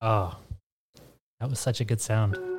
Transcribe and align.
Oh, 0.00 0.36
that 1.40 1.48
was 1.50 1.58
such 1.58 1.80
a 1.80 1.84
good 1.84 2.00
sound. 2.00 2.53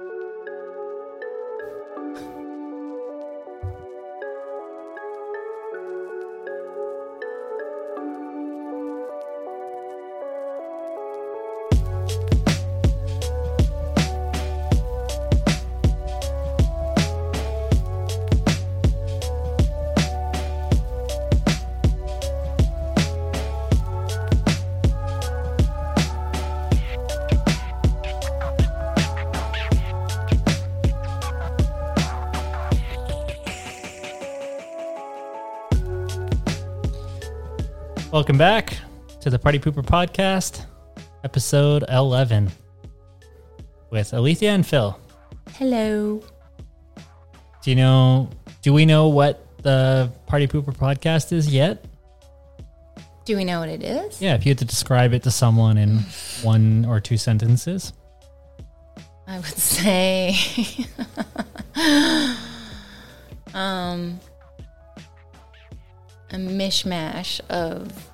Welcome 38.36 38.66
back 38.68 38.78
to 39.22 39.30
the 39.30 39.40
Party 39.40 39.60
Pooper 39.60 39.82
Podcast, 39.82 40.66
episode 41.24 41.86
11, 41.88 42.52
with 43.92 44.14
Alethea 44.14 44.52
and 44.52 44.68
Phil. 44.68 45.00
Hello. 45.52 46.22
Do 47.64 47.70
you 47.70 47.78
know, 47.78 48.30
do 48.62 48.74
we 48.74 48.86
know 48.86 49.08
what 49.08 49.48
the 49.64 50.12
Party 50.26 50.48
Pooper 50.48 50.76
Podcast 50.76 51.32
is 51.32 51.48
yet? 51.48 51.86
Do 53.24 53.38
we 53.38 53.46
know 53.46 53.62
what 53.62 53.70
it 53.70 53.82
is? 53.82 54.22
Yeah, 54.22 54.36
if 54.36 54.46
you 54.46 54.50
had 54.50 54.58
to 54.58 54.66
describe 54.66 55.14
it 55.14 55.24
to 55.24 55.32
someone 55.32 55.78
in 55.78 56.00
one 56.44 56.84
or 56.84 57.00
two 57.00 57.16
sentences. 57.16 57.94
I 59.28 59.38
would 59.38 59.46
say 59.46 60.36
um 63.54 64.20
a 66.32 66.36
mishmash 66.36 67.40
of 67.50 68.12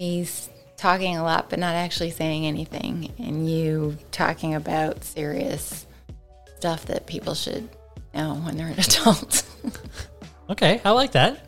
he's 0.00 0.48
talking 0.78 1.18
a 1.18 1.22
lot 1.22 1.50
but 1.50 1.58
not 1.58 1.74
actually 1.74 2.10
saying 2.10 2.46
anything 2.46 3.12
and 3.18 3.48
you 3.48 3.98
talking 4.12 4.54
about 4.54 5.04
serious 5.04 5.86
stuff 6.56 6.86
that 6.86 7.06
people 7.06 7.34
should 7.34 7.68
know 8.14 8.34
when 8.36 8.56
they're 8.56 8.68
an 8.68 8.78
adult. 8.78 9.46
Okay, 10.48 10.80
I 10.84 10.90
like 10.92 11.12
that. 11.12 11.46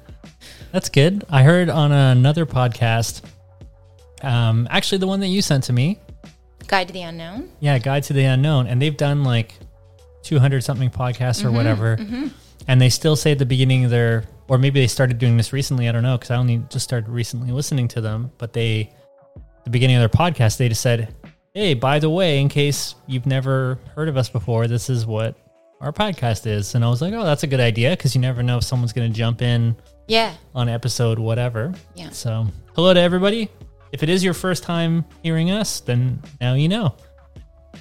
That's 0.71 0.91
good. 0.91 1.25
I 1.31 1.43
heard 1.43 1.71
on 1.71 1.93
another 1.93 2.45
podcast, 2.45 3.23
um, 4.23 4.69
actually 4.71 4.99
the 4.99 5.07
one 5.07 5.21
that 5.21 5.29
you 5.29 5.41
sent 5.43 5.65
to 5.65 5.73
me. 5.73 5.99
Guide 6.67 6.89
to 6.89 6.93
the 6.93 7.03
Unknown. 7.03 7.51
Yeah, 7.59 7.79
Guide 7.79 8.05
to 8.05 8.13
the 8.13 8.25
Unknown, 8.25 8.67
and 8.67 8.81
they've 8.81 8.97
done 8.97 9.25
like 9.25 9.55
two 10.23 10.39
hundred 10.39 10.63
something 10.63 10.91
podcasts 10.91 11.45
or 11.45 11.51
whatever, 11.51 11.99
and 12.69 12.81
they 12.81 12.91
still 12.91 13.17
say 13.17 13.33
at 13.33 13.39
the 13.39 13.47
beginning 13.47 13.85
of 13.85 13.91
their, 13.91 14.25
or 14.49 14.59
maybe 14.59 14.81
they 14.81 14.87
started 14.87 15.19
doing 15.19 15.37
this 15.37 15.53
recently. 15.53 15.89
I 15.89 15.93
don't 15.93 16.03
know 16.03 16.17
because 16.17 16.31
I 16.31 16.37
only 16.37 16.59
just 16.71 16.85
started 16.85 17.09
recently 17.09 17.53
listening 17.53 17.89
to 17.89 18.01
them, 18.01 18.31
but 18.39 18.53
they, 18.53 18.93
the 19.65 19.71
beginning 19.71 19.97
of 19.97 20.01
their 20.01 20.09
podcast, 20.09 20.57
they 20.59 20.69
just 20.69 20.81
said, 20.83 21.15
"Hey, 21.55 21.75
by 21.75 21.99
the 21.99 22.11
way, 22.11 22.41
in 22.41 22.49
case 22.49 22.95
you've 23.07 23.27
never 23.27 23.79
heard 23.95 24.09
of 24.09 24.17
us 24.17 24.29
before, 24.29 24.67
this 24.67 24.89
is 24.91 25.07
what." 25.07 25.37
Our 25.81 25.93
podcast 25.93 26.47
is, 26.47 26.77
and 26.77 26.85
I 26.85 26.89
was 26.89 27.03
like, 27.03 27.13
"Oh, 27.13 27.25
that's 27.25 27.43
a 27.43 27.49
good 27.49 27.59
idea," 27.59 27.91
because 27.91 28.15
you 28.15 28.21
never 28.21 28.41
know 28.43 28.59
if 28.59 28.63
someone's 28.65 28.93
going 28.93 29.11
to 29.13 29.17
jump 29.19 29.43
in 29.43 29.75
Yeah. 30.07 30.33
on 30.55 30.69
episode 30.69 31.19
whatever. 31.19 31.75
Yeah. 31.97 32.11
So, 32.11 32.47
hello 32.77 32.95
to 32.95 33.01
everybody. 33.01 33.49
If 33.91 34.05
it 34.05 34.09
is 34.09 34.23
your 34.23 34.33
first 34.33 34.63
time 34.63 35.05
hearing 35.25 35.51
us, 35.51 35.81
then 35.81 36.23
now 36.41 36.55
you 36.55 36.69
know. 36.69 36.95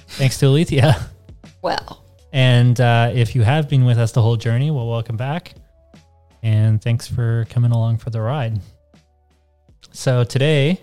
Thanks 0.08 0.38
to 0.38 0.46
Alethea. 0.46 0.96
Well, 1.62 2.04
And 2.32 2.80
uh, 2.80 3.12
if 3.14 3.36
you 3.36 3.42
have 3.42 3.68
been 3.68 3.84
with 3.84 3.96
us 3.98 4.10
the 4.10 4.20
whole 4.20 4.34
journey, 4.36 4.72
well, 4.72 4.88
welcome 4.88 5.16
back. 5.16 5.54
And 6.42 6.82
thanks 6.82 7.06
for 7.06 7.46
coming 7.50 7.70
along 7.70 7.98
for 7.98 8.10
the 8.10 8.20
ride. 8.20 8.60
So, 9.92 10.24
today, 10.24 10.80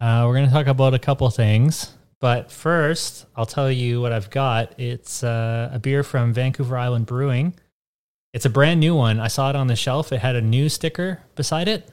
uh, 0.00 0.24
we're 0.26 0.34
going 0.34 0.46
to 0.46 0.52
talk 0.52 0.66
about 0.66 0.94
a 0.94 0.98
couple 0.98 1.28
things. 1.30 1.92
But 2.20 2.50
first, 2.50 3.26
I'll 3.36 3.46
tell 3.46 3.70
you 3.70 4.00
what 4.00 4.12
I've 4.12 4.30
got. 4.30 4.78
It's 4.78 5.22
uh, 5.22 5.70
a 5.72 5.78
beer 5.78 6.02
from 6.02 6.32
Vancouver 6.32 6.76
Island 6.76 7.06
Brewing. 7.06 7.54
It's 8.32 8.44
a 8.44 8.50
brand 8.50 8.80
new 8.80 8.94
one. 8.94 9.20
I 9.20 9.28
saw 9.28 9.50
it 9.50 9.56
on 9.56 9.66
the 9.66 9.76
shelf. 9.76 10.12
It 10.12 10.18
had 10.18 10.36
a 10.36 10.42
new 10.42 10.68
sticker 10.68 11.22
beside 11.34 11.68
it. 11.68 11.90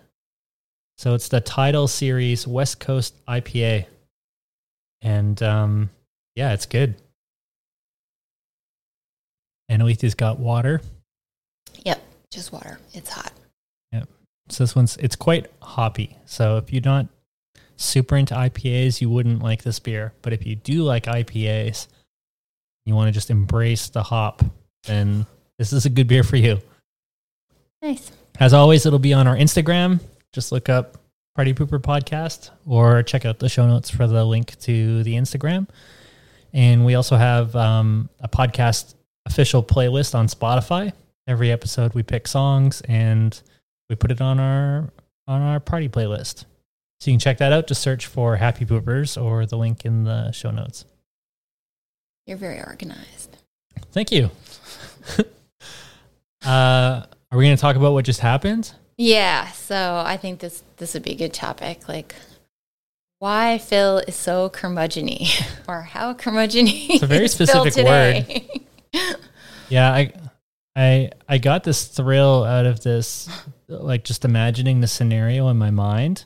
So 0.97 1.13
it's 1.13 1.27
the 1.27 1.41
Tidal 1.41 1.87
Series 1.87 2.47
West 2.47 2.79
Coast 2.79 3.15
IPA. 3.25 3.85
And 5.01 5.41
um, 5.43 5.89
yeah, 6.35 6.53
it's 6.53 6.65
good. 6.65 6.95
And 9.69 9.81
Alethea's 9.81 10.15
got 10.15 10.39
water. 10.39 10.81
Yep, 12.33 12.39
just 12.39 12.51
water. 12.51 12.79
It's 12.93 13.09
hot. 13.09 13.31
Yep. 13.91 14.09
So 14.49 14.63
this 14.63 14.75
one's 14.75 14.97
it's 14.97 15.15
quite 15.15 15.47
hoppy. 15.61 16.17
So 16.25 16.57
if 16.57 16.71
you're 16.71 16.81
not 16.83 17.07
super 17.77 18.15
into 18.15 18.33
IPAs, 18.33 19.01
you 19.01 19.09
wouldn't 19.09 19.41
like 19.41 19.63
this 19.63 19.79
beer. 19.79 20.13
But 20.21 20.33
if 20.33 20.45
you 20.45 20.55
do 20.55 20.83
like 20.83 21.05
IPAs, 21.05 21.87
you 22.85 22.95
want 22.95 23.07
to 23.07 23.11
just 23.11 23.29
embrace 23.29 23.89
the 23.89 24.03
hop, 24.03 24.43
then 24.83 25.25
this 25.57 25.73
is 25.73 25.85
a 25.85 25.89
good 25.89 26.07
beer 26.07 26.23
for 26.23 26.35
you. 26.35 26.59
Nice. 27.81 28.11
As 28.39 28.53
always, 28.53 28.85
it'll 28.85 28.99
be 28.99 29.13
on 29.13 29.27
our 29.27 29.35
Instagram. 29.35 29.99
Just 30.31 30.51
look 30.51 30.69
up 30.69 30.97
Party 31.35 31.53
Pooper 31.53 31.79
Podcast 31.79 32.49
or 32.65 33.03
check 33.03 33.25
out 33.25 33.39
the 33.39 33.49
show 33.49 33.67
notes 33.67 33.89
for 33.89 34.07
the 34.07 34.23
link 34.25 34.57
to 34.61 35.03
the 35.03 35.15
Instagram. 35.15 35.67
And 36.53 36.85
we 36.85 36.95
also 36.95 37.15
have 37.15 37.55
um, 37.55 38.09
a 38.19 38.27
podcast 38.27 38.95
official 39.25 39.63
playlist 39.63 40.15
on 40.15 40.27
Spotify. 40.27 40.93
Every 41.27 41.51
episode, 41.51 41.93
we 41.93 42.03
pick 42.03 42.27
songs 42.27 42.81
and 42.81 43.39
we 43.89 43.95
put 43.95 44.11
it 44.11 44.21
on 44.21 44.39
our 44.39 44.89
on 45.27 45.41
our 45.41 45.59
party 45.59 45.87
playlist. 45.87 46.45
So 46.99 47.11
you 47.11 47.13
can 47.13 47.19
check 47.19 47.37
that 47.37 47.51
out. 47.53 47.67
Just 47.67 47.81
search 47.81 48.05
for 48.05 48.35
Happy 48.37 48.65
Poopers 48.65 49.21
or 49.21 49.45
the 49.45 49.57
link 49.57 49.85
in 49.85 50.03
the 50.03 50.31
show 50.31 50.51
notes. 50.51 50.85
You're 52.25 52.37
very 52.37 52.59
organized. 52.59 53.37
Thank 53.91 54.11
you. 54.11 54.31
uh, 56.45 57.03
are 57.31 57.37
we 57.37 57.45
going 57.45 57.55
to 57.55 57.61
talk 57.61 57.75
about 57.75 57.93
what 57.93 58.05
just 58.05 58.21
happened? 58.21 58.73
Yeah, 58.97 59.49
so 59.51 60.03
I 60.05 60.17
think 60.17 60.39
this 60.39 60.63
this 60.77 60.93
would 60.93 61.03
be 61.03 61.11
a 61.11 61.15
good 61.15 61.33
topic. 61.33 61.87
Like 61.87 62.15
why 63.19 63.57
Phil 63.57 63.99
is 63.99 64.15
so 64.15 64.49
curmudgeony, 64.49 65.29
or 65.67 65.81
how 65.81 66.13
curmudgeony. 66.13 66.89
It's 66.89 67.03
a 67.03 67.07
very 67.07 67.27
specific 67.27 67.73
today. 67.73 68.47
Yeah, 69.69 69.91
I 69.91 70.13
I 70.75 71.11
I 71.29 71.37
got 71.37 71.63
this 71.63 71.85
thrill 71.85 72.43
out 72.43 72.65
of 72.65 72.81
this 72.83 73.29
like 73.67 74.03
just 74.03 74.25
imagining 74.25 74.81
the 74.81 74.87
scenario 74.87 75.47
in 75.49 75.57
my 75.57 75.71
mind. 75.71 76.25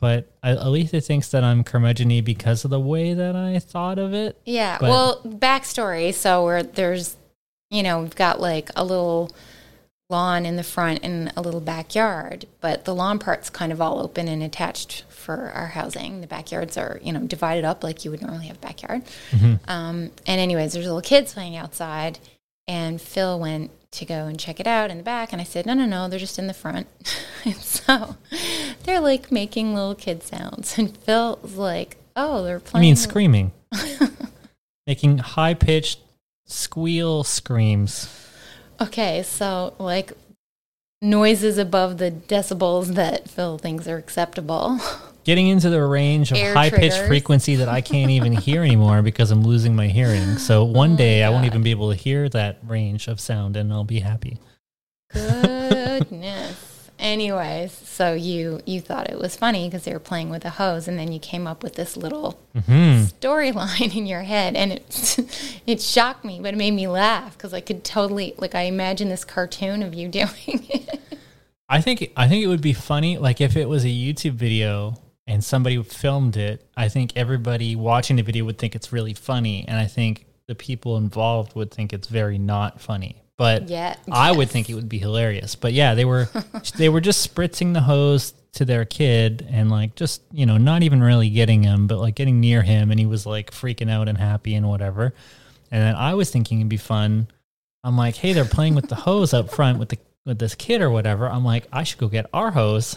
But 0.00 0.32
I, 0.42 0.52
Alethea 0.52 1.02
thinks 1.02 1.28
that 1.28 1.44
I'm 1.44 1.62
curmudgeony 1.62 2.24
because 2.24 2.64
of 2.64 2.70
the 2.70 2.80
way 2.80 3.12
that 3.12 3.36
I 3.36 3.58
thought 3.58 3.98
of 3.98 4.14
it. 4.14 4.40
yeah. 4.46 4.78
But- 4.80 4.88
well, 4.88 5.20
backstory. 5.26 6.14
So 6.14 6.42
where 6.44 6.62
there's, 6.62 7.18
you 7.70 7.82
know, 7.82 8.00
we've 8.00 8.16
got 8.16 8.40
like 8.40 8.70
a 8.76 8.82
little 8.82 9.30
lawn 10.08 10.46
in 10.46 10.56
the 10.56 10.62
front 10.64 11.00
and 11.04 11.30
a 11.36 11.42
little 11.42 11.60
backyard, 11.60 12.46
but 12.62 12.86
the 12.86 12.94
lawn 12.94 13.18
part's 13.18 13.50
kind 13.50 13.70
of 13.72 13.80
all 13.82 14.00
open 14.00 14.26
and 14.26 14.42
attached 14.42 15.04
for 15.10 15.50
our 15.50 15.66
housing. 15.68 16.22
The 16.22 16.26
backyards 16.26 16.78
are, 16.78 16.98
you 17.02 17.12
know, 17.12 17.20
divided 17.20 17.64
up 17.66 17.84
like 17.84 18.02
you 18.02 18.10
would 18.10 18.22
normally 18.22 18.46
have 18.46 18.56
a 18.56 18.60
backyard. 18.60 19.02
Um, 19.68 20.10
and 20.26 20.40
anyways, 20.40 20.72
there's 20.72 20.86
little 20.86 21.02
kids 21.02 21.34
playing 21.34 21.56
outside, 21.56 22.18
and 22.70 23.00
Phil 23.02 23.40
went 23.40 23.72
to 23.90 24.04
go 24.04 24.26
and 24.26 24.38
check 24.38 24.60
it 24.60 24.66
out 24.66 24.92
in 24.92 24.98
the 24.98 25.02
back, 25.02 25.32
and 25.32 25.40
I 25.40 25.44
said, 25.44 25.66
no, 25.66 25.74
no, 25.74 25.86
no, 25.86 26.08
they're 26.08 26.20
just 26.20 26.38
in 26.38 26.46
the 26.46 26.54
front. 26.54 26.86
and 27.44 27.56
so 27.56 28.16
they're 28.84 29.00
like 29.00 29.32
making 29.32 29.74
little 29.74 29.96
kid 29.96 30.22
sounds, 30.22 30.78
and 30.78 30.96
Phil's 30.96 31.56
like, 31.56 31.96
oh, 32.14 32.44
they're 32.44 32.58
I 32.58 32.60
playing. 32.60 32.82
mean, 32.82 32.96
screaming, 32.96 33.50
making 34.86 35.18
high 35.18 35.54
pitched 35.54 35.98
squeal 36.46 37.24
screams. 37.24 38.08
Okay, 38.80 39.24
so 39.24 39.74
like 39.80 40.12
noises 41.02 41.58
above 41.58 41.98
the 41.98 42.12
decibels 42.12 42.94
that 42.94 43.28
Phil 43.28 43.58
thinks 43.58 43.88
are 43.88 43.96
acceptable. 43.96 44.78
Getting 45.24 45.48
into 45.48 45.68
the 45.68 45.82
range 45.84 46.32
of 46.32 46.38
Air 46.38 46.54
high 46.54 46.70
pitched 46.70 47.06
frequency 47.06 47.56
that 47.56 47.68
I 47.68 47.80
can't 47.82 48.10
even 48.10 48.32
hear 48.46 48.62
anymore 48.62 49.02
because 49.02 49.30
I'm 49.30 49.42
losing 49.42 49.76
my 49.76 49.86
hearing. 49.88 50.38
So 50.38 50.64
one 50.64 50.96
day 50.96 51.22
I 51.22 51.28
won't 51.30 51.44
even 51.44 51.62
be 51.62 51.70
able 51.70 51.90
to 51.90 51.96
hear 51.96 52.28
that 52.30 52.58
range 52.66 53.06
of 53.06 53.20
sound 53.20 53.56
and 53.56 53.72
I'll 53.72 53.84
be 53.84 54.00
happy. 54.00 54.38
Goodness. 55.12 56.66
Anyways, 56.98 57.72
so 57.72 58.12
you 58.12 58.60
you 58.66 58.80
thought 58.82 59.08
it 59.08 59.18
was 59.18 59.34
funny 59.34 59.66
because 59.66 59.84
they 59.84 59.92
were 59.94 59.98
playing 59.98 60.28
with 60.28 60.44
a 60.44 60.50
hose, 60.50 60.86
and 60.86 60.98
then 60.98 61.10
you 61.10 61.18
came 61.18 61.46
up 61.46 61.62
with 61.62 61.74
this 61.74 61.96
little 61.96 62.38
Hmm. 62.66 63.04
storyline 63.04 63.96
in 63.96 64.04
your 64.04 64.20
head, 64.22 64.54
and 64.54 64.72
it 64.72 65.16
it 65.66 65.80
shocked 65.80 66.26
me, 66.26 66.40
but 66.42 66.52
it 66.52 66.58
made 66.58 66.72
me 66.72 66.86
laugh 66.88 67.38
because 67.38 67.54
I 67.54 67.62
could 67.62 67.84
totally 67.84 68.34
like 68.36 68.54
I 68.54 68.62
imagine 68.62 69.08
this 69.08 69.24
cartoon 69.24 69.82
of 69.82 69.94
you 69.94 70.08
doing 70.08 70.28
it. 70.46 71.00
I 71.70 71.80
think 71.80 72.12
I 72.18 72.28
think 72.28 72.44
it 72.44 72.48
would 72.48 72.60
be 72.60 72.74
funny, 72.74 73.16
like 73.16 73.40
if 73.40 73.56
it 73.56 73.66
was 73.68 73.84
a 73.84 73.88
YouTube 73.88 74.32
video 74.34 74.98
and 75.30 75.44
somebody 75.44 75.80
filmed 75.80 76.36
it, 76.36 76.68
I 76.76 76.88
think 76.88 77.12
everybody 77.14 77.76
watching 77.76 78.16
the 78.16 78.22
video 78.22 78.44
would 78.46 78.58
think 78.58 78.74
it's 78.74 78.92
really 78.92 79.14
funny. 79.14 79.64
And 79.68 79.78
I 79.78 79.86
think 79.86 80.26
the 80.48 80.56
people 80.56 80.96
involved 80.96 81.54
would 81.54 81.70
think 81.70 81.92
it's 81.92 82.08
very 82.08 82.36
not 82.36 82.80
funny. 82.80 83.22
But 83.36 83.68
Yeah, 83.68 83.94
I 84.10 84.32
would 84.32 84.50
think 84.50 84.68
it 84.68 84.74
would 84.74 84.88
be 84.88 84.98
hilarious. 84.98 85.54
But 85.54 85.72
yeah, 85.72 85.94
they 85.94 86.04
were 86.04 86.28
they 86.76 86.88
were 86.88 87.00
just 87.00 87.32
spritzing 87.32 87.74
the 87.74 87.80
hose 87.80 88.34
to 88.54 88.64
their 88.64 88.84
kid 88.84 89.46
and 89.48 89.70
like 89.70 89.94
just, 89.94 90.22
you 90.32 90.46
know, 90.46 90.58
not 90.58 90.82
even 90.82 91.00
really 91.00 91.30
getting 91.30 91.62
him, 91.62 91.86
but 91.86 92.00
like 92.00 92.16
getting 92.16 92.40
near 92.40 92.62
him 92.62 92.90
and 92.90 92.98
he 92.98 93.06
was 93.06 93.24
like 93.24 93.52
freaking 93.52 93.88
out 93.88 94.08
and 94.08 94.18
happy 94.18 94.56
and 94.56 94.68
whatever. 94.68 95.14
And 95.70 95.80
then 95.80 95.94
I 95.94 96.14
was 96.14 96.30
thinking 96.30 96.58
it'd 96.58 96.68
be 96.68 96.76
fun. 96.76 97.28
I'm 97.84 97.96
like, 97.96 98.16
hey, 98.16 98.32
they're 98.32 98.44
playing 98.44 98.74
with 98.74 98.88
the 98.88 98.94
hose 99.06 99.32
up 99.32 99.48
front 99.48 99.78
with 99.78 99.90
the 99.90 99.98
with 100.26 100.40
this 100.40 100.56
kid 100.56 100.82
or 100.82 100.90
whatever. 100.90 101.30
I'm 101.30 101.44
like, 101.44 101.68
I 101.72 101.84
should 101.84 101.98
go 101.98 102.08
get 102.08 102.26
our 102.32 102.50
hose 102.50 102.96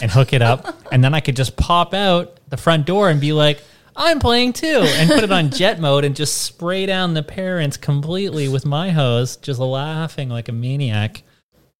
and 0.00 0.10
hook 0.10 0.32
it 0.32 0.42
up, 0.42 0.76
and 0.92 1.02
then 1.02 1.14
I 1.14 1.20
could 1.20 1.36
just 1.36 1.56
pop 1.56 1.94
out 1.94 2.38
the 2.48 2.56
front 2.56 2.86
door 2.86 3.10
and 3.10 3.20
be 3.20 3.32
like, 3.32 3.62
I'm 3.96 4.18
playing 4.18 4.54
too, 4.54 4.82
and 4.84 5.08
put 5.08 5.22
it 5.22 5.30
on 5.30 5.50
jet 5.50 5.80
mode 5.80 6.04
and 6.04 6.16
just 6.16 6.42
spray 6.42 6.86
down 6.86 7.14
the 7.14 7.22
parents 7.22 7.76
completely 7.76 8.48
with 8.48 8.66
my 8.66 8.90
hose, 8.90 9.36
just 9.36 9.60
laughing 9.60 10.28
like 10.28 10.48
a 10.48 10.52
maniac. 10.52 11.22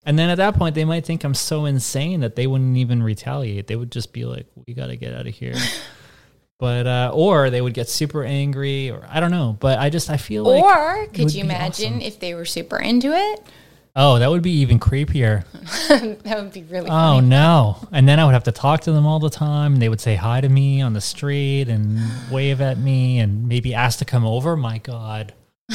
And 0.07 0.19
then 0.19 0.29
at 0.29 0.37
that 0.37 0.55
point, 0.55 0.75
they 0.75 0.85
might 0.85 1.07
think 1.07 1.25
I'm 1.25 1.35
so 1.35 1.65
insane 1.65 2.21
that 2.21 2.37
they 2.37 2.47
wouldn't 2.47 2.77
even 2.77 3.03
retaliate. 3.03 3.67
They 3.67 3.77
would 3.77 3.91
just 3.91 4.13
be 4.13 4.27
like, 4.27 4.47
"We 4.67 4.75
got 4.75 4.89
to 4.89 4.97
get 4.97 5.15
out 5.15 5.27
of 5.27 5.35
here." 5.35 5.55
But 6.59 6.87
uh, 6.87 7.11
or 7.13 7.51
they 7.51 7.61
would 7.61 7.75
get 7.75 7.89
super 7.89 8.23
angry, 8.25 8.91
or 8.91 9.07
I 9.11 9.21
don't 9.21 9.33
know. 9.33 9.57
But 9.59 9.81
I 9.81 9.91
just 9.91 10.09
I 10.09 10.17
feel 10.17 10.45
like 10.45 10.63
or 10.63 11.07
could 11.09 11.35
you 11.35 11.43
imagine 11.43 11.95
awesome. 11.95 12.01
if 12.01 12.21
they 12.21 12.35
were 12.35 12.45
super 12.45 12.79
into 12.79 13.13
it? 13.13 13.43
Oh, 13.97 14.19
that 14.19 14.31
would 14.31 14.43
be 14.43 14.51
even 14.53 14.79
creepier. 14.81 15.45
that 16.25 16.43
would 16.43 16.53
be 16.53 16.63
really 16.65 16.87
Oh 16.91 17.17
funny. 17.17 17.29
no! 17.29 17.79
And 17.93 18.09
then 18.09 18.19
I 18.21 18.25
would 18.25 18.35
have 18.35 18.45
to 18.45 18.53
talk 18.53 18.81
to 18.83 18.93
them 18.93 19.07
all 19.07 19.19
the 19.21 19.31
time. 19.31 19.77
They 19.77 19.89
would 19.89 20.01
say 20.01 20.15
hi 20.17 20.41
to 20.41 20.49
me 20.49 20.81
on 20.83 20.93
the 20.93 21.01
street 21.01 21.69
and 21.69 21.99
wave 22.31 22.61
at 22.61 22.79
me, 22.79 23.19
and 23.19 23.49
maybe 23.49 23.75
ask 23.75 23.99
to 24.01 24.05
come 24.05 24.25
over. 24.27 24.57
My 24.57 24.79
God! 24.79 25.33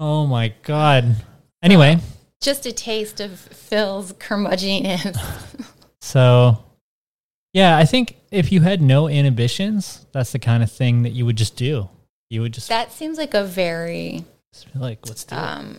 Oh 0.00 0.26
my 0.26 0.52
God! 0.64 1.16
Anyway, 1.62 1.98
Just 2.40 2.66
a 2.66 2.72
taste 2.72 3.20
of 3.20 3.38
Phil's 3.38 4.12
curmudgeoness. 4.14 5.16
so 6.00 6.58
yeah, 7.52 7.76
I 7.78 7.84
think 7.84 8.16
if 8.32 8.50
you 8.50 8.60
had 8.62 8.82
no 8.82 9.08
inhibitions, 9.08 10.04
that's 10.12 10.32
the 10.32 10.40
kind 10.40 10.62
of 10.64 10.70
thing 10.70 11.04
that 11.04 11.10
you 11.12 11.24
would 11.24 11.36
just 11.36 11.56
do. 11.56 11.88
You 12.28 12.40
would 12.42 12.52
just, 12.52 12.68
that 12.68 12.90
seems 12.92 13.16
like 13.16 13.34
a 13.34 13.44
very 13.44 14.24
like, 14.74 15.06
let's 15.06 15.22
do 15.24 15.36
it. 15.36 15.38
Um, 15.38 15.76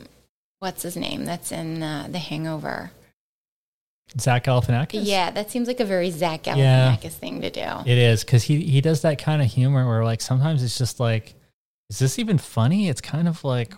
what's 0.60 0.84
his 0.84 0.96
name? 0.98 1.26
That's 1.26 1.52
in 1.52 1.82
uh, 1.84 2.08
The 2.10 2.20
Hangover. 2.20 2.92
Zach 4.20 4.44
Galifianakis. 4.46 5.02
Yeah, 5.04 5.32
that 5.32 5.50
seems 5.50 5.68
like 5.68 5.80
a 5.80 5.86
very 5.86 6.12
Zach 6.12 6.46
Yeah. 6.46 6.96
Galifianakis 6.96 7.12
thing 7.14 7.42
to 7.42 7.50
do. 7.50 7.66
It 7.86 7.98
is 7.98 8.24
because 8.24 8.44
he 8.44 8.62
he 8.62 8.80
does 8.82 9.02
that 9.02 9.18
kind 9.18 9.42
of 9.42 9.48
humor 9.50 9.88
where 9.88 10.04
like 10.04 10.22
sometimes 10.22 10.64
it's 10.64 10.78
just 10.78 11.00
like, 11.00 11.34
is 11.90 12.00
this 12.00 12.20
even 12.20 12.38
funny? 12.38 12.88
It's 12.88 13.02
kind 13.02 13.28
of 13.28 13.44
like, 13.44 13.74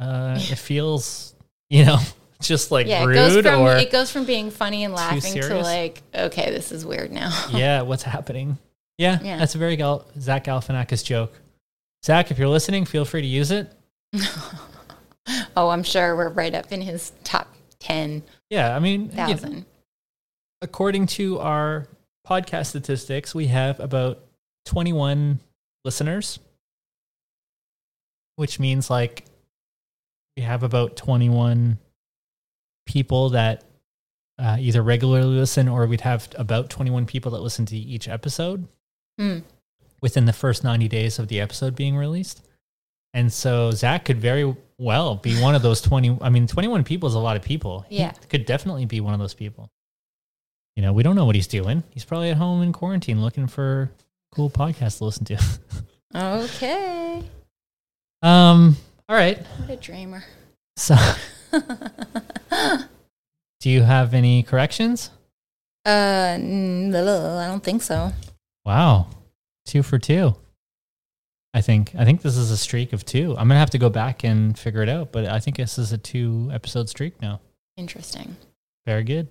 uh, 0.00 0.36
it 0.50 0.56
feels 0.58 1.34
you 1.68 1.84
know 1.84 1.98
just 2.40 2.70
like 2.70 2.86
yeah, 2.86 3.02
it 3.08 3.12
goes 3.14 3.34
rude 3.34 3.44
from 3.44 3.60
or 3.60 3.76
it 3.76 3.92
goes 3.92 4.10
from 4.10 4.24
being 4.24 4.50
funny 4.50 4.84
and 4.84 4.94
laughing 4.94 5.34
to 5.34 5.58
like, 5.58 6.02
okay, 6.14 6.50
this 6.50 6.72
is 6.72 6.86
weird 6.86 7.12
now. 7.12 7.30
yeah, 7.52 7.82
what's 7.82 8.02
happening? 8.02 8.56
Yeah, 8.96 9.18
Yeah. 9.22 9.38
that's 9.38 9.54
a 9.54 9.58
very 9.58 9.76
Gal- 9.76 10.06
Zach 10.18 10.44
Galifianakis 10.44 11.04
joke. 11.04 11.38
Zach, 12.04 12.30
if 12.30 12.38
you're 12.38 12.48
listening, 12.48 12.84
feel 12.86 13.04
free 13.04 13.20
to 13.22 13.26
use 13.26 13.50
it. 13.50 13.70
oh, 15.56 15.68
I'm 15.68 15.82
sure 15.82 16.16
we're 16.16 16.30
right 16.30 16.54
up 16.54 16.72
in 16.72 16.80
his 16.80 17.12
top 17.24 17.48
ten 17.78 18.22
Yeah, 18.50 18.74
I 18.74 18.78
mean, 18.78 19.02
you 19.02 19.08
know, 19.08 19.26
thousand. 19.28 19.66
according 20.62 21.06
to 21.08 21.38
our 21.40 21.86
podcast 22.26 22.66
statistics, 22.66 23.34
we 23.34 23.46
have 23.48 23.80
about 23.80 24.20
21 24.66 25.38
listeners, 25.84 26.38
which 28.36 28.58
means 28.58 28.90
like 28.90 29.24
we 30.36 30.42
have 30.42 30.62
about 30.62 30.96
21 30.96 31.78
people 32.86 33.30
that 33.30 33.64
uh, 34.38 34.56
either 34.58 34.82
regularly 34.82 35.36
listen 35.36 35.68
or 35.68 35.86
we'd 35.86 36.00
have 36.00 36.28
about 36.36 36.68
21 36.70 37.06
people 37.06 37.30
that 37.32 37.40
listen 37.40 37.64
to 37.66 37.76
each 37.76 38.08
episode 38.08 38.66
Hmm. 39.18 39.38
within 40.02 40.24
the 40.24 40.32
first 40.32 40.64
90 40.64 40.88
days 40.88 41.20
of 41.20 41.28
the 41.28 41.40
episode 41.40 41.76
being 41.76 41.96
released. 41.96 42.42
And 43.14 43.32
so 43.32 43.70
Zach 43.70 44.04
could 44.04 44.20
very 44.20 44.54
well 44.76 45.14
be 45.14 45.40
one 45.40 45.54
of 45.54 45.62
those 45.62 45.80
20. 45.80 46.18
I 46.20 46.28
mean, 46.28 46.46
21 46.46 46.84
people 46.84 47.08
is 47.08 47.14
a 47.14 47.18
lot 47.20 47.36
of 47.36 47.42
people. 47.42 47.86
He 47.88 47.98
Yeah. 47.98 48.10
could 48.28 48.44
definitely 48.44 48.84
be 48.84 49.00
one 49.00 49.14
of 49.14 49.20
those 49.20 49.32
people. 49.34 49.70
You 50.76 50.82
know, 50.82 50.92
we 50.92 51.02
don't 51.04 51.14
know 51.14 51.24
what 51.24 51.36
he's 51.36 51.46
doing. 51.46 51.84
He's 51.90 52.04
probably 52.04 52.30
at 52.30 52.36
home 52.36 52.60
in 52.60 52.72
quarantine 52.72 53.22
looking 53.22 53.46
for 53.46 53.92
cool 54.32 54.50
podcasts 54.50 54.98
to 54.98 55.04
listen 55.04 55.24
to. 55.26 55.38
Okay, 56.16 57.22
um, 58.22 58.76
all 59.08 59.16
right. 59.16 59.38
what 59.60 59.70
a 59.70 59.76
dreamer. 59.76 60.24
So, 60.76 60.96
do 63.60 63.70
you 63.70 63.82
have 63.82 64.14
any 64.14 64.42
corrections? 64.42 65.10
Uh, 65.84 66.36
mm, 66.38 67.38
I 67.40 67.46
don't 67.46 67.62
think 67.62 67.82
so. 67.82 68.12
Wow. 68.64 69.06
Two 69.66 69.82
for 69.82 69.98
two. 69.98 70.34
I 71.54 71.60
think 71.60 71.94
I 71.96 72.04
think 72.04 72.20
this 72.20 72.36
is 72.36 72.50
a 72.50 72.56
streak 72.56 72.92
of 72.92 73.04
two. 73.04 73.30
I'm 73.38 73.46
gonna 73.48 73.60
have 73.60 73.70
to 73.70 73.78
go 73.78 73.88
back 73.88 74.24
and 74.24 74.58
figure 74.58 74.82
it 74.82 74.88
out, 74.88 75.12
but 75.12 75.26
I 75.26 75.38
think 75.38 75.56
this 75.56 75.78
is 75.78 75.92
a 75.92 75.98
two 75.98 76.50
episode 76.52 76.88
streak 76.88 77.22
now. 77.22 77.40
Interesting. 77.76 78.36
Very 78.86 79.04
good. 79.04 79.28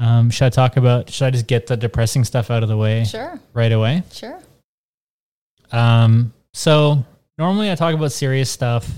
Um, 0.00 0.30
should 0.30 0.46
I 0.46 0.50
talk 0.50 0.76
about 0.76 1.08
should 1.10 1.26
I 1.26 1.30
just 1.30 1.46
get 1.46 1.68
the 1.68 1.76
depressing 1.76 2.24
stuff 2.24 2.50
out 2.50 2.64
of 2.64 2.68
the 2.68 2.76
way 2.76 3.04
Sure, 3.04 3.38
right 3.52 3.70
away? 3.70 4.02
sure. 4.12 4.40
Um, 5.70 6.32
so 6.52 7.04
normally 7.38 7.70
I 7.70 7.74
talk 7.76 7.94
about 7.94 8.12
serious 8.12 8.50
stuff 8.50 8.90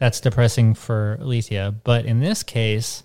that's 0.00 0.20
depressing 0.20 0.74
for 0.74 1.18
Alethea, 1.20 1.74
but 1.84 2.06
in 2.06 2.20
this 2.20 2.42
case, 2.42 3.02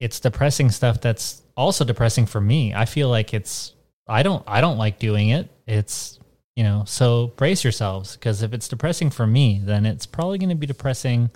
it's 0.00 0.20
depressing 0.20 0.70
stuff 0.70 1.00
that's 1.00 1.42
also 1.56 1.84
depressing 1.84 2.26
for 2.26 2.40
me. 2.40 2.74
I 2.74 2.84
feel 2.84 3.08
like 3.08 3.32
it's 3.32 3.72
I 4.08 4.22
don't 4.24 4.42
I 4.48 4.60
don't 4.60 4.78
like 4.78 4.98
doing 4.98 5.28
it. 5.30 5.48
It's 5.66 6.18
you 6.58 6.64
know, 6.64 6.82
so 6.86 7.28
brace 7.36 7.62
yourselves 7.62 8.16
because 8.16 8.42
if 8.42 8.52
it's 8.52 8.66
depressing 8.66 9.10
for 9.10 9.28
me, 9.28 9.60
then 9.62 9.86
it's 9.86 10.06
probably 10.06 10.38
going 10.38 10.48
to 10.48 10.56
be 10.56 10.66
depressing 10.66 11.30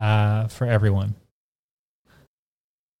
uh, 0.00 0.48
for 0.48 0.66
everyone. 0.66 1.14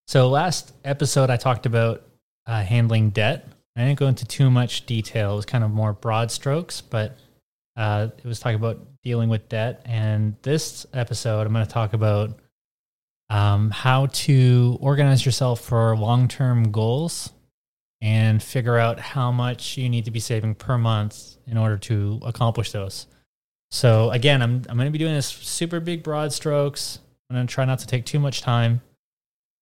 So 0.06 0.28
last 0.28 0.74
episode 0.84 1.30
I 1.30 1.38
talked 1.38 1.64
about 1.64 2.02
uh, 2.46 2.62
handling 2.62 3.08
debt. 3.08 3.48
I 3.74 3.86
didn't 3.86 3.98
go 3.98 4.06
into 4.06 4.26
too 4.26 4.50
much 4.50 4.84
detail. 4.84 5.32
It 5.32 5.36
was 5.36 5.46
kind 5.46 5.64
of 5.64 5.70
more 5.70 5.94
broad 5.94 6.30
strokes, 6.30 6.82
but 6.82 7.16
uh, 7.74 8.08
it 8.18 8.26
was 8.26 8.38
talking 8.38 8.56
about 8.56 8.86
dealing 9.02 9.30
with 9.30 9.48
debt. 9.48 9.80
And 9.86 10.36
this 10.42 10.84
episode, 10.92 11.46
I'm 11.46 11.54
going 11.54 11.64
to 11.64 11.72
talk 11.72 11.94
about 11.94 12.38
um, 13.30 13.70
how 13.70 14.06
to 14.12 14.76
organize 14.78 15.24
yourself 15.24 15.62
for 15.62 15.96
long 15.96 16.28
term 16.28 16.70
goals 16.70 17.30
and 18.04 18.42
figure 18.42 18.76
out 18.76 19.00
how 19.00 19.32
much 19.32 19.78
you 19.78 19.88
need 19.88 20.04
to 20.04 20.10
be 20.10 20.20
saving 20.20 20.54
per 20.54 20.76
month 20.76 21.38
in 21.46 21.56
order 21.56 21.78
to 21.78 22.20
accomplish 22.22 22.70
those. 22.70 23.06
So, 23.70 24.10
again, 24.10 24.42
I'm, 24.42 24.62
I'm 24.68 24.76
going 24.76 24.86
to 24.86 24.92
be 24.92 24.98
doing 24.98 25.14
this 25.14 25.26
super 25.26 25.80
big, 25.80 26.02
broad 26.02 26.30
strokes. 26.30 26.98
I'm 27.30 27.36
going 27.36 27.46
to 27.46 27.52
try 27.52 27.64
not 27.64 27.78
to 27.78 27.86
take 27.86 28.04
too 28.04 28.20
much 28.20 28.42
time, 28.42 28.82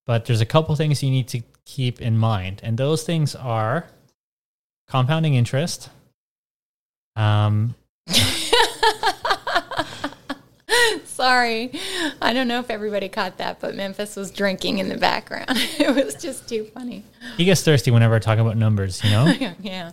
but 0.06 0.24
there's 0.24 0.40
a 0.40 0.46
couple 0.46 0.74
things 0.74 1.04
you 1.04 1.10
need 1.10 1.28
to 1.28 1.42
keep 1.64 2.00
in 2.02 2.18
mind. 2.18 2.60
And 2.64 2.76
those 2.76 3.04
things 3.04 3.36
are 3.36 3.86
compounding 4.88 5.34
interest. 5.34 5.88
Um, 7.14 7.76
Sorry. 11.22 11.70
I 12.20 12.32
don't 12.32 12.48
know 12.48 12.58
if 12.58 12.68
everybody 12.68 13.08
caught 13.08 13.38
that, 13.38 13.60
but 13.60 13.76
Memphis 13.76 14.16
was 14.16 14.32
drinking 14.32 14.78
in 14.78 14.88
the 14.88 14.96
background. 14.96 15.50
it 15.52 15.94
was 15.94 16.16
just 16.16 16.48
too 16.48 16.64
funny. 16.74 17.04
he 17.36 17.44
gets 17.44 17.62
thirsty 17.62 17.92
whenever 17.92 18.16
I 18.16 18.18
talk 18.18 18.40
about 18.40 18.56
numbers, 18.56 19.04
you 19.04 19.10
know? 19.10 19.26
yeah. 19.60 19.92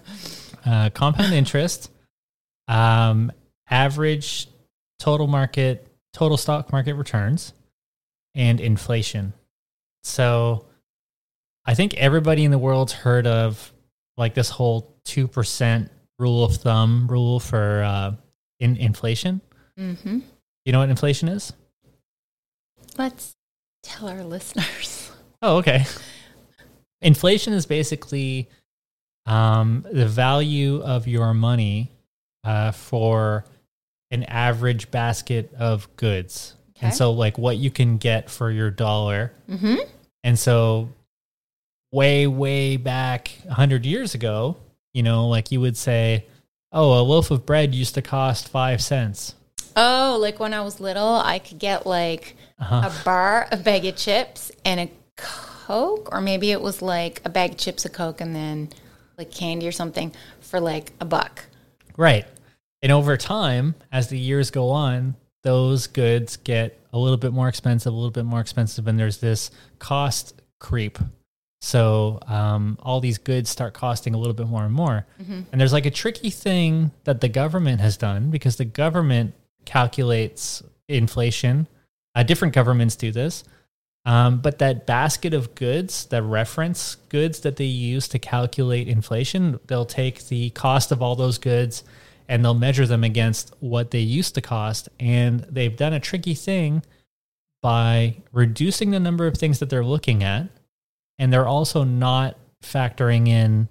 uh, 0.66 0.90
compound 0.90 1.32
interest, 1.36 1.92
um, 2.68 3.32
average 3.70 4.48
total 4.98 5.28
market, 5.28 5.86
total 6.14 6.36
stock 6.36 6.72
market 6.72 6.96
returns, 6.96 7.54
and 8.34 8.60
inflation. 8.60 9.34
So 10.02 10.66
I 11.64 11.76
think 11.76 11.94
everybody 11.94 12.44
in 12.44 12.50
the 12.50 12.58
world's 12.58 12.94
heard 12.94 13.28
of 13.28 13.72
like 14.18 14.34
this 14.34 14.50
whole 14.50 14.96
2% 15.06 15.92
rule 16.18 16.44
of 16.44 16.56
thumb 16.56 17.06
rule 17.08 17.40
for 17.40 17.84
uh, 17.84 18.16
in 18.60 18.78
inflation. 18.78 19.42
Mm-hmm. 19.78 20.22
You 20.66 20.74
know 20.74 20.80
what 20.80 20.90
inflation 20.90 21.30
is? 21.30 21.54
Let's 22.98 23.36
tell 23.84 24.08
our 24.10 24.24
listeners. 24.24 25.06
Oh, 25.42 25.60
okay. 25.60 25.86
Inflation 27.02 27.54
is 27.54 27.66
basically 27.66 28.50
um, 29.26 29.86
the 29.90 30.06
value 30.06 30.82
of 30.82 31.08
your 31.08 31.34
money 31.34 31.94
uh, 32.44 32.72
for 32.72 33.46
an 34.12 34.24
average 34.26 34.92
basket 34.92 35.54
of 35.58 35.88
goods. 35.96 36.56
And 36.82 36.94
so, 36.94 37.12
like, 37.12 37.38
what 37.38 37.56
you 37.56 37.72
can 37.72 37.98
get 37.98 38.30
for 38.30 38.52
your 38.52 38.70
dollar. 38.70 39.32
Mm-hmm. 39.50 39.76
And 40.26 40.38
so, 40.38 40.90
way, 41.94 42.28
way 42.28 42.76
back 42.76 43.32
100 43.46 43.86
years 43.86 44.16
ago, 44.16 44.58
you 44.94 45.04
know, 45.04 45.28
like 45.28 45.52
you 45.52 45.62
would 45.62 45.78
say, 45.78 46.26
oh, 46.72 47.00
a 47.00 47.04
loaf 47.04 47.32
of 47.32 47.46
bread 47.46 47.74
used 47.74 47.96
to 47.96 48.02
cost 48.02 48.50
five 48.50 48.82
cents. 48.82 49.36
Oh, 49.76 50.18
like 50.22 50.40
when 50.40 50.54
I 50.54 50.62
was 50.62 50.80
little, 50.80 51.16
I 51.16 51.40
could 51.40 51.60
get 51.60 51.86
like 51.86 52.36
Uh-huh. 52.60 52.90
a 52.92 53.04
bar, 53.06 53.48
a 53.52 53.58
bag 53.58 53.86
of 53.86 53.96
chips, 53.96 54.52
and 54.66 54.80
a 54.82 54.90
Coke, 55.16 56.10
or 56.12 56.22
maybe 56.22 56.52
it 56.52 56.62
was 56.62 56.82
like 56.82 57.22
a 57.26 57.30
bag 57.30 57.52
of 57.52 57.58
chips, 57.58 57.86
a 57.86 57.90
Coke, 57.90 58.22
and 58.22 58.36
then 58.36 58.70
like 59.18 59.32
candy 59.32 59.68
or 59.68 59.72
something 59.72 60.14
for 60.42 60.60
like 60.60 60.94
a 61.00 61.06
buck. 61.06 61.46
Right. 61.98 62.26
And 62.82 62.92
over 62.92 63.18
time, 63.18 63.76
as 63.92 64.08
the 64.08 64.18
years 64.18 64.52
go 64.52 64.70
on, 64.72 65.16
those 65.44 65.88
goods 65.88 66.38
get 66.38 66.80
a 66.94 66.98
little 66.98 67.18
bit 67.18 67.34
more 67.34 67.48
expensive, 67.50 67.92
a 67.94 67.96
little 67.96 68.12
bit 68.12 68.26
more 68.26 68.40
expensive, 68.40 68.88
and 68.88 68.98
there's 69.00 69.18
this 69.18 69.52
cost 69.80 70.42
creep. 70.60 70.98
So 71.62 72.20
um, 72.28 72.78
all 72.82 73.02
these 73.02 73.18
goods 73.18 73.50
start 73.50 73.74
costing 73.74 74.14
a 74.14 74.18
little 74.18 74.34
bit 74.34 74.48
more 74.48 74.64
and 74.64 74.74
more. 74.74 75.06
And 75.52 75.60
there's 75.60 75.74
like 75.74 75.86
a 75.86 75.92
tricky 75.92 76.30
thing 76.30 76.92
that 77.04 77.20
the 77.20 77.28
government 77.28 77.82
has 77.82 77.98
done 77.98 78.32
because 78.32 78.56
the 78.56 78.64
government 78.66 79.34
calculates 79.70 80.64
inflation. 80.88 81.68
Uh, 82.16 82.24
different 82.24 82.56
governments 82.56 82.96
do 82.96 83.12
this. 83.12 83.44
Um, 84.04 84.42
but 84.42 84.58
that 84.58 84.88
basket 84.88 85.36
of 85.36 85.54
goods, 85.54 86.06
the 86.06 86.24
reference 86.24 86.96
goods 87.10 87.42
that 87.42 87.58
they 87.58 87.66
use 87.66 88.08
to 88.08 88.18
calculate 88.18 88.88
inflation, 88.88 89.60
they'll 89.68 89.86
take 89.86 90.28
the 90.28 90.50
cost 90.52 90.92
of 90.92 91.04
all 91.04 91.16
those 91.16 91.38
goods 91.38 91.84
and 92.28 92.44
they'll 92.44 92.56
measure 92.56 92.88
them 92.88 93.04
against 93.04 93.54
what 93.60 93.92
they 93.92 94.00
used 94.00 94.34
to 94.36 94.42
cost. 94.42 94.90
And 95.00 95.42
they've 95.42 95.76
done 95.76 95.94
a 95.94 96.00
tricky 96.00 96.34
thing 96.34 96.84
by 97.62 98.18
reducing 98.32 98.90
the 98.90 99.00
number 99.00 99.28
of 99.28 99.38
things 99.38 99.60
that 99.60 99.70
they're 99.70 99.86
looking 99.86 100.24
at. 100.24 100.48
And 101.20 101.32
they're 101.32 101.48
also 101.48 101.84
not 101.84 102.38
factoring 102.64 103.28
in, 103.28 103.68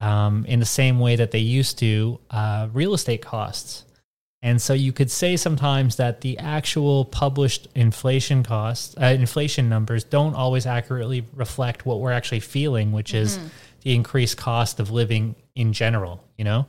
um, 0.00 0.44
in 0.46 0.60
the 0.60 0.66
same 0.66 0.98
way 0.98 1.16
that 1.16 1.30
they 1.30 1.38
used 1.38 1.78
to, 1.78 2.20
uh, 2.30 2.68
real 2.74 2.92
estate 2.92 3.22
costs. 3.22 3.84
And 4.44 4.60
so 4.60 4.74
you 4.74 4.92
could 4.92 5.10
say 5.10 5.38
sometimes 5.38 5.96
that 5.96 6.20
the 6.20 6.38
actual 6.38 7.06
published 7.06 7.66
inflation 7.74 8.42
costs, 8.42 8.94
uh, 9.00 9.06
inflation 9.06 9.70
numbers 9.70 10.04
don't 10.04 10.34
always 10.34 10.66
accurately 10.66 11.26
reflect 11.32 11.86
what 11.86 11.98
we're 11.98 12.12
actually 12.12 12.40
feeling, 12.40 12.92
which 12.92 13.14
is 13.14 13.38
the 13.80 13.94
increased 13.94 14.36
cost 14.36 14.80
of 14.80 14.90
living 14.90 15.34
in 15.54 15.72
general, 15.72 16.22
you 16.36 16.44
know? 16.44 16.66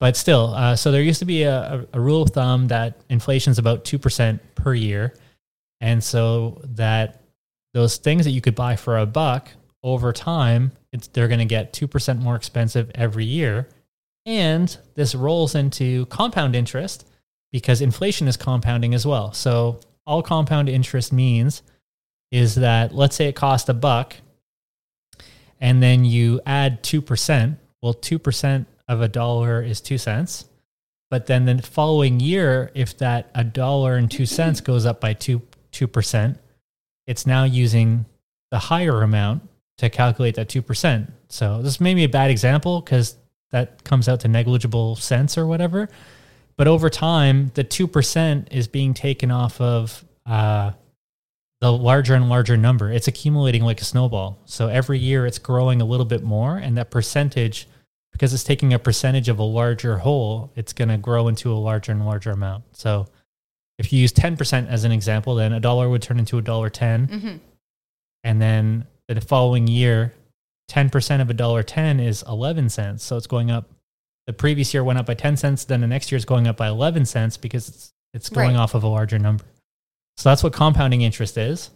But 0.00 0.16
still, 0.16 0.54
uh, 0.54 0.74
so 0.74 0.90
there 0.90 1.02
used 1.02 1.18
to 1.18 1.26
be 1.26 1.42
a, 1.42 1.86
a, 1.92 2.00
rule 2.00 2.22
of 2.22 2.30
thumb 2.30 2.68
that 2.68 3.02
inflation 3.10 3.50
is 3.50 3.58
about 3.58 3.84
2% 3.84 4.40
per 4.54 4.72
year. 4.72 5.14
And 5.82 6.02
so 6.02 6.62
that 6.64 7.22
those 7.74 7.98
things 7.98 8.24
that 8.24 8.30
you 8.30 8.40
could 8.40 8.54
buy 8.54 8.74
for 8.76 8.96
a 8.96 9.04
buck 9.04 9.50
over 9.82 10.14
time, 10.14 10.72
it's, 10.94 11.08
they're 11.08 11.28
going 11.28 11.40
to 11.40 11.44
get 11.44 11.74
2% 11.74 12.20
more 12.20 12.36
expensive 12.36 12.90
every 12.94 13.26
year. 13.26 13.68
And 14.24 14.76
this 14.94 15.14
rolls 15.14 15.54
into 15.54 16.06
compound 16.06 16.54
interest 16.54 17.06
because 17.50 17.80
inflation 17.80 18.28
is 18.28 18.36
compounding 18.36 18.94
as 18.94 19.06
well. 19.06 19.32
So 19.32 19.80
all 20.06 20.22
compound 20.22 20.68
interest 20.68 21.12
means 21.12 21.62
is 22.30 22.54
that 22.56 22.94
let's 22.94 23.16
say 23.16 23.28
it 23.28 23.36
cost 23.36 23.68
a 23.68 23.74
buck 23.74 24.16
and 25.60 25.82
then 25.82 26.04
you 26.04 26.40
add 26.46 26.82
2%. 26.82 27.56
Well, 27.82 27.94
2% 27.94 28.66
of 28.88 29.00
a 29.00 29.08
dollar 29.08 29.62
is 29.62 29.80
2 29.80 29.98
cents. 29.98 30.46
But 31.10 31.26
then 31.26 31.44
the 31.44 31.60
following 31.62 32.20
year 32.20 32.70
if 32.74 32.96
that 32.98 33.30
a 33.34 33.44
dollar 33.44 33.96
and 33.96 34.10
2 34.10 34.24
cents 34.26 34.60
goes 34.70 34.86
up 34.86 35.00
by 35.00 35.14
2 35.14 35.42
2%, 35.72 36.36
it's 37.06 37.26
now 37.26 37.44
using 37.44 38.04
the 38.50 38.58
higher 38.58 39.02
amount 39.02 39.48
to 39.78 39.88
calculate 39.88 40.34
that 40.34 40.48
2%. 40.48 41.10
So 41.28 41.62
this 41.62 41.80
may 41.80 41.94
be 41.94 42.04
a 42.04 42.08
bad 42.08 42.30
example 42.30 42.80
because 42.80 43.16
that 43.52 43.84
comes 43.84 44.08
out 44.08 44.20
to 44.20 44.28
negligible 44.28 44.96
cents 44.96 45.38
or 45.38 45.46
whatever. 45.46 45.88
But 46.56 46.68
over 46.68 46.90
time, 46.90 47.50
the 47.54 47.64
2% 47.64 48.48
is 48.50 48.68
being 48.68 48.92
taken 48.94 49.30
off 49.30 49.60
of 49.60 50.04
uh, 50.26 50.72
the 51.60 51.72
larger 51.72 52.14
and 52.14 52.28
larger 52.28 52.56
number. 52.56 52.90
It's 52.90 53.08
accumulating 53.08 53.62
like 53.62 53.80
a 53.80 53.84
snowball. 53.84 54.38
So 54.46 54.68
every 54.68 54.98
year 54.98 55.26
it's 55.26 55.38
growing 55.38 55.80
a 55.80 55.84
little 55.84 56.06
bit 56.06 56.22
more. 56.22 56.56
And 56.56 56.76
that 56.76 56.90
percentage, 56.90 57.68
because 58.12 58.34
it's 58.34 58.44
taking 58.44 58.72
a 58.74 58.78
percentage 58.78 59.28
of 59.28 59.38
a 59.38 59.44
larger 59.44 59.98
whole, 59.98 60.50
it's 60.56 60.72
going 60.72 60.88
to 60.88 60.98
grow 60.98 61.28
into 61.28 61.52
a 61.52 61.54
larger 61.54 61.92
and 61.92 62.04
larger 62.04 62.30
amount. 62.30 62.64
So 62.72 63.06
if 63.78 63.92
you 63.92 64.00
use 64.00 64.12
10% 64.12 64.68
as 64.68 64.84
an 64.84 64.92
example, 64.92 65.34
then 65.34 65.52
a 65.52 65.60
dollar 65.60 65.88
would 65.88 66.02
turn 66.02 66.18
into 66.18 66.38
a 66.38 66.42
dollar 66.42 66.68
10. 66.68 67.06
Mhm. 67.06 67.40
And 68.24 68.40
then 68.40 68.86
the 69.08 69.20
following 69.20 69.66
year, 69.66 70.12
10% 70.72 71.20
of 71.20 71.28
a 71.28 71.34
dollar 71.34 71.62
10 71.62 72.00
is 72.00 72.24
11 72.26 72.70
cents. 72.70 73.04
So 73.04 73.16
it's 73.16 73.26
going 73.26 73.50
up. 73.50 73.68
The 74.26 74.32
previous 74.32 74.72
year 74.72 74.82
went 74.82 74.98
up 74.98 75.06
by 75.06 75.14
10 75.14 75.36
cents. 75.36 75.64
Then 75.64 75.80
the 75.82 75.86
next 75.86 76.10
year 76.10 76.16
is 76.16 76.24
going 76.24 76.46
up 76.46 76.56
by 76.56 76.68
11 76.68 77.04
cents 77.06 77.36
because 77.36 77.68
it's, 77.68 77.92
it's 78.14 78.28
going 78.30 78.54
Right. 78.54 78.60
off 78.60 78.74
of 78.74 78.82
a 78.82 78.88
larger 78.88 79.18
number. 79.18 79.44
So 80.16 80.28
that's 80.30 80.42
what 80.42 80.52
compounding 80.52 81.02
interest 81.02 81.36
is. 81.36 81.70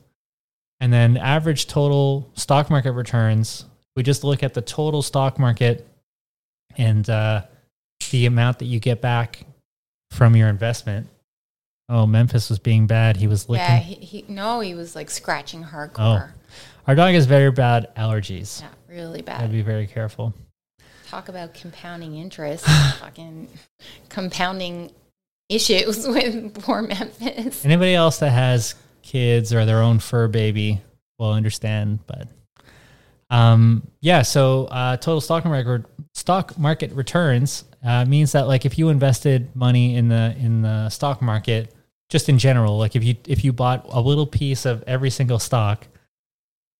And 0.80 0.92
then 0.92 1.16
average 1.16 1.66
total 1.66 2.30
stock 2.34 2.70
market 2.70 2.92
returns, 2.92 3.64
we 3.96 4.02
just 4.02 4.24
look 4.24 4.42
at 4.42 4.54
the 4.54 4.62
total 4.62 5.02
stock 5.02 5.38
market 5.38 5.86
and 6.76 7.08
uh, 7.10 7.42
the 8.10 8.26
amount 8.26 8.58
that 8.60 8.66
you 8.66 8.78
get 8.78 9.00
back 9.00 9.44
from 10.10 10.36
your 10.36 10.48
investment. 10.48 11.08
Oh, 11.88 12.06
Memphis 12.06 12.48
was 12.50 12.58
being 12.58 12.86
bad. 12.86 13.16
He 13.16 13.26
was 13.26 13.48
licking. 13.48 13.64
Yeah, 13.66 13.78
he, 13.78 13.94
he 13.94 14.24
no, 14.28 14.60
he 14.60 14.74
was 14.74 14.94
like 14.96 15.08
scratching 15.10 15.62
hardcore. 15.64 16.30
Our 16.86 16.94
dog 16.94 17.14
has 17.14 17.26
very 17.26 17.50
bad 17.50 17.94
allergies. 17.96 18.60
Yeah, 18.60 18.68
really 18.96 19.22
bad. 19.22 19.42
I'd 19.42 19.52
be 19.52 19.62
very 19.62 19.86
careful. 19.86 20.34
Talk 21.06 21.28
about 21.28 21.54
compounding 21.54 22.16
interest. 22.16 22.66
fucking 23.00 23.48
compounding 24.08 24.90
issues 25.48 26.06
with 26.08 26.62
poor 26.62 26.82
Memphis. 26.82 27.64
Anybody 27.64 27.94
else 27.94 28.18
that 28.18 28.30
has 28.30 28.74
kids 29.02 29.52
or 29.54 29.64
their 29.64 29.82
own 29.82 29.98
fur 29.98 30.28
baby 30.28 30.80
will 31.18 31.32
understand. 31.32 32.00
But 32.06 32.28
um, 33.30 33.86
yeah, 34.00 34.22
so 34.22 34.66
uh, 34.66 34.96
total 34.96 35.20
stock 35.20 35.44
market 35.44 35.84
stock 36.14 36.58
market 36.58 36.92
returns 36.92 37.64
uh, 37.84 38.04
means 38.04 38.32
that 38.32 38.48
like 38.48 38.64
if 38.64 38.78
you 38.78 38.88
invested 38.88 39.54
money 39.54 39.96
in 39.96 40.08
the 40.08 40.34
in 40.38 40.62
the 40.62 40.88
stock 40.90 41.22
market, 41.22 41.72
just 42.08 42.28
in 42.28 42.38
general, 42.38 42.78
like 42.78 42.96
if 42.96 43.04
you 43.04 43.16
if 43.26 43.44
you 43.44 43.52
bought 43.52 43.86
a 43.88 44.00
little 44.00 44.26
piece 44.26 44.66
of 44.66 44.82
every 44.86 45.10
single 45.10 45.38
stock, 45.38 45.86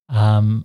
um, 0.08 0.64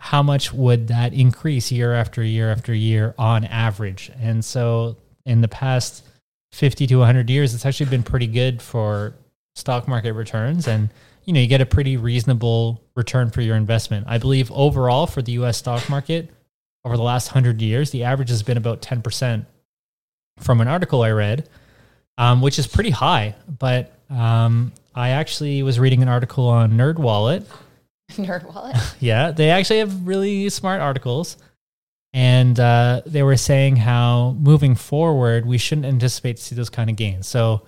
how 0.00 0.22
much 0.22 0.52
would 0.52 0.88
that 0.88 1.12
increase 1.12 1.72
year 1.72 1.92
after 1.92 2.22
year 2.22 2.50
after 2.50 2.72
year 2.74 3.14
on 3.18 3.44
average? 3.44 4.10
And 4.20 4.44
so 4.44 4.96
in 5.26 5.40
the 5.40 5.48
past 5.48 6.04
50 6.52 6.86
to 6.86 6.96
100 6.96 7.28
years, 7.28 7.54
it's 7.54 7.66
actually 7.66 7.90
been 7.90 8.02
pretty 8.02 8.26
good 8.26 8.62
for 8.62 9.14
stock 9.56 9.88
market 9.88 10.12
returns. 10.12 10.68
And, 10.68 10.88
you 11.24 11.32
know, 11.32 11.40
you 11.40 11.46
get 11.46 11.60
a 11.60 11.66
pretty 11.66 11.96
reasonable 11.96 12.80
return 12.94 13.30
for 13.30 13.40
your 13.40 13.56
investment. 13.56 14.06
I 14.08 14.18
believe 14.18 14.50
overall 14.52 15.06
for 15.06 15.20
the 15.20 15.32
US 15.32 15.58
stock 15.58 15.88
market 15.90 16.30
over 16.84 16.96
the 16.96 17.02
last 17.02 17.28
100 17.28 17.60
years, 17.60 17.90
the 17.90 18.04
average 18.04 18.30
has 18.30 18.42
been 18.42 18.56
about 18.56 18.80
10% 18.80 19.46
from 20.38 20.60
an 20.60 20.68
article 20.68 21.02
I 21.02 21.10
read, 21.10 21.48
um, 22.16 22.40
which 22.40 22.58
is 22.58 22.66
pretty 22.68 22.90
high. 22.90 23.34
But 23.58 23.92
um, 24.08 24.72
I 24.94 25.10
actually 25.10 25.62
was 25.64 25.78
reading 25.78 26.02
an 26.02 26.08
article 26.08 26.48
on 26.48 26.72
NerdWallet 26.72 27.44
Nerd 28.12 28.52
wallet. 28.52 28.76
yeah, 29.00 29.30
they 29.30 29.50
actually 29.50 29.78
have 29.80 30.06
really 30.06 30.48
smart 30.48 30.80
articles. 30.80 31.36
And 32.14 32.58
uh, 32.58 33.02
they 33.04 33.22
were 33.22 33.36
saying 33.36 33.76
how 33.76 34.34
moving 34.40 34.74
forward, 34.74 35.44
we 35.44 35.58
shouldn't 35.58 35.86
anticipate 35.86 36.38
to 36.38 36.42
see 36.42 36.54
those 36.54 36.70
kind 36.70 36.88
of 36.88 36.96
gains. 36.96 37.26
So 37.26 37.62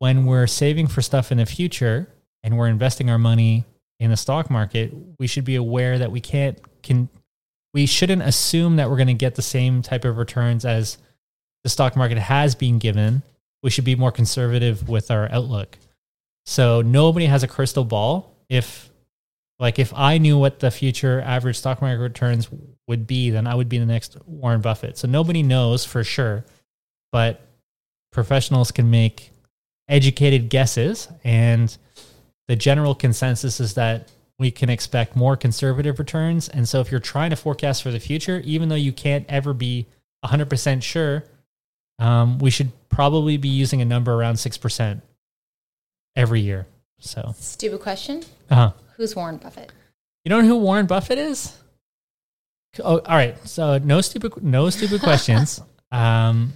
when 0.00 0.26
we're 0.26 0.46
saving 0.46 0.86
for 0.88 1.00
stuff 1.00 1.32
in 1.32 1.38
the 1.38 1.46
future 1.46 2.08
and 2.42 2.58
we're 2.58 2.68
investing 2.68 3.10
our 3.10 3.18
money 3.18 3.64
in 3.98 4.10
the 4.10 4.16
stock 4.16 4.50
market, 4.50 4.92
we 5.18 5.26
should 5.26 5.44
be 5.44 5.56
aware 5.56 5.98
that 5.98 6.12
we 6.12 6.20
can't 6.20 6.58
can 6.82 7.08
we 7.72 7.86
shouldn't 7.86 8.22
assume 8.22 8.76
that 8.76 8.90
we're 8.90 8.96
going 8.96 9.06
to 9.06 9.14
get 9.14 9.34
the 9.36 9.42
same 9.42 9.82
type 9.82 10.04
of 10.04 10.18
returns 10.18 10.64
as 10.64 10.98
the 11.62 11.68
stock 11.70 11.96
market 11.96 12.18
has 12.18 12.54
been 12.54 12.78
given. 12.78 13.22
We 13.62 13.70
should 13.70 13.84
be 13.84 13.94
more 13.94 14.10
conservative 14.10 14.88
with 14.88 15.10
our 15.10 15.30
outlook. 15.30 15.78
So 16.46 16.82
nobody 16.82 17.26
has 17.26 17.42
a 17.42 17.48
crystal 17.48 17.84
ball. 17.84 18.34
If 18.48 18.89
like 19.60 19.78
if 19.78 19.92
I 19.94 20.18
knew 20.18 20.38
what 20.38 20.58
the 20.58 20.70
future 20.70 21.20
average 21.20 21.58
stock 21.58 21.82
market 21.82 22.00
returns 22.00 22.48
would 22.88 23.06
be, 23.06 23.30
then 23.30 23.46
I 23.46 23.54
would 23.54 23.68
be 23.68 23.78
the 23.78 23.86
next 23.86 24.16
Warren 24.26 24.62
Buffett. 24.62 24.98
So 24.98 25.06
nobody 25.06 25.42
knows 25.42 25.84
for 25.84 26.02
sure, 26.02 26.44
but 27.12 27.46
professionals 28.10 28.72
can 28.72 28.90
make 28.90 29.30
educated 29.88 30.48
guesses 30.48 31.08
and 31.22 31.76
the 32.48 32.56
general 32.56 32.94
consensus 32.96 33.60
is 33.60 33.74
that 33.74 34.10
we 34.40 34.50
can 34.50 34.70
expect 34.70 35.14
more 35.14 35.36
conservative 35.36 35.98
returns. 35.98 36.48
And 36.48 36.68
so 36.68 36.80
if 36.80 36.90
you're 36.90 36.98
trying 36.98 37.30
to 37.30 37.36
forecast 37.36 37.82
for 37.82 37.90
the 37.90 38.00
future, 38.00 38.40
even 38.44 38.70
though 38.70 38.74
you 38.74 38.92
can't 38.92 39.26
ever 39.28 39.52
be 39.52 39.86
100% 40.24 40.82
sure, 40.82 41.24
um, 41.98 42.38
we 42.38 42.50
should 42.50 42.72
probably 42.88 43.36
be 43.36 43.48
using 43.50 43.82
a 43.82 43.84
number 43.84 44.12
around 44.12 44.36
6% 44.36 45.02
every 46.16 46.40
year. 46.40 46.66
So, 46.98 47.34
Stupid 47.38 47.80
question. 47.80 48.24
uh-huh. 48.50 48.72
Who's 49.00 49.16
Warren 49.16 49.38
Buffett? 49.38 49.72
You 50.26 50.28
don't 50.28 50.42
know 50.42 50.48
who 50.48 50.56
Warren 50.58 50.84
Buffett 50.84 51.16
is? 51.16 51.56
Oh, 52.80 52.98
all 52.98 53.16
right. 53.16 53.34
So 53.48 53.78
no 53.78 54.02
stupid, 54.02 54.44
no 54.44 54.68
stupid 54.68 55.00
questions. 55.00 55.62
Um, 55.92 56.52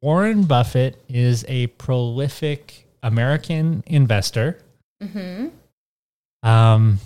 Warren 0.00 0.44
Buffett 0.44 0.96
is 1.06 1.44
a 1.48 1.66
prolific 1.66 2.86
American 3.02 3.84
investor. 3.86 4.58
Mm-hmm. 5.02 5.48
Um, 6.48 6.98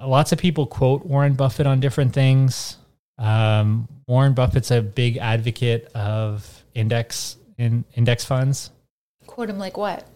lots 0.00 0.30
of 0.30 0.38
people 0.38 0.68
quote 0.68 1.04
Warren 1.04 1.34
Buffett 1.34 1.66
on 1.66 1.80
different 1.80 2.12
things. 2.12 2.76
Um, 3.18 3.88
Warren 4.06 4.34
Buffett's 4.34 4.70
a 4.70 4.82
big 4.82 5.16
advocate 5.16 5.86
of 5.96 6.62
index 6.74 7.38
in 7.58 7.84
index 7.96 8.24
funds. 8.24 8.70
Quote 9.26 9.50
him 9.50 9.58
like 9.58 9.76
what? 9.76 10.06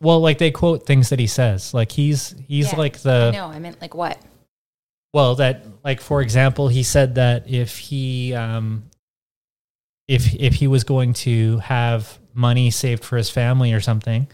Well, 0.00 0.20
like 0.20 0.38
they 0.38 0.50
quote 0.50 0.86
things 0.86 1.08
that 1.10 1.18
he 1.18 1.26
says. 1.26 1.72
Like 1.72 1.92
he's 1.92 2.34
he's 2.46 2.72
Yeah, 2.72 2.78
like 2.78 2.98
the 2.98 3.30
no, 3.32 3.46
I 3.46 3.58
meant 3.58 3.80
like 3.80 3.94
what? 3.94 4.18
Well, 5.12 5.36
that 5.36 5.64
like 5.84 6.00
for 6.00 6.20
example, 6.20 6.68
he 6.68 6.82
said 6.82 7.14
that 7.14 7.48
if 7.48 7.78
he 7.78 8.34
um 8.34 8.84
if 10.08 10.34
if 10.34 10.54
he 10.54 10.66
was 10.66 10.84
going 10.84 11.14
to 11.14 11.58
have 11.58 12.18
money 12.34 12.70
saved 12.70 13.04
for 13.04 13.16
his 13.16 13.30
family 13.30 13.72
or 13.72 13.80
something, 13.80 14.28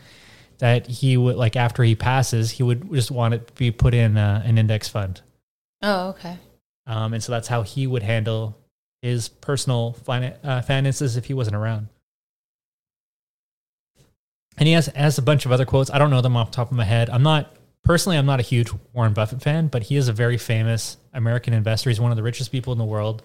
that 0.59 0.87
he 0.87 1.17
would 1.17 1.37
like 1.37 1.57
after 1.57 1.83
he 1.83 1.95
passes, 1.95 2.51
he 2.51 2.63
would 2.63 2.93
just 2.93 3.11
want 3.11 3.35
it 3.35 3.47
to 3.47 3.53
be 3.55 3.71
put 3.71 3.95
in 3.95 4.17
uh, 4.17 4.43
an 4.45 4.59
index 4.59 4.89
fund. 4.89 5.21
Oh, 5.83 6.09
okay. 6.11 6.37
Um, 6.87 7.15
and 7.15 7.23
so 7.23 7.33
that's 7.33 7.49
how 7.49 7.63
he 7.63 7.87
would 7.87 8.03
handle 8.03 8.59
his 9.03 9.29
personal 9.29 9.97
finan- 10.05 10.37
uh, 10.45 10.63
finances 10.63 11.17
if 11.17 11.27
he 11.27 11.35
wasn't 11.35 11.57
around. 11.57 11.89
And 14.59 14.67
he 14.67 14.75
has 14.75 14.87
has 14.89 15.19
a 15.19 15.23
bunch 15.23 15.47
of 15.47 15.53
other 15.53 15.65
quotes. 15.65 15.91
I 15.91 15.99
don't 15.99 16.11
know 16.11 16.21
them 16.21 16.37
off 16.37 16.51
the 16.51 16.57
top 16.57 16.71
of 16.71 16.77
my 16.77 16.85
head. 16.85 17.09
I'm 17.11 17.23
not 17.23 17.55
personally. 17.85 18.17
I'm 18.19 18.27
not 18.27 18.39
a 18.41 18.43
huge 18.43 18.71
Warren 18.93 19.13
Buffett 19.15 19.43
fan, 19.43 19.69
but 19.69 19.85
he 19.85 19.97
is 19.97 20.09
a 20.09 20.13
very 20.13 20.37
famous 20.37 20.97
American 21.13 21.55
investor. 21.55 21.91
He's 21.91 22.01
one 22.01 22.11
of 22.13 22.17
the 22.17 22.23
richest 22.23 22.53
people 22.53 22.73
in 22.73 22.79
the 22.79 22.85
world. 22.85 23.23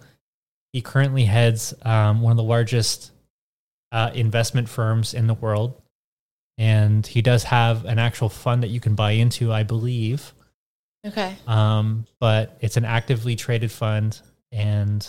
He 0.73 0.81
currently 0.81 1.25
heads 1.25 1.73
um, 1.83 2.21
one 2.21 2.31
of 2.31 2.37
the 2.37 2.43
largest 2.43 3.11
uh, 3.91 4.11
investment 4.13 4.67
firms 4.69 5.13
in 5.13 5.27
the 5.27 5.33
world, 5.33 5.81
and 6.57 7.05
he 7.05 7.21
does 7.21 7.43
have 7.43 7.85
an 7.85 7.99
actual 7.99 8.29
fund 8.29 8.63
that 8.63 8.69
you 8.69 8.79
can 8.79 8.95
buy 8.95 9.11
into, 9.11 9.51
I 9.51 9.63
believe 9.63 10.33
Okay. 11.05 11.35
um, 11.47 12.05
but 12.19 12.57
it's 12.59 12.75
an 12.77 12.83
actively 12.85 13.35
traded 13.37 13.71
fund. 13.71 14.19
And 14.51 15.07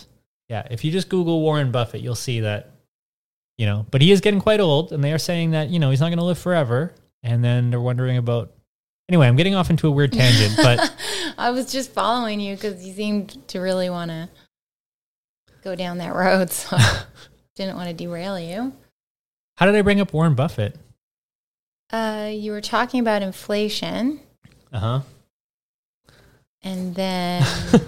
yeah, 0.49 0.67
if 0.71 0.85
you 0.85 0.93
just 0.93 1.09
Google 1.09 1.41
Warren 1.41 1.73
Buffett, 1.73 2.03
you'll 2.03 2.15
see 2.15 2.41
that, 2.41 2.71
you 3.59 3.67
know, 3.67 3.85
but 3.91 4.00
he 4.00 4.11
is 4.12 4.21
getting 4.23 4.41
quite 4.41 4.61
old 4.61 4.93
and 4.93 5.05
they 5.05 5.12
are 5.12 5.19
saying 5.19 5.50
that, 5.50 5.69
you 5.69 5.79
know, 5.79 5.91
he's 5.91 6.00
not 6.00 6.09
going 6.09 6.19
to 6.19 6.25
live 6.25 6.38
forever. 6.38 6.95
And 7.23 7.45
then 7.45 7.71
they're 7.71 7.81
wondering 7.81 8.17
about, 8.17 8.53
anyway, 9.09 9.27
I'm 9.27 9.37
getting 9.37 9.55
off 9.57 9.69
into 9.69 9.88
a 9.88 9.91
weird 9.91 10.12
tangent, 10.12 10.57
but 10.57 10.95
I 11.38 11.50
was 11.50 11.71
just 11.73 11.91
following 11.93 12.38
you 12.41 12.55
because 12.55 12.87
you 12.87 12.95
seemed 12.95 13.47
to 13.49 13.59
really 13.61 13.91
want 13.91 14.11
to 14.12 14.29
go 15.65 15.75
down 15.75 15.99
that 15.99 16.15
road, 16.15 16.50
so 16.50 16.77
didn't 17.57 17.77
want 17.77 17.88
to 17.88 17.95
derail 17.95 18.38
you. 18.38 18.73
how 19.57 19.67
did 19.67 19.75
I 19.75 19.83
bring 19.83 20.00
up 20.00 20.12
Warren 20.12 20.35
Buffett? 20.37 20.77
Uh, 21.91 22.31
you 22.33 22.53
were 22.53 22.61
talking 22.61 23.00
about 23.00 23.23
inflation, 23.23 24.21
Uh 24.73 24.79
huh. 24.79 25.00
and 26.62 26.95
then 26.95 27.45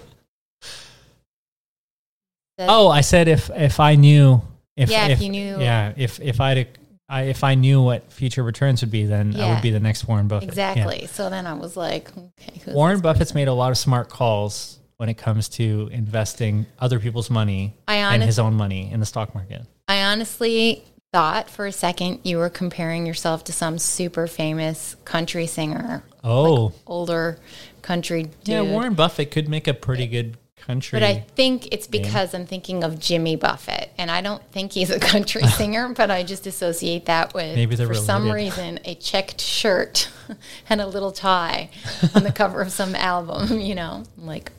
Oh, 2.59 2.89
I 2.89 3.01
said 3.01 3.27
if, 3.29 3.51
if 3.55 3.81
I 3.81 3.95
knew, 3.95 4.43
if, 4.77 4.91
Yeah, 4.91 5.09
if 5.09 5.21
you 5.21 5.29
knew- 5.31 5.61
yeah, 5.61 5.93
if, 5.97 6.21
if 6.21 6.41
I'd, 6.41 6.79
I, 7.09 7.23
if 7.23 7.43
I 7.43 7.55
knew 7.57 7.83
what 7.83 8.13
future 8.13 8.43
returns 8.43 8.83
would 8.83 8.91
be, 8.91 9.05
then 9.07 9.35
I 9.39 9.53
would 9.55 9.63
be 9.63 9.71
the 9.71 9.81
next 9.81 10.07
Warren 10.07 10.29
Buffett. 10.29 10.55
Yeah. 10.57 10.73
exactly. 10.73 11.07
So 11.09 11.29
then 11.29 11.47
I 11.47 11.55
was 11.55 11.77
like, 11.77 12.09
okay, 12.17 12.73
Warren 12.73 13.01
Buffett's 13.01 13.33
person? 13.33 13.41
made 13.41 13.49
a 13.49 13.53
lot 13.53 13.71
of 13.73 13.79
smart 13.79 14.09
calls 14.09 14.79
when 14.97 15.09
it 15.09 15.15
comes 15.15 15.49
to 15.49 15.89
investing 15.93 16.67
other 16.79 17.01
people's 17.01 17.29
money 17.31 17.75
I 17.89 17.97
and 17.97 18.23
his 18.23 18.39
own 18.39 18.55
money 18.55 18.93
in 18.93 19.01
the 19.01 19.07
stock 19.07 19.35
market. 19.35 19.63
I 19.89 20.05
honestly 20.05 20.85
thought 21.13 21.51
for 21.51 21.67
a 21.67 21.73
second 21.73 22.21
you 22.23 22.39
were 22.39 22.51
comparing 22.51 23.07
yourself 23.07 23.43
to 23.45 23.53
some 23.53 23.77
super 23.79 24.29
famous 24.29 24.95
country 25.05 25.47
singer, 25.49 26.05
Oh, 26.23 26.73
older 26.87 27.39
country 27.83 28.25
dude. 28.45 28.49
yeah, 28.49 28.63
Warren 28.63 28.95
Buffett 28.95 29.31
could 29.33 29.49
make 29.49 29.67
a 29.67 29.75
pretty 29.75 30.07
good 30.07 30.37
country. 30.71 30.97
But 30.99 31.03
I 31.07 31.21
think 31.35 31.69
it's 31.73 31.87
because 31.87 32.35
I'm 32.35 32.47
thinking 32.47 32.85
of 32.85 32.99
Jimmy 32.99 33.37
Buffett, 33.37 33.91
and 33.99 34.11
I 34.11 34.21
don't 34.21 34.43
think 34.53 34.73
he's 34.73 34.91
a 34.91 34.99
country 34.99 35.43
singer, 35.59 35.93
but 35.95 36.11
I 36.11 36.23
just 36.23 36.47
associate 36.47 37.07
that 37.07 37.35
with, 37.35 37.57
Maybe 37.57 37.77
for 37.77 37.95
some 37.95 38.31
reason, 38.31 38.79
a 38.85 38.95
checked 38.95 39.41
shirt 39.41 40.09
and 40.69 40.81
a 40.81 40.87
little 40.87 41.13
tie 41.13 41.71
on 42.15 42.23
the 42.23 42.33
cover 42.33 42.61
of 42.63 42.71
some 42.73 42.95
album, 42.95 43.61
you 43.69 43.75
know, 43.75 44.05
like 44.17 44.53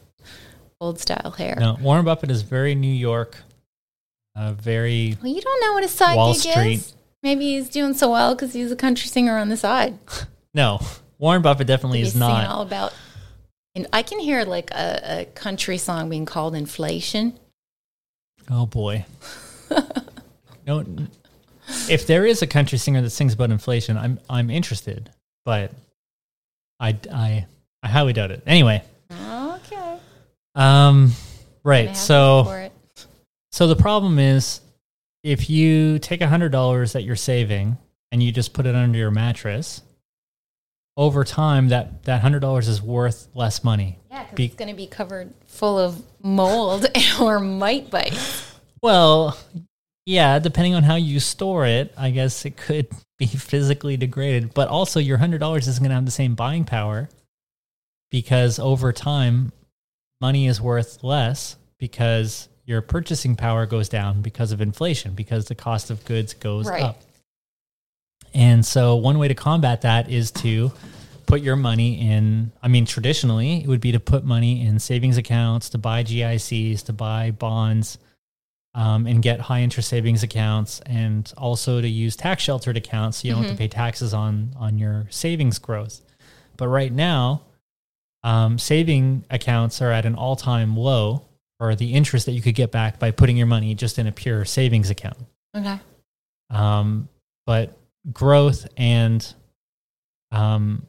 old 0.80 1.00
style 1.00 1.32
hair. 1.32 1.56
no, 1.60 1.78
Warren 1.82 2.06
Buffett 2.06 2.32
is 2.32 2.42
very 2.42 2.76
New 2.76 2.94
York, 2.94 3.38
uh, 4.36 4.54
very. 4.54 5.18
Well, 5.22 5.32
you 5.32 5.42
don't 5.42 5.62
know 5.62 5.74
what 5.74 5.84
his 5.84 5.92
side 5.92 6.16
Wall 6.16 6.34
gig 6.34 6.52
Street. 6.52 6.74
is. 6.74 6.94
Maybe 7.24 7.54
he's 7.56 7.70
doing 7.70 7.94
so 7.94 8.12
well 8.12 8.34
because 8.36 8.54
he's 8.54 8.72
a 8.72 8.76
country 8.76 9.08
singer 9.08 9.38
on 9.38 9.50
the 9.50 9.58
side. 9.58 9.98
No, 10.54 10.82
Warren 11.20 11.44
Buffett 11.44 11.68
definitely 11.68 12.00
He's 12.00 12.10
is 12.10 12.16
not. 12.16 12.48
all 12.48 12.64
about. 12.64 12.94
And 13.76 13.88
I 13.94 14.04
can 14.04 14.20
hear 14.20 14.44
like 14.44 14.72
a, 14.72 15.22
a 15.22 15.26
country 15.34 15.78
song 15.78 16.10
being 16.10 16.26
called 16.26 16.56
inflation. 16.56 17.40
Oh 18.50 18.66
boy. 18.66 19.06
no, 20.68 20.84
if 21.90 22.06
there 22.08 22.26
is 22.26 22.42
a 22.42 22.48
country 22.48 22.78
singer 22.78 23.02
that 23.02 23.12
sings 23.12 23.34
about 23.34 23.52
inflation, 23.52 23.98
I'm 23.98 24.20
I'm 24.30 24.50
interested, 24.50 25.10
but 25.46 25.72
I 26.80 26.98
I 27.12 27.46
I 27.84 27.88
highly 27.88 28.14
doubt 28.14 28.32
it. 28.32 28.44
Anyway, 28.46 28.84
Okay. 29.12 29.98
um, 30.56 31.12
right. 31.64 31.96
So. 31.96 32.44
to 32.44 32.50
for 32.50 32.60
it. 32.60 32.72
So 33.54 33.68
the 33.68 33.76
problem 33.76 34.18
is 34.18 34.62
if 35.24 35.50
you 35.50 36.00
take 36.00 36.22
a 36.22 36.28
hundred 36.28 36.52
dollars 36.52 36.94
that 36.94 37.04
you're 37.04 37.16
saving 37.16 37.78
and 38.12 38.24
you 38.24 38.32
just 38.32 38.54
put 38.54 38.66
it 38.66 38.76
under 38.76 38.98
your 38.98 39.12
mattress, 39.12 39.82
over 40.98 41.24
time 41.24 41.70
that 41.70 42.04
that 42.04 42.22
hundred 42.22 42.40
dollars 42.40 42.68
is 42.68 42.82
worth 42.82 43.28
less 43.34 43.64
money. 43.64 43.98
Yeah, 44.10 44.26
'cause 44.26 44.34
Be- 44.36 44.46
it's 44.46 44.56
going 44.56 44.70
to 44.70 44.76
be 44.76 44.88
covered 44.88 45.34
full 45.48 45.80
of 45.80 46.02
mold 46.22 46.86
or 47.22 47.40
mite 47.40 47.90
bites. 47.90 48.52
Well, 48.82 49.38
yeah, 50.06 50.40
depending 50.40 50.74
on 50.76 50.84
how 50.84 50.96
you 50.96 51.20
store 51.20 51.66
it, 51.66 51.94
I 51.98 52.10
guess 52.12 52.46
it 52.46 52.58
could 52.58 52.88
be 53.18 53.26
physically 53.28 53.96
degraded. 53.98 54.54
But 54.54 54.68
also 54.68 55.00
your 55.00 55.18
hundred 55.18 55.40
dollars 55.40 55.68
isn't 55.68 55.82
gonna 55.84 55.96
have 55.96 56.06
the 56.06 56.12
same 56.12 56.36
buying 56.36 56.66
power 56.66 57.10
because 58.10 58.60
over 58.60 58.92
time 58.92 59.52
money 60.20 60.48
is 60.48 60.60
worth 60.60 61.04
less 61.04 61.56
because 61.80 62.50
your 62.66 62.82
purchasing 62.82 63.36
power 63.36 63.66
goes 63.66 63.90
down 63.90 64.22
because 64.22 64.52
of 64.52 64.62
inflation, 64.62 65.14
because 65.16 65.46
the 65.46 65.56
cost 65.56 65.90
of 65.90 66.04
goods 66.06 66.34
goes 66.34 66.68
Right. 66.68 66.84
up. 66.84 67.02
And 68.34 68.66
so 68.66 68.96
one 68.96 69.18
way 69.18 69.28
to 69.28 69.36
combat 69.36 69.82
that 69.82 70.10
is 70.10 70.32
to 70.32 70.72
put 71.26 71.42
your 71.42 71.56
money 71.56 72.12
in 72.12 72.52
I 72.62 72.68
mean 72.68 72.86
traditionally 72.86 73.62
it 73.64 73.68
would 73.68 73.80
be 73.80 73.94
to 73.94 74.00
put 74.00 74.26
money 74.26 74.66
in 74.66 74.80
savings 74.80 75.18
accounts, 75.18 75.70
to 75.70 75.78
buy 75.78 76.04
GICs, 76.04 76.84
to 76.86 76.94
buy 76.94 77.32
bonds, 77.32 77.98
um, 78.74 79.06
and 79.06 79.22
get 79.22 79.40
high 79.40 79.62
interest 79.62 79.90
savings 79.90 80.24
accounts 80.24 80.82
and 80.86 81.32
also 81.38 81.82
to 81.82 81.88
use 81.88 82.16
tax 82.16 82.44
sheltered 82.44 82.78
accounts 82.78 83.18
so 83.18 83.28
you 83.28 83.34
don't 83.34 83.44
have 83.44 83.52
to 83.52 83.58
pay 83.58 83.68
taxes 83.68 84.14
on 84.14 84.54
on 84.58 84.78
your 84.78 85.08
savings 85.10 85.60
growth. 85.60 86.02
But 86.58 86.68
right 86.68 86.92
now, 86.92 87.44
um, 88.24 88.58
saving 88.58 89.26
accounts 89.30 89.82
are 89.82 89.92
at 89.92 90.06
an 90.06 90.16
all 90.16 90.36
time 90.36 90.78
low 90.78 91.26
for 91.58 91.76
the 91.76 91.94
interest 91.94 92.26
that 92.26 92.32
you 92.32 92.42
could 92.42 92.56
get 92.56 92.72
back 92.72 93.00
by 93.00 93.12
putting 93.12 93.38
your 93.38 93.48
money 93.48 93.76
just 93.76 94.00
in 94.00 94.08
a 94.08 94.12
pure 94.12 94.46
savings 94.46 94.90
account. 94.90 95.18
Okay. 95.56 95.80
Um, 96.50 97.10
but 97.46 97.78
growth 98.12 98.68
and 98.78 99.34
um, 100.32 100.86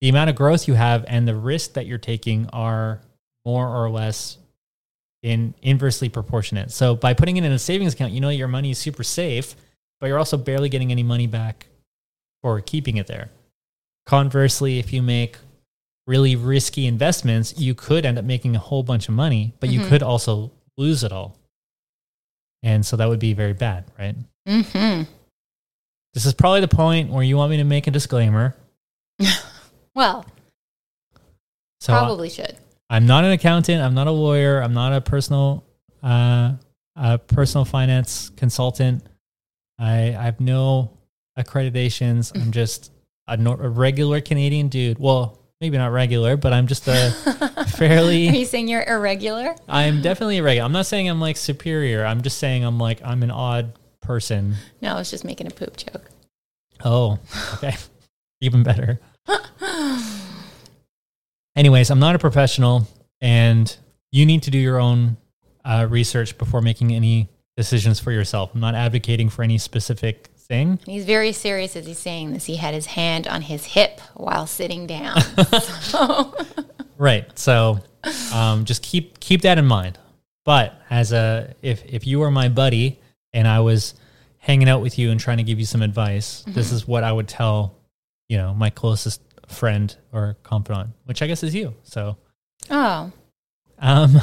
the 0.00 0.08
amount 0.08 0.30
of 0.30 0.36
growth 0.36 0.66
you 0.68 0.74
have 0.74 1.04
and 1.08 1.26
the 1.26 1.34
risk 1.34 1.74
that 1.74 1.86
you're 1.86 1.98
taking 1.98 2.48
are 2.48 3.00
more 3.44 3.68
or 3.68 3.88
less 3.90 4.38
in 5.22 5.54
inversely 5.62 6.08
proportionate. 6.08 6.70
So 6.72 6.96
by 6.96 7.14
putting 7.14 7.36
it 7.36 7.44
in 7.44 7.52
a 7.52 7.58
savings 7.58 7.94
account, 7.94 8.12
you 8.12 8.20
know 8.20 8.28
your 8.28 8.48
money 8.48 8.70
is 8.72 8.78
super 8.78 9.04
safe, 9.04 9.54
but 10.00 10.08
you're 10.08 10.18
also 10.18 10.36
barely 10.36 10.68
getting 10.68 10.90
any 10.90 11.04
money 11.04 11.26
back 11.28 11.66
for 12.42 12.60
keeping 12.60 12.96
it 12.96 13.06
there. 13.06 13.30
Conversely, 14.04 14.80
if 14.80 14.92
you 14.92 15.00
make 15.00 15.36
really 16.08 16.34
risky 16.34 16.88
investments, 16.88 17.54
you 17.56 17.74
could 17.74 18.04
end 18.04 18.18
up 18.18 18.24
making 18.24 18.56
a 18.56 18.58
whole 18.58 18.82
bunch 18.82 19.08
of 19.08 19.14
money, 19.14 19.52
but 19.60 19.68
you 19.68 19.78
Mhm. 19.80 19.88
could 19.88 20.02
also 20.02 20.50
lose 20.76 21.04
it 21.04 21.12
all. 21.12 21.36
And 22.64 22.84
so 22.84 22.96
that 22.96 23.08
would 23.08 23.20
be 23.20 23.32
very 23.32 23.52
bad, 23.52 23.84
right? 23.96 24.16
Mm-hmm. 24.48 25.04
This 26.14 26.26
is 26.26 26.34
probably 26.34 26.60
the 26.60 26.68
point 26.68 27.10
where 27.10 27.22
you 27.24 27.36
want 27.36 27.50
me 27.50 27.56
to 27.58 27.64
make 27.64 27.86
a 27.86 27.90
disclaimer. 27.90 28.54
Well, 29.94 30.24
So 31.80 31.92
I- 31.92 31.98
probably 31.98 32.30
should. 32.30 32.56
I'm 32.88 33.04
not 33.06 33.24
an 33.24 33.30
accountant. 33.32 33.82
I'm 33.82 33.92
not 33.94 34.06
a 34.06 34.10
lawyer. 34.10 34.60
I'm 34.62 34.72
not 34.74 34.92
a 34.94 35.00
personal, 35.02 35.64
uh, 36.02 36.52
a 36.96 37.18
personal 37.18 37.64
finance 37.66 38.30
consultant. 38.36 39.02
I, 39.78 40.16
I 40.18 40.22
have 40.24 40.40
no 40.40 40.96
accreditations. 41.38 42.34
I'm 42.34 42.52
just 42.60 42.90
a, 43.26 43.36
nor- 43.36 43.62
a 43.62 43.68
regular 43.68 44.20
Canadian 44.22 44.68
dude. 44.68 44.98
Well, 44.98 45.38
maybe 45.60 45.76
not 45.78 45.92
regular, 45.92 46.36
but 46.38 46.52
I'm 46.54 46.66
just 46.66 46.88
a 46.88 47.10
fairly. 47.76 48.28
Are 48.28 48.32
you 48.32 48.44
saying 48.46 48.68
you're 48.68 48.84
irregular? 48.84 49.54
I'm 49.68 50.00
definitely 50.02 50.38
irregular. 50.38 50.64
I'm 50.64 50.72
not 50.72 50.86
saying 50.86 51.08
I'm 51.08 51.20
like 51.20 51.36
superior. 51.36 52.04
I'm 52.06 52.22
just 52.22 52.38
saying 52.38 52.64
I'm 52.64 52.78
like 52.78 53.00
I'm 53.04 53.22
an 53.22 53.30
odd 53.30 53.78
person. 54.02 54.56
No, 54.80 54.94
I 54.94 54.98
was 54.98 55.10
just 55.10 55.24
making 55.24 55.46
a 55.46 55.50
poop 55.50 55.76
joke. 55.76 56.10
Oh, 56.84 57.18
okay. 57.54 57.74
Even 58.40 58.62
better. 58.62 59.00
Anyways, 61.56 61.90
I'm 61.90 61.98
not 61.98 62.14
a 62.14 62.18
professional, 62.18 62.88
and 63.20 63.74
you 64.10 64.26
need 64.26 64.42
to 64.44 64.50
do 64.50 64.58
your 64.58 64.80
own 64.80 65.16
uh, 65.64 65.86
research 65.88 66.36
before 66.38 66.60
making 66.60 66.92
any 66.92 67.28
decisions 67.56 68.00
for 68.00 68.10
yourself. 68.10 68.50
I'm 68.54 68.60
not 68.60 68.74
advocating 68.74 69.28
for 69.28 69.42
any 69.42 69.58
specific 69.58 70.28
thing. 70.36 70.78
He's 70.86 71.04
very 71.04 71.32
serious 71.32 71.76
as 71.76 71.86
he's 71.86 71.98
saying 71.98 72.32
this. 72.32 72.46
He 72.46 72.56
had 72.56 72.74
his 72.74 72.86
hand 72.86 73.26
on 73.28 73.42
his 73.42 73.64
hip 73.64 74.00
while 74.14 74.46
sitting 74.46 74.86
down. 74.86 75.20
so, 75.20 76.34
Right. 76.98 77.36
So 77.38 77.80
um, 78.32 78.64
just 78.64 78.82
keep 78.82 79.18
keep 79.20 79.42
that 79.42 79.58
in 79.58 79.66
mind. 79.66 79.98
But 80.44 80.80
as 80.90 81.12
a 81.12 81.54
if 81.62 81.84
if 81.84 82.06
you 82.06 82.20
were 82.20 82.30
my 82.30 82.48
buddy 82.48 83.00
and 83.32 83.46
I 83.48 83.60
was 83.60 83.94
hanging 84.38 84.68
out 84.68 84.82
with 84.82 84.98
you 84.98 85.10
and 85.10 85.20
trying 85.20 85.38
to 85.38 85.42
give 85.44 85.58
you 85.58 85.66
some 85.66 85.82
advice, 85.82 86.44
this 86.48 86.72
is 86.72 86.86
what 86.86 87.04
I 87.04 87.12
would 87.12 87.28
tell, 87.28 87.76
you 88.28 88.36
know, 88.36 88.54
my 88.54 88.70
closest 88.70 89.20
friend 89.48 89.94
or 90.12 90.36
confidant, 90.42 90.90
which 91.04 91.22
I 91.22 91.26
guess 91.26 91.42
is 91.42 91.54
you. 91.54 91.74
So 91.82 92.16
oh, 92.70 93.12
um 93.78 94.20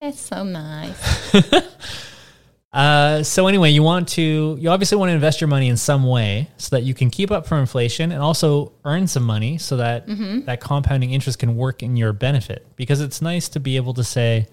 that's 0.00 0.20
so 0.20 0.42
nice. 0.44 1.34
uh 2.72 3.22
so 3.22 3.46
anyway, 3.46 3.70
you 3.70 3.82
want 3.82 4.08
to 4.08 4.56
you 4.58 4.68
obviously 4.68 4.98
want 4.98 5.10
to 5.10 5.14
invest 5.14 5.40
your 5.40 5.48
money 5.48 5.68
in 5.68 5.76
some 5.76 6.04
way 6.04 6.50
so 6.56 6.74
that 6.76 6.82
you 6.82 6.92
can 6.94 7.08
keep 7.10 7.30
up 7.30 7.46
for 7.46 7.58
inflation 7.58 8.10
and 8.10 8.20
also 8.20 8.72
earn 8.84 9.06
some 9.06 9.22
money 9.22 9.58
so 9.58 9.76
that 9.76 10.08
that 10.46 10.60
compounding 10.60 11.12
interest 11.12 11.38
can 11.38 11.56
work 11.56 11.82
in 11.82 11.96
your 11.96 12.12
benefit 12.12 12.66
because 12.76 13.00
it's 13.00 13.22
nice 13.22 13.48
to 13.50 13.60
be 13.60 13.76
able 13.76 13.94
to 13.94 14.02
say 14.04 14.48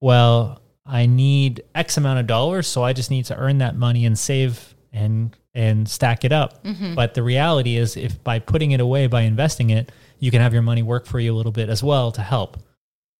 well, 0.00 0.62
I 0.88 1.06
need 1.06 1.62
X 1.74 1.96
amount 1.98 2.18
of 2.20 2.26
dollars, 2.26 2.66
so 2.66 2.82
I 2.82 2.92
just 2.94 3.10
need 3.10 3.26
to 3.26 3.36
earn 3.36 3.58
that 3.58 3.76
money 3.76 4.06
and 4.06 4.18
save 4.18 4.74
and 4.92 5.36
and 5.54 5.88
stack 5.88 6.24
it 6.24 6.32
up. 6.32 6.62
Mm-hmm. 6.64 6.94
But 6.94 7.14
the 7.14 7.22
reality 7.22 7.76
is 7.76 7.96
if 7.96 8.22
by 8.24 8.38
putting 8.38 8.70
it 8.72 8.80
away 8.80 9.06
by 9.06 9.22
investing 9.22 9.70
it, 9.70 9.92
you 10.18 10.30
can 10.30 10.40
have 10.40 10.52
your 10.52 10.62
money 10.62 10.82
work 10.82 11.04
for 11.06 11.20
you 11.20 11.34
a 11.34 11.36
little 11.36 11.52
bit 11.52 11.68
as 11.68 11.82
well 11.82 12.10
to 12.12 12.22
help. 12.22 12.56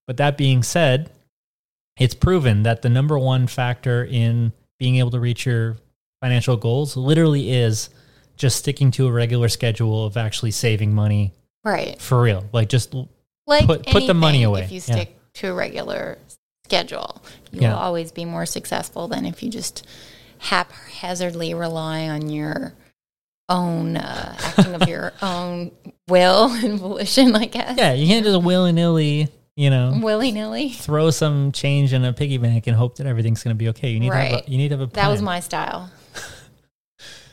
But 0.07 0.17
that 0.19 0.37
being 0.39 0.63
said, 0.63 1.11
it's 1.99 2.15
proven 2.15 2.63
that 2.63 2.83
the 2.83 2.89
number 2.89 3.19
one 3.19 3.47
factor 3.49 4.05
in 4.05 4.53
being 4.79 4.97
able 4.97 5.11
to 5.11 5.21
reach 5.21 5.45
your 5.45 5.77
financial 6.23 6.57
goals 6.57 6.97
literally 6.97 7.51
is 7.53 7.91
just 8.37 8.57
sticking 8.57 8.91
to 8.93 9.07
a 9.09 9.13
regular 9.13 9.49
schedule 9.49 10.07
of 10.07 10.17
actually 10.17 10.53
saving 10.53 10.95
money 10.95 11.33
Right. 11.65 12.01
for 12.01 12.23
real. 12.23 12.45
Like 12.53 12.69
just 12.69 12.95
Like 13.47 13.67
Put- 13.67 13.87
put 13.87 14.07
the 14.07 14.15
money 14.15 14.43
away. 14.45 14.63
If 14.63 14.71
you 14.71 14.77
Yeah. 14.87 14.95
stick 14.95 15.19
to 15.35 15.49
a 15.49 15.55
regular 15.55 16.19
schedule, 16.69 17.23
you 17.51 17.63
Yeah. 17.63 17.73
will 17.73 17.79
always 17.81 18.13
be 18.13 18.25
more 18.27 18.45
successful 18.47 19.09
than 19.09 19.25
if 19.25 19.43
you 19.43 19.51
just 19.51 19.87
haphazardly 20.39 21.55
rely 21.55 22.09
on 22.09 22.29
your 22.29 22.75
own 23.49 23.97
uh, 23.97 24.37
acting 24.39 24.75
of 24.75 24.87
your 24.87 25.13
own 25.23 25.71
will 26.09 26.53
and 26.53 26.79
volition, 26.79 27.35
I 27.35 27.47
guess. 27.47 27.79
Yeah, 27.79 27.95
you 27.95 28.07
can't 28.07 28.25
just 28.25 28.43
willy 28.45 28.73
nilly, 28.73 29.29
you 29.57 29.71
know, 29.71 29.99
Willy 30.03 30.31
nilly. 30.31 30.69
throw 30.69 31.11
some 31.11 31.53
change 31.53 31.95
in 31.95 32.05
a 32.05 32.13
piggy 32.13 32.37
bank 32.37 32.67
and 32.67 32.77
hope 32.77 32.97
that 32.97 33.07
everything's 33.07 33.43
going 33.43 33.57
to 33.57 33.59
be 33.59 33.71
okay. 33.71 33.89
You 33.89 34.01
need 34.01 34.11
to 34.11 34.17
have 34.17 34.45
a, 34.47 34.51
you 34.51 34.59
need 34.59 34.69
to 34.69 34.75
have 34.77 34.83
a 34.83 34.87
plan. 34.89 35.05
That 35.07 35.11
was 35.11 35.23
my 35.23 35.41
style. 35.41 35.91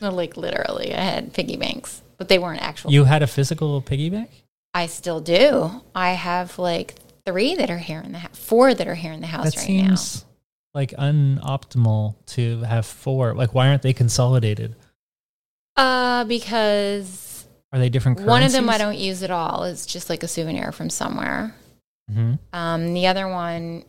Like 0.02 0.38
literally, 0.38 0.94
I 0.94 1.02
had 1.02 1.34
piggy 1.34 1.56
banks, 1.58 2.04
but 2.18 2.28
they 2.28 2.38
weren't 2.38 2.62
actual. 2.62 2.92
You 2.92 3.06
had 3.06 3.24
a 3.24 3.28
physical 3.28 3.82
piggy 3.82 4.10
bank? 4.12 4.30
I 4.74 4.86
still 4.88 5.20
do. 5.20 5.82
I 5.96 6.12
have 6.12 6.60
like 6.60 6.96
three 7.26 7.56
that 7.56 7.70
are 7.70 7.78
here 7.78 8.02
in 8.02 8.12
the 8.12 8.20
house, 8.20 8.38
four 8.38 8.74
that 8.74 8.88
are 8.88 8.96
here 8.96 9.12
in 9.12 9.22
the 9.22 9.28
house 9.28 9.46
That 9.46 9.58
right 9.58 9.66
seems 9.66 10.26
like 10.74 10.92
unoptimal 10.92 12.16
to 12.28 12.62
have 12.62 12.86
four. 12.86 13.34
Like, 13.34 13.54
why 13.54 13.68
aren't 13.70 13.82
they 13.82 13.94
consolidated? 13.94 14.76
Uh, 15.76 16.24
because 16.26 17.46
Are 17.74 17.80
they 17.80 17.90
different? 17.90 18.22
one 18.22 18.44
of 18.44 18.52
them 18.52 18.70
I 18.70 18.78
don't 18.78 18.98
use 18.98 19.24
at 19.24 19.32
all. 19.32 19.64
It's 19.64 19.86
just 19.86 20.10
like 20.10 20.24
a 20.24 20.28
souvenir 20.28 20.72
from 20.72 20.90
somewhere. 20.90 21.56
Mhm. 22.12 22.40
Um, 22.54 22.94
the 22.94 23.08
other 23.08 23.28
one 23.28 23.84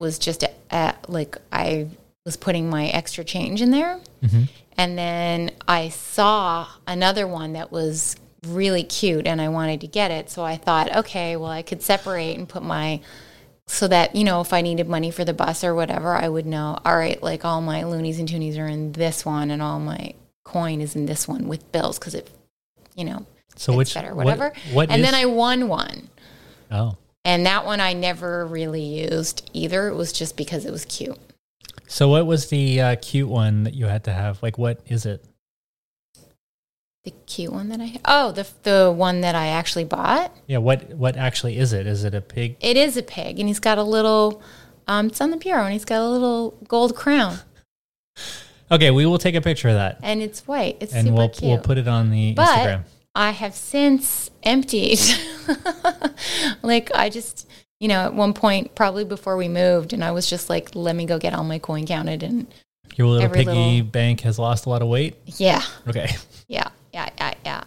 was 0.00 0.18
just 0.18 0.42
at, 0.42 0.54
at 0.70 1.08
like 1.08 1.36
I 1.52 1.86
was 2.24 2.36
putting 2.36 2.68
my 2.68 2.86
extra 2.88 3.24
change 3.24 3.62
in 3.62 3.70
there, 3.70 4.00
Mhm. 4.22 4.48
and 4.76 4.98
then 4.98 5.50
I 5.68 5.88
saw 5.90 6.66
another 6.86 7.26
one 7.26 7.52
that 7.54 7.70
was 7.70 8.16
really 8.46 8.82
cute, 8.82 9.26
and 9.26 9.40
I 9.40 9.48
wanted 9.48 9.80
to 9.82 9.86
get 9.86 10.10
it. 10.10 10.30
So 10.30 10.42
I 10.44 10.56
thought, 10.56 10.94
okay, 10.96 11.36
well, 11.36 11.50
I 11.50 11.62
could 11.62 11.82
separate 11.82 12.36
and 12.38 12.48
put 12.48 12.62
my 12.62 13.00
so 13.66 13.86
that 13.88 14.14
you 14.16 14.24
know 14.24 14.40
if 14.40 14.52
I 14.52 14.60
needed 14.60 14.88
money 14.88 15.10
for 15.10 15.24
the 15.24 15.32
bus 15.32 15.62
or 15.64 15.74
whatever, 15.74 16.14
I 16.14 16.28
would 16.28 16.46
know. 16.46 16.78
All 16.84 16.96
right, 16.96 17.22
like 17.22 17.44
all 17.44 17.60
my 17.60 17.84
loonies 17.84 18.18
and 18.18 18.28
toonies 18.28 18.58
are 18.58 18.66
in 18.66 18.92
this 18.92 19.24
one, 19.24 19.50
and 19.50 19.62
all 19.62 19.78
my 19.78 20.14
coin 20.44 20.80
is 20.80 20.96
in 20.96 21.06
this 21.06 21.26
one 21.28 21.46
with 21.48 21.70
bills 21.72 21.98
because 21.98 22.14
it, 22.14 22.28
you 22.96 23.04
know, 23.04 23.24
So 23.56 23.74
which 23.76 23.94
better, 23.94 24.14
what- 24.14 24.24
whatever. 24.26 24.52
What, 24.72 24.90
and 24.90 25.00
is- 25.00 25.06
then 25.06 25.14
I 25.14 25.24
won 25.26 25.68
one. 25.68 26.08
oh, 26.70 26.96
And 27.24 27.46
that 27.46 27.64
one 27.64 27.80
I 27.80 27.92
never 27.92 28.44
really 28.44 28.82
used 28.82 29.48
either. 29.52 29.86
It 29.88 29.94
was 29.94 30.12
just 30.12 30.36
because 30.36 30.66
it 30.66 30.72
was 30.72 30.84
cute. 30.84 31.16
so 31.86 32.08
what 32.08 32.26
was 32.26 32.48
the 32.48 32.80
uh, 32.80 32.96
cute 32.96 33.28
one 33.28 33.62
that 33.62 33.74
you 33.74 33.86
had 33.86 34.02
to 34.04 34.12
have? 34.12 34.42
Like, 34.42 34.58
what 34.58 34.80
is 34.88 35.06
it? 35.06 35.24
The 37.04 37.12
cute 37.26 37.52
one 37.52 37.68
that 37.70 37.80
I 37.80 37.98
oh 38.04 38.30
the 38.32 38.46
the 38.62 38.92
one 38.96 39.22
that 39.22 39.34
I 39.34 39.48
actually 39.48 39.84
bought. 39.84 40.30
Yeah, 40.46 40.58
what 40.58 40.90
what 40.90 41.16
actually 41.16 41.58
is 41.58 41.72
it? 41.72 41.86
Is 41.86 42.04
it 42.04 42.14
a 42.14 42.20
pig? 42.20 42.56
It 42.60 42.76
is 42.76 42.96
a 42.96 43.02
pig, 43.02 43.40
and 43.40 43.48
he's 43.48 43.58
got 43.58 43.76
a 43.78 43.82
little. 43.82 44.40
Um, 44.86 45.06
it's 45.08 45.20
on 45.20 45.30
the 45.30 45.36
bureau, 45.36 45.64
and 45.64 45.72
he's 45.72 45.84
got 45.84 46.00
a 46.00 46.08
little 46.08 46.56
gold 46.68 46.94
crown, 46.96 47.38
Okay, 48.70 48.90
we 48.90 49.04
will 49.06 49.18
take 49.18 49.34
a 49.34 49.40
picture 49.40 49.68
of 49.68 49.74
that, 49.74 49.98
and 50.02 50.22
it's 50.22 50.46
white. 50.48 50.76
It's 50.80 50.92
and 50.94 51.06
super 51.08 51.16
we'll 51.16 51.28
cute. 51.28 51.42
we'll 51.50 51.58
put 51.58 51.76
it 51.78 51.86
on 51.88 52.10
the 52.10 52.34
But- 52.34 52.48
Instagram. 52.48 52.84
I 53.14 53.30
have 53.30 53.54
since 53.54 54.30
emptied. 54.42 54.98
like 56.62 56.90
I 56.94 57.10
just, 57.10 57.46
you 57.80 57.88
know, 57.88 58.00
at 58.00 58.14
one 58.14 58.32
point, 58.32 58.74
probably 58.74 59.04
before 59.04 59.36
we 59.36 59.48
moved, 59.48 59.92
and 59.92 60.02
I 60.02 60.10
was 60.12 60.28
just 60.28 60.48
like, 60.48 60.74
let 60.74 60.96
me 60.96 61.04
go 61.06 61.18
get 61.18 61.34
all 61.34 61.44
my 61.44 61.58
coin 61.58 61.86
counted, 61.86 62.22
and 62.22 62.46
Your 62.96 63.08
little 63.08 63.28
piggy 63.28 63.44
little- 63.50 63.82
bank 63.84 64.20
has 64.22 64.38
lost 64.38 64.66
a 64.66 64.70
lot 64.70 64.82
of 64.82 64.88
weight. 64.88 65.16
yeah, 65.26 65.62
Okay. 65.88 66.10
yeah, 66.48 66.68
yeah, 66.92 67.08
yeah, 67.18 67.34
yeah. 67.44 67.64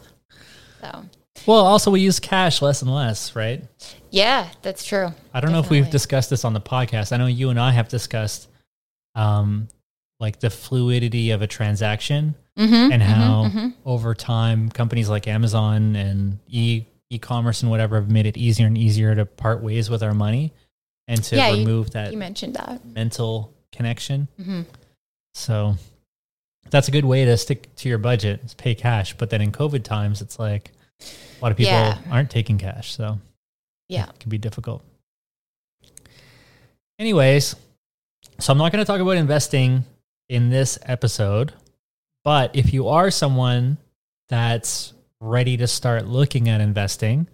So 0.81 1.05
Well, 1.45 1.65
also 1.65 1.91
we 1.91 2.01
use 2.01 2.19
cash 2.19 2.61
less 2.61 2.81
and 2.81 2.93
less, 2.93 3.35
right? 3.35 3.63
yeah, 4.11 4.49
that's 4.61 4.85
true. 4.85 5.09
I 5.33 5.41
don't 5.41 5.51
know 5.51 5.59
if 5.59 5.69
we've 5.69 5.89
discussed 5.89 6.29
this 6.29 6.45
on 6.45 6.53
the 6.53 6.61
podcast. 6.61 7.11
I 7.11 7.17
know 7.17 7.27
you 7.27 7.49
and 7.49 7.59
I 7.59 7.71
have 7.71 7.87
discussed 7.89 8.47
um 9.15 9.67
like 10.19 10.39
the 10.39 10.49
fluidity 10.49 11.31
of 11.31 11.41
a 11.41 11.47
transaction 11.47 12.35
Mm-hmm, 12.57 12.91
and 12.93 13.03
how 13.03 13.51
over 13.85 14.15
time 14.15 14.69
companies 14.69 15.09
like 15.09 15.27
Amazon 15.27 15.97
and 15.97 16.39
e 16.47 16.85
e-commerce 17.09 17.61
and 17.63 17.69
whatever 17.69 17.97
have 17.97 18.09
made 18.09 18.25
it 18.25 18.37
easier 18.37 18.65
and 18.65 18.77
easier 18.77 19.13
to 19.13 19.25
part 19.25 19.61
ways 19.61 19.89
with 19.89 20.01
our 20.01 20.13
money 20.13 20.53
and 21.09 21.21
to 21.25 21.35
Yeah, 21.35 21.49
you- 21.49 21.57
remove 21.65 21.91
that 21.91 22.13
You 22.13 22.17
mentioned 22.17 22.53
that. 22.55 22.85
mental 22.85 23.53
connection. 23.73 24.29
hmm 24.41 24.61
So 25.33 25.75
that's 26.69 26.87
a 26.87 26.91
good 26.91 27.05
way 27.05 27.25
to 27.25 27.37
stick 27.37 27.73
to 27.77 27.89
your 27.89 27.97
budget 27.97 28.41
is 28.43 28.53
pay 28.53 28.75
cash. 28.75 29.13
But 29.15 29.29
then 29.29 29.41
in 29.41 29.51
COVID 29.51 29.83
times, 29.83 30.21
it's 30.21 30.39
like 30.39 30.71
a 31.01 31.05
lot 31.41 31.51
of 31.51 31.57
people 31.57 31.73
Yeah. 31.73 31.97
aren't 32.09 32.29
taking 32.31 32.57
cash. 32.57 32.93
So 32.93 33.19
Yeah. 33.87 34.09
it 34.09 34.19
can 34.19 34.29
be 34.29 34.37
difficult. 34.37 34.83
Anyways, 36.99 37.55
so 38.39 38.51
I'm 38.51 38.57
not 38.57 38.71
going 38.71 38.83
to 38.83 38.87
talk 38.87 39.01
about 39.01 39.17
investing 39.17 39.83
in 40.29 40.49
this 40.49 40.79
episode, 40.83 41.53
but 42.23 42.55
if 42.55 42.73
you 42.73 42.87
are 42.87 43.11
someone 43.11 43.77
that's 44.29 44.93
ready 45.19 45.57
to 45.57 45.67
start 45.67 46.07
looking 46.07 46.49
at 46.49 46.61
investing, 46.61 47.27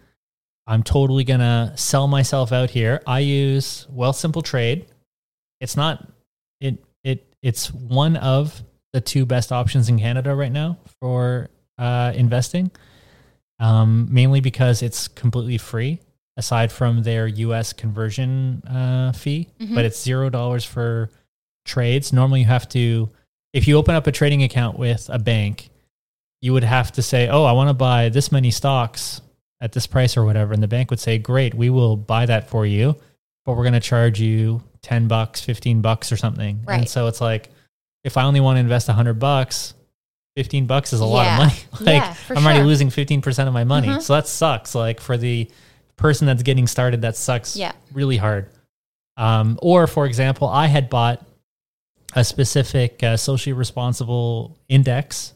I'm 0.68 0.84
totally 0.84 1.24
going 1.24 1.40
to 1.40 1.74
sell 1.76 2.08
myself 2.08 2.52
out 2.52 2.70
here. 2.70 3.02
I 3.06 3.20
use 3.20 3.88
Wealth 3.90 4.16
Simple 4.16 4.42
Trade. 4.42 4.88
It's 5.60 5.78
not 5.78 6.08
it 6.60 6.84
it 7.04 7.36
it's 7.42 7.72
one 7.74 8.16
of 8.18 8.64
the 8.94 9.02
two 9.02 9.26
best 9.26 9.52
options 9.52 9.90
in 9.90 10.00
Canada 10.00 10.36
right 10.36 10.52
now 10.52 10.78
for 11.00 11.50
uh, 11.78 12.12
investing. 12.16 12.72
Um, 13.60 14.08
mainly 14.12 14.40
because 14.42 14.82
it's 14.82 15.08
completely 15.08 15.60
free 15.60 16.00
aside 16.36 16.72
from 16.72 17.04
their 17.04 17.28
US 17.28 17.74
conversion 17.74 18.64
uh, 18.64 19.12
fee, 19.12 19.50
Mhm. 19.60 19.76
but 19.76 19.86
it's 19.86 20.02
zero 20.02 20.30
dollars 20.32 20.64
for 20.66 21.12
trades. 21.66 22.12
Normally, 22.12 22.40
you 22.40 22.48
have 22.48 22.68
to, 22.70 23.10
if 23.54 23.68
you 23.68 23.78
open 23.78 23.94
up 23.94 24.08
a 24.08 24.12
trading 24.12 24.42
account 24.42 24.80
with 24.80 25.10
a 25.14 25.20
bank, 25.20 25.70
you 26.42 26.54
would 26.54 26.64
have 26.64 26.92
to 26.94 27.04
say, 27.04 27.28
Oh, 27.30 27.44
I 27.44 27.52
want 27.52 27.70
to 27.70 27.76
buy 27.76 28.10
this 28.10 28.32
many 28.32 28.50
stocks 28.50 29.22
at 29.62 29.74
this 29.74 29.86
price 29.86 30.18
or 30.18 30.26
whatever. 30.26 30.54
And 30.54 30.64
the 30.64 30.68
bank 30.68 30.90
would 30.90 31.00
say, 31.00 31.20
Great, 31.20 31.54
we 31.54 31.70
will 31.70 31.96
buy 31.96 32.26
that 32.26 32.50
for 32.50 32.66
you, 32.66 32.96
but 33.46 33.56
we're 33.56 33.64
going 33.64 33.74
to 33.74 33.80
charge 33.80 34.20
you 34.20 34.64
10 34.82 35.08
bucks, 35.08 35.40
15 35.42 35.82
bucks 35.82 36.12
or 36.12 36.18
something. 36.18 36.62
And 36.68 36.90
so 36.90 37.06
it's 37.06 37.22
like, 37.22 37.50
if 38.04 38.18
I 38.18 38.24
only 38.24 38.40
want 38.40 38.56
to 38.58 38.60
invest 38.62 38.88
100 38.88 39.16
bucks, 39.16 39.74
15 40.38 40.66
bucks 40.66 40.94
is 40.94 41.00
a 41.02 41.06
lot 41.06 41.28
of 41.28 41.38
money. 41.48 41.60
like 41.86 42.02
Yeah, 42.02 42.16
I'm 42.30 42.44
already 42.46 42.60
sure. 42.60 42.66
losing 42.68 42.90
15% 42.90 43.48
of 43.48 43.54
my 43.54 43.64
money. 43.64 43.88
Mhm. 43.90 44.02
So 44.02 44.14
that 44.14 44.28
sucks. 44.28 44.74
Like 44.76 45.00
for 45.02 45.18
the 45.18 45.50
person 45.98 46.26
that's 46.26 46.42
getting 46.44 46.68
started, 46.68 47.02
that 47.02 47.16
sucks 47.16 47.56
Yeah. 47.56 47.74
really 47.94 48.18
hard. 48.18 48.50
Um, 49.18 49.60
or 49.62 49.88
for 49.88 50.06
example, 50.06 50.48
I 50.48 50.68
had 50.68 50.90
bought 50.90 51.24
a 52.16 52.24
specific 52.24 53.04
uh, 53.04 53.18
socially 53.18 53.54
responsible 53.54 54.58
index 54.68 55.34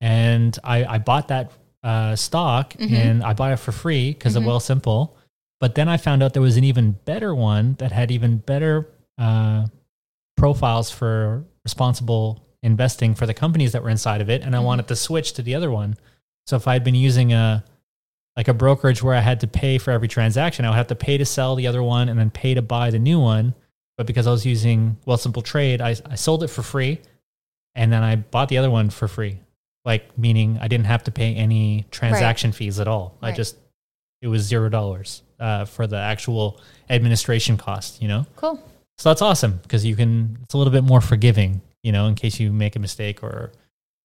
and 0.00 0.58
I, 0.64 0.84
I 0.84 0.98
bought 0.98 1.28
that 1.28 1.52
uh, 1.82 2.14
stock 2.16 2.74
Mhm. 2.74 2.92
and 2.92 3.22
I 3.24 3.32
bought 3.32 3.52
it 3.52 3.56
for 3.58 3.72
free 3.72 4.12
because 4.12 4.34
Mhm. 4.34 4.38
of 4.38 4.44
Wealth 4.44 4.62
Simple. 4.64 5.16
But 5.60 5.74
then 5.74 5.88
I 5.88 5.96
found 5.98 6.22
out 6.22 6.32
there 6.32 6.42
was 6.42 6.56
an 6.56 6.64
even 6.64 6.92
better 7.04 7.34
one 7.34 7.74
that 7.78 7.92
had 7.92 8.10
even 8.10 8.38
better 8.38 8.88
uh, 9.18 9.66
profiles 10.36 10.90
for 10.90 11.44
responsible 11.64 12.44
investing 12.62 13.14
for 13.14 13.26
the 13.26 13.34
companies 13.34 13.72
that 13.72 13.82
were 13.82 13.90
inside 13.90 14.20
of 14.20 14.28
it, 14.28 14.42
and 14.42 14.54
I 14.54 14.58
Mhm. 14.58 14.64
wanted 14.64 14.88
to 14.88 14.96
switch 14.96 15.32
to 15.34 15.42
the 15.42 15.54
other 15.54 15.70
one. 15.70 15.96
So 16.46 16.56
if 16.56 16.66
I'd 16.68 16.84
been 16.84 16.94
using 16.94 17.32
a 17.32 17.64
like 18.36 18.48
a 18.48 18.54
brokerage 18.54 19.02
where 19.02 19.14
I 19.14 19.20
had 19.20 19.40
to 19.40 19.46
pay 19.46 19.76
for 19.76 19.90
every 19.90 20.08
transaction, 20.08 20.64
I 20.64 20.68
would 20.70 20.76
have 20.76 20.86
to 20.86 20.94
pay 20.94 21.18
to 21.18 21.24
sell 21.26 21.56
the 21.56 21.66
other 21.66 21.82
one 21.82 22.08
and 22.08 22.18
then 22.18 22.30
pay 22.30 22.54
to 22.54 22.62
buy 22.62 22.90
the 22.90 22.98
new 22.98 23.18
one. 23.20 23.54
But 23.98 24.06
because 24.06 24.26
I 24.26 24.30
was 24.30 24.46
using 24.46 24.96
Wealth 25.04 25.20
Simple 25.20 25.42
Trade, 25.42 25.82
I, 25.82 25.96
I 26.08 26.14
sold 26.14 26.42
it 26.44 26.48
for 26.48 26.62
free, 26.62 27.00
and 27.74 27.92
then 27.92 28.02
I 28.02 28.16
bought 28.16 28.48
the 28.48 28.56
other 28.56 28.70
one 28.70 28.88
for 28.88 29.08
free. 29.08 29.40
Like 29.84 30.16
meaning 30.16 30.58
I 30.60 30.68
didn't 30.68 30.86
have 30.86 31.04
to 31.04 31.10
pay 31.10 31.34
any 31.34 31.86
transaction 31.90 32.52
fees 32.52 32.78
at 32.78 32.86
all. 32.88 33.16
I 33.20 33.32
just 33.32 33.56
it 34.22 34.28
was 34.28 34.42
zero 34.42 34.68
dollars 34.68 35.22
uh, 35.40 35.64
for 35.64 35.86
the 35.86 35.96
actual 35.98 36.60
administration 36.88 37.56
cost. 37.56 38.00
You 38.00 38.08
know. 38.08 38.26
Cool. 38.36 38.62
So 39.00 39.08
that's 39.08 39.22
awesome 39.22 39.60
because 39.62 39.86
you 39.86 39.96
can, 39.96 40.36
it's 40.42 40.52
a 40.52 40.58
little 40.58 40.70
bit 40.74 40.84
more 40.84 41.00
forgiving, 41.00 41.62
you 41.82 41.90
know, 41.90 42.06
in 42.06 42.14
case 42.14 42.38
you 42.38 42.52
make 42.52 42.76
a 42.76 42.78
mistake 42.78 43.22
or 43.22 43.50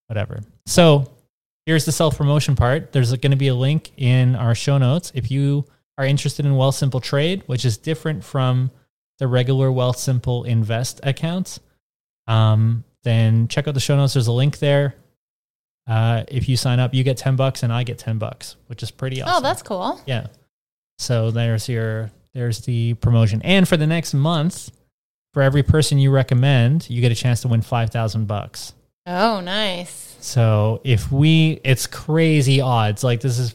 whatever. 0.07 0.39
So 0.67 1.11
here's 1.65 1.83
the 1.83 1.91
self 1.91 2.15
promotion 2.17 2.55
part. 2.55 2.93
There's 2.93 3.13
going 3.15 3.31
to 3.31 3.37
be 3.37 3.49
a 3.49 3.55
link 3.55 3.91
in 3.97 4.37
our 4.37 4.55
show 4.55 4.77
notes. 4.77 5.11
If 5.13 5.29
you 5.29 5.65
are 5.97 6.05
interested 6.05 6.45
in 6.45 6.55
Wealth 6.55 6.75
Simple 6.75 7.01
Trade, 7.01 7.43
which 7.45 7.65
is 7.65 7.77
different 7.77 8.23
from 8.23 8.71
the 9.19 9.27
regular 9.27 9.69
Wealth 9.69 9.97
Simple 9.97 10.45
Invest 10.45 11.01
accounts, 11.03 11.59
um, 12.27 12.85
then 13.03 13.49
check 13.49 13.67
out 13.67 13.73
the 13.73 13.81
show 13.81 13.97
notes. 13.97 14.13
There's 14.13 14.27
a 14.27 14.31
link 14.31 14.59
there. 14.59 14.95
Uh, 15.85 16.23
if 16.29 16.47
you 16.47 16.55
sign 16.55 16.79
up, 16.79 16.93
you 16.93 17.03
get 17.03 17.17
10 17.17 17.35
bucks 17.35 17.63
and 17.63 17.73
I 17.73 17.83
get 17.83 17.97
10 17.97 18.17
bucks, 18.17 18.55
which 18.67 18.81
is 18.81 18.91
pretty 18.91 19.21
awesome. 19.21 19.35
Oh, 19.35 19.41
that's 19.41 19.61
cool. 19.61 19.99
Yeah. 20.05 20.27
So 20.99 21.31
there's 21.31 21.67
your 21.67 22.11
there's 22.33 22.61
the 22.61 22.93
promotion. 22.93 23.41
And 23.41 23.67
for 23.67 23.75
the 23.75 23.87
next 23.87 24.13
month, 24.13 24.71
for 25.35 25.41
every 25.41 25.63
person 25.63 25.99
you 25.99 26.11
recommend, 26.11 26.89
you 26.89 27.01
get 27.01 27.11
a 27.11 27.15
chance 27.15 27.41
to 27.41 27.49
win 27.49 27.61
5,000 27.61 28.25
bucks. 28.25 28.71
Oh, 29.05 29.41
nice. 29.41 30.15
So 30.21 30.79
if 30.85 31.11
we 31.11 31.59
it's 31.65 31.87
crazy 31.87 32.61
odds. 32.61 33.03
Like 33.03 33.19
this 33.19 33.37
is 33.37 33.53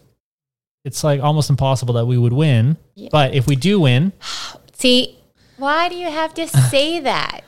it's 0.84 1.02
like 1.02 1.22
almost 1.22 1.48
impossible 1.48 1.94
that 1.94 2.04
we 2.04 2.18
would 2.18 2.34
win. 2.34 2.76
Yeah. 2.96 3.08
But 3.10 3.32
if 3.32 3.46
we 3.46 3.56
do 3.56 3.80
win, 3.80 4.12
See, 4.74 5.18
why 5.56 5.88
do 5.88 5.94
you 5.94 6.10
have 6.10 6.34
to 6.34 6.46
say 6.68 7.00
that? 7.00 7.44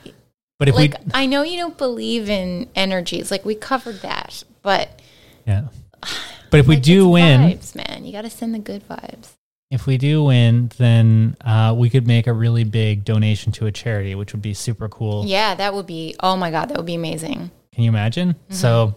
but 0.57 0.67
if 0.67 0.73
like, 0.73 0.97
we 0.99 1.11
I 1.13 1.27
know 1.27 1.43
you 1.43 1.57
don't 1.57 1.77
believe 1.77 2.27
in 2.27 2.69
energies. 2.73 3.29
Like, 3.29 3.45
we 3.45 3.53
covered 3.53 4.01
that. 4.01 4.43
But 4.63 4.99
yeah. 5.45 5.67
But 6.49 6.59
if 6.59 6.67
we 6.67 6.75
do 6.75 7.07
win, 7.07 7.41
vibes, 7.41 7.75
man. 7.75 8.05
You 8.05 8.11
got 8.11 8.23
to 8.23 8.29
send 8.29 8.53
the 8.53 8.59
good 8.59 8.87
vibes. 8.87 9.29
If 9.73 9.87
we 9.87 9.97
do 9.97 10.25
win, 10.25 10.69
then 10.77 11.35
uh, 11.41 11.73
we 11.75 11.89
could 11.89 12.05
make 12.05 12.27
a 12.27 12.33
really 12.33 12.63
big 12.63 13.03
donation 13.03 13.51
to 13.53 13.65
a 13.65 13.71
charity, 13.71 14.13
which 14.13 14.31
would 14.33 14.41
be 14.41 14.53
super 14.53 14.87
cool. 14.87 15.25
Yeah, 15.25 15.55
that 15.55 15.73
would 15.73 15.87
be, 15.87 16.15
oh 16.19 16.37
my 16.37 16.51
God, 16.51 16.69
that 16.69 16.77
would 16.77 16.85
be 16.85 16.93
amazing. 16.93 17.49
Can 17.73 17.83
you 17.83 17.89
imagine? 17.89 18.33
Mm-hmm. 18.33 18.53
So, 18.53 18.95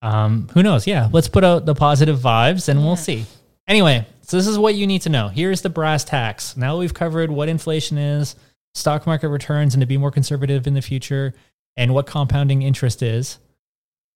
um, 0.00 0.48
who 0.54 0.62
knows? 0.62 0.86
Yeah, 0.86 1.08
let's 1.12 1.26
put 1.26 1.42
out 1.42 1.66
the 1.66 1.74
positive 1.74 2.20
vibes 2.20 2.68
and 2.68 2.84
we'll 2.84 2.94
see. 2.94 3.26
Anyway, 3.66 4.06
so 4.22 4.36
this 4.36 4.46
is 4.46 4.58
what 4.58 4.76
you 4.76 4.86
need 4.86 5.02
to 5.02 5.08
know. 5.08 5.26
Here's 5.26 5.62
the 5.62 5.70
brass 5.70 6.04
tacks. 6.04 6.56
Now 6.56 6.78
we've 6.78 6.94
covered 6.94 7.32
what 7.32 7.48
inflation 7.48 7.98
is, 7.98 8.36
stock 8.74 9.06
market 9.06 9.28
returns, 9.28 9.74
and 9.74 9.80
to 9.80 9.86
be 9.86 9.98
more 9.98 10.12
conservative 10.12 10.68
in 10.68 10.74
the 10.74 10.82
future, 10.82 11.34
and 11.76 11.92
what 11.92 12.06
compounding 12.06 12.62
interest 12.62 13.02
is. 13.02 13.38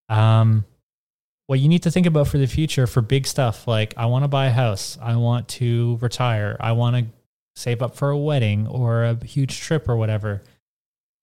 Um, 0.08 0.64
what 1.46 1.60
you 1.60 1.68
need 1.68 1.82
to 1.82 1.90
think 1.90 2.06
about 2.06 2.28
for 2.28 2.38
the 2.38 2.46
future 2.46 2.86
for 2.86 3.02
big 3.02 3.26
stuff 3.26 3.68
like 3.68 3.94
I 3.96 4.06
want 4.06 4.24
to 4.24 4.28
buy 4.28 4.46
a 4.46 4.50
house, 4.50 4.96
I 5.00 5.16
want 5.16 5.48
to 5.48 5.98
retire, 6.00 6.56
I 6.60 6.72
want 6.72 6.96
to 6.96 7.06
save 7.56 7.82
up 7.82 7.96
for 7.96 8.10
a 8.10 8.18
wedding 8.18 8.66
or 8.66 9.04
a 9.04 9.24
huge 9.24 9.60
trip 9.60 9.88
or 9.88 9.96
whatever. 9.96 10.42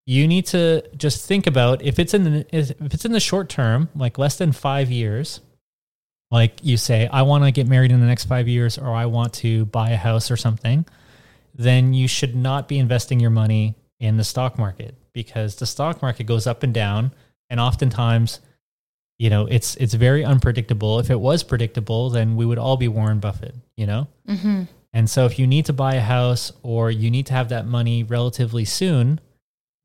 You 0.06 0.28
need 0.28 0.48
to 0.48 0.84
just 0.96 1.26
think 1.28 1.48
about 1.48 1.82
if 1.82 2.00
it's 2.00 2.14
in 2.14 2.24
the 2.24 2.46
if 2.56 2.94
it's 2.94 3.06
in 3.06 3.12
the 3.12 3.20
short 3.20 3.50
term, 3.50 3.90
like 3.96 4.18
less 4.18 4.38
than 4.38 4.52
five 4.52 4.92
years, 4.92 5.42
like 6.32 6.60
you 6.64 6.78
say, 6.78 7.08
I 7.12 7.24
want 7.24 7.44
to 7.44 7.52
get 7.52 7.68
married 7.68 7.92
in 7.92 8.00
the 8.00 8.06
next 8.08 8.26
five 8.26 8.48
years, 8.48 8.78
or 8.78 8.94
I 8.94 9.06
want 9.06 9.34
to 9.36 9.66
buy 9.66 9.92
a 9.92 9.98
house 9.98 10.32
or 10.32 10.38
something, 10.38 10.86
then 11.54 11.94
you 11.94 12.08
should 12.08 12.36
not 12.36 12.68
be 12.68 12.80
investing 12.80 13.20
your 13.20 13.30
money 13.30 13.76
in 14.00 14.18
the 14.18 14.24
stock 14.24 14.58
market 14.58 14.96
because 15.14 15.58
the 15.58 15.66
stock 15.66 16.02
market 16.02 16.24
goes 16.24 16.48
up 16.48 16.64
and 16.64 16.74
down, 16.74 17.14
and 17.50 17.60
oftentimes, 17.60 18.40
you 19.22 19.30
know, 19.30 19.46
it's 19.46 19.76
it's 19.76 19.94
very 19.94 20.26
unpredictable. 20.26 20.98
If 21.00 21.12
it 21.12 21.20
was 21.20 21.44
predictable, 21.44 22.10
then 22.10 22.36
we 22.36 22.44
would 22.44 22.58
all 22.58 22.76
be 22.76 22.88
Warren 22.88 23.20
Buffett, 23.20 23.54
you 23.78 23.86
know. 23.86 24.08
Mm-hmm. 24.28 24.64
And 24.94 25.08
so 25.08 25.28
if 25.28 25.38
you 25.38 25.46
need 25.46 25.66
to 25.68 25.74
buy 25.74 25.94
a 25.94 26.02
house 26.02 26.52
or 26.64 26.90
you 26.90 27.12
need 27.12 27.28
to 27.28 27.34
have 27.34 27.50
that 27.50 27.68
money 27.68 28.02
relatively 28.02 28.66
soon, 28.66 29.20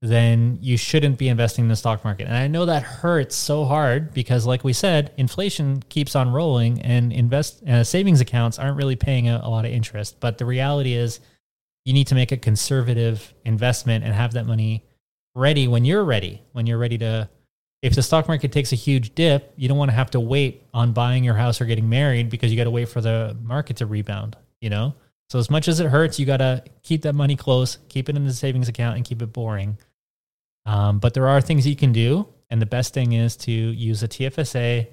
then 0.01 0.57
you 0.63 0.79
shouldn't 0.79 1.19
be 1.19 1.29
investing 1.29 1.67
in 1.67 1.69
the 1.69 1.77
stock 1.77 2.03
market. 2.03 2.29
And 2.29 2.35
I 2.35 2.47
know 2.47 2.65
that 2.65 2.83
hurts 2.83 3.37
so 3.37 3.67
hard 3.67 4.15
because 4.15 4.47
like 4.47 4.65
we 4.65 4.73
said, 4.73 5.13
inflation 5.19 5.83
keeps 5.91 6.17
on 6.17 6.33
rolling 6.33 6.81
and 6.81 7.13
invest 7.13 7.63
uh, 7.65 7.85
savings 7.85 8.23
accounts 8.23 8.59
aren't 8.59 8.79
really 8.79 8.97
paying 8.97 9.29
a, 9.29 9.43
a 9.45 9.51
lot 9.51 9.67
of 9.67 9.71
interest. 9.71 10.19
But 10.19 10.39
the 10.39 10.47
reality 10.47 10.95
is 10.95 11.21
you 11.85 11.93
need 11.93 12.07
to 12.07 12.15
make 12.15 12.33
a 12.33 12.39
conservative 12.39 13.35
investment 13.45 14.03
and 14.03 14.15
have 14.15 14.33
that 14.33 14.47
money 14.47 14.87
ready 15.35 15.69
when 15.69 15.85
you're 15.85 16.05
ready, 16.05 16.41
when 16.53 16.67
you're 16.67 16.79
ready 16.79 16.97
to 16.97 17.29
if 17.83 17.95
the 17.95 18.03
stock 18.03 18.29
market 18.29 18.53
takes 18.53 18.73
a 18.73 18.77
huge 18.77 19.15
dip, 19.15 19.53
you 19.57 19.69
don't 19.69 19.79
want 19.79 19.91
to 19.91 19.95
have 19.95 20.11
to 20.13 20.21
wait 20.21 20.65
on 20.73 20.93
buying 20.93 21.25
your 21.25 21.35
house 21.35 21.61
or 21.61 21.67
getting 21.67 21.89
married 21.89 22.31
because 22.31 22.51
you 22.51 22.57
got 22.57 22.65
to 22.65 22.71
wait 22.71 22.89
for 22.89 23.01
the 23.01 23.37
market 23.43 23.77
to 23.77 23.87
rebound, 23.87 24.37
you 24.61 24.71
know? 24.71 24.95
So 25.29 25.39
as 25.39 25.51
much 25.51 25.69
as 25.69 25.81
it 25.81 25.87
hurts, 25.87 26.19
you 26.19 26.27
got 26.27 26.39
to 26.39 26.63
keep 26.83 27.03
that 27.03 27.15
money 27.15 27.37
close, 27.37 27.79
keep 27.89 28.09
it 28.09 28.17
in 28.17 28.25
the 28.25 28.33
savings 28.33 28.69
account 28.69 28.97
and 28.97 29.05
keep 29.05 29.21
it 29.23 29.33
boring. 29.33 29.77
Um, 30.65 30.99
but 30.99 31.15
there 31.15 31.29
are 31.29 31.41
things 31.41 31.67
you 31.67 31.77
can 31.77 31.93
do. 31.93 32.29
And 32.49 32.63
the 32.63 32.67
best 32.67 32.95
thing 32.95 33.13
is 33.13 33.37
to 33.39 33.53
use 33.53 34.03
a 34.03 34.09
TFSA 34.09 34.87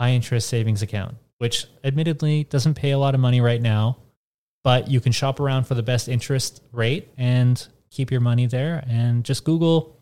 high 0.00 0.10
interest 0.10 0.48
savings 0.48 0.82
account, 0.82 1.16
which 1.38 1.66
admittedly 1.84 2.44
doesn't 2.44 2.74
pay 2.74 2.92
a 2.92 2.98
lot 2.98 3.14
of 3.14 3.20
money 3.20 3.40
right 3.40 3.60
now, 3.60 3.98
but 4.64 4.88
you 4.88 5.00
can 5.00 5.12
shop 5.12 5.38
around 5.38 5.64
for 5.64 5.74
the 5.74 5.82
best 5.82 6.08
interest 6.08 6.62
rate 6.72 7.08
and 7.16 7.68
keep 7.90 8.10
your 8.10 8.20
money 8.20 8.46
there 8.46 8.84
and 8.88 9.24
just 9.24 9.44
Google 9.44 9.95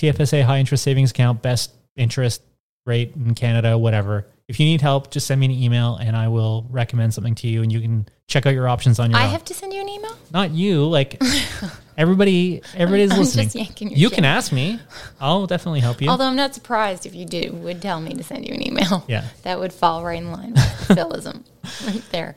TFSA 0.00 0.42
high 0.42 0.58
interest 0.58 0.82
savings 0.82 1.10
account, 1.10 1.42
best 1.42 1.72
interest 1.96 2.42
rate 2.86 3.14
in 3.14 3.34
Canada, 3.34 3.76
whatever. 3.76 4.26
If 4.48 4.58
you 4.58 4.66
need 4.66 4.80
help, 4.80 5.10
just 5.10 5.26
send 5.26 5.40
me 5.40 5.46
an 5.46 5.52
email 5.52 5.96
and 5.96 6.16
I 6.16 6.28
will 6.28 6.66
recommend 6.70 7.14
something 7.14 7.34
to 7.36 7.46
you 7.46 7.62
and 7.62 7.70
you 7.70 7.80
can 7.80 8.06
check 8.26 8.46
out 8.46 8.54
your 8.54 8.66
options 8.68 8.98
on 8.98 9.10
your 9.10 9.20
I 9.20 9.24
own. 9.26 9.30
have 9.30 9.44
to 9.44 9.54
send 9.54 9.72
you 9.72 9.80
an 9.80 9.88
email? 9.88 10.16
Not 10.32 10.50
you, 10.50 10.86
like 10.86 11.20
everybody 11.98 12.62
everybody's 12.74 13.12
I'm 13.12 13.18
listening. 13.20 13.46
just 13.46 13.56
yanking 13.56 13.90
your 13.90 13.98
You 13.98 14.10
can 14.10 14.24
ask 14.24 14.50
me. 14.52 14.80
I'll 15.20 15.46
definitely 15.46 15.80
help 15.80 16.00
you. 16.00 16.08
Although 16.08 16.24
I'm 16.24 16.36
not 16.36 16.54
surprised 16.54 17.06
if 17.06 17.14
you 17.14 17.26
do 17.26 17.52
would 17.52 17.80
tell 17.82 18.00
me 18.00 18.14
to 18.14 18.22
send 18.24 18.48
you 18.48 18.54
an 18.54 18.66
email. 18.66 19.04
yeah. 19.08 19.24
That 19.42 19.60
would 19.60 19.72
fall 19.72 20.02
right 20.04 20.18
in 20.18 20.32
line 20.32 20.54
with 20.54 20.86
Philism 20.96 21.44
right 21.86 22.02
there. 22.10 22.34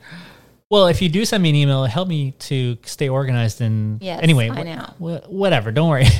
Well, 0.70 0.86
if 0.86 1.02
you 1.02 1.08
do 1.08 1.24
send 1.24 1.42
me 1.42 1.50
an 1.50 1.56
email, 1.56 1.84
help 1.84 2.08
me 2.08 2.32
to 2.32 2.76
stay 2.84 3.08
organized 3.08 3.60
and 3.60 4.00
Yes, 4.02 4.20
anyway, 4.22 4.50
I 4.50 4.62
know. 4.62 4.82
wh- 4.98 5.30
whatever, 5.30 5.72
don't 5.72 5.88
worry. 5.88 6.06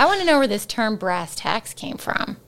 I 0.00 0.06
want 0.06 0.20
to 0.20 0.24
know 0.26 0.38
where 0.38 0.46
this 0.46 0.64
term 0.64 0.96
brass 0.96 1.34
tacks 1.34 1.74
came 1.74 1.98
from. 1.98 2.38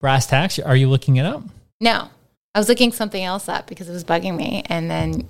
Brass 0.00 0.26
tacks, 0.28 0.60
are 0.60 0.76
you 0.76 0.88
looking 0.88 1.16
it 1.16 1.26
up? 1.26 1.42
No, 1.80 2.08
I 2.54 2.58
was 2.60 2.68
looking 2.68 2.92
something 2.92 3.22
else 3.22 3.48
up 3.48 3.66
because 3.66 3.88
it 3.88 3.92
was 3.92 4.04
bugging 4.04 4.36
me, 4.36 4.62
and 4.66 4.88
then, 4.88 5.26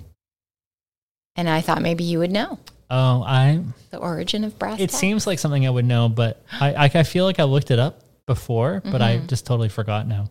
and 1.35 1.49
I 1.49 1.61
thought 1.61 1.81
maybe 1.81 2.03
you 2.03 2.19
would 2.19 2.29
know 2.31 2.59
Oh, 2.91 3.23
I 3.25 3.63
the 3.89 3.97
origin 3.97 4.43
of 4.43 4.59
brass. 4.59 4.79
it 4.79 4.89
tacks. 4.91 4.99
seems 4.99 5.25
like 5.25 5.39
something 5.39 5.65
I 5.65 5.69
would 5.71 5.85
know, 5.85 6.09
but 6.09 6.43
I 6.51 6.73
I, 6.75 6.83
I 6.93 7.03
feel 7.03 7.25
like 7.25 7.39
I 7.39 7.43
looked 7.45 7.71
it 7.71 7.79
up 7.79 8.01
before, 8.27 8.81
but 8.85 9.01
I 9.01 9.17
Mhm. 9.17 9.27
just 9.27 9.47
totally 9.47 9.69
forgot 9.69 10.07
now. 10.07 10.29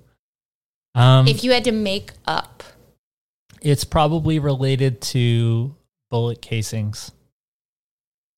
Um 0.94 1.26
if 1.26 1.42
you 1.42 1.50
had 1.50 1.64
to 1.64 1.72
make 1.72 2.12
up, 2.24 2.62
it's 3.60 3.82
probably 3.82 4.38
related 4.38 5.00
to 5.00 5.74
bullet 6.08 6.40
casings. 6.40 7.10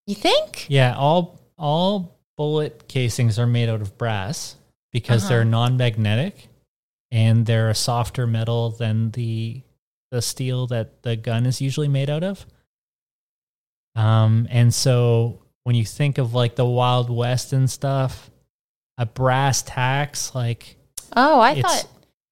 you 0.06 0.14
think? 0.14 0.66
Yeah, 0.70 0.96
all 0.96 1.38
all 1.58 2.13
bullet 2.36 2.88
casings 2.88 3.38
are 3.38 3.46
made 3.46 3.68
out 3.68 3.80
of 3.80 3.96
brass 3.98 4.56
because 4.92 5.22
Uh-huh. 5.24 5.28
they're 5.30 5.44
non-magnetic 5.44 6.48
and 7.10 7.46
they're 7.46 7.70
a 7.70 7.74
softer 7.74 8.26
metal 8.26 8.70
than 8.70 9.10
the 9.12 9.62
the 10.10 10.22
steel 10.22 10.66
that 10.68 11.02
the 11.02 11.16
gun 11.16 11.44
is 11.46 11.60
usually 11.60 11.88
made 11.88 12.08
out 12.10 12.22
of. 12.22 12.46
Um 13.96 14.46
and 14.50 14.72
so 14.74 15.40
when 15.64 15.76
you 15.76 15.84
think 15.84 16.18
of 16.18 16.34
like 16.34 16.56
the 16.56 16.66
Wild 16.66 17.08
West 17.10 17.52
and 17.52 17.70
stuff, 17.70 18.30
a 18.98 19.06
brass 19.06 19.62
tacks, 19.62 20.34
like 20.34 20.76
Oh, 21.16 21.40
I 21.40 21.60
thought. 21.62 21.88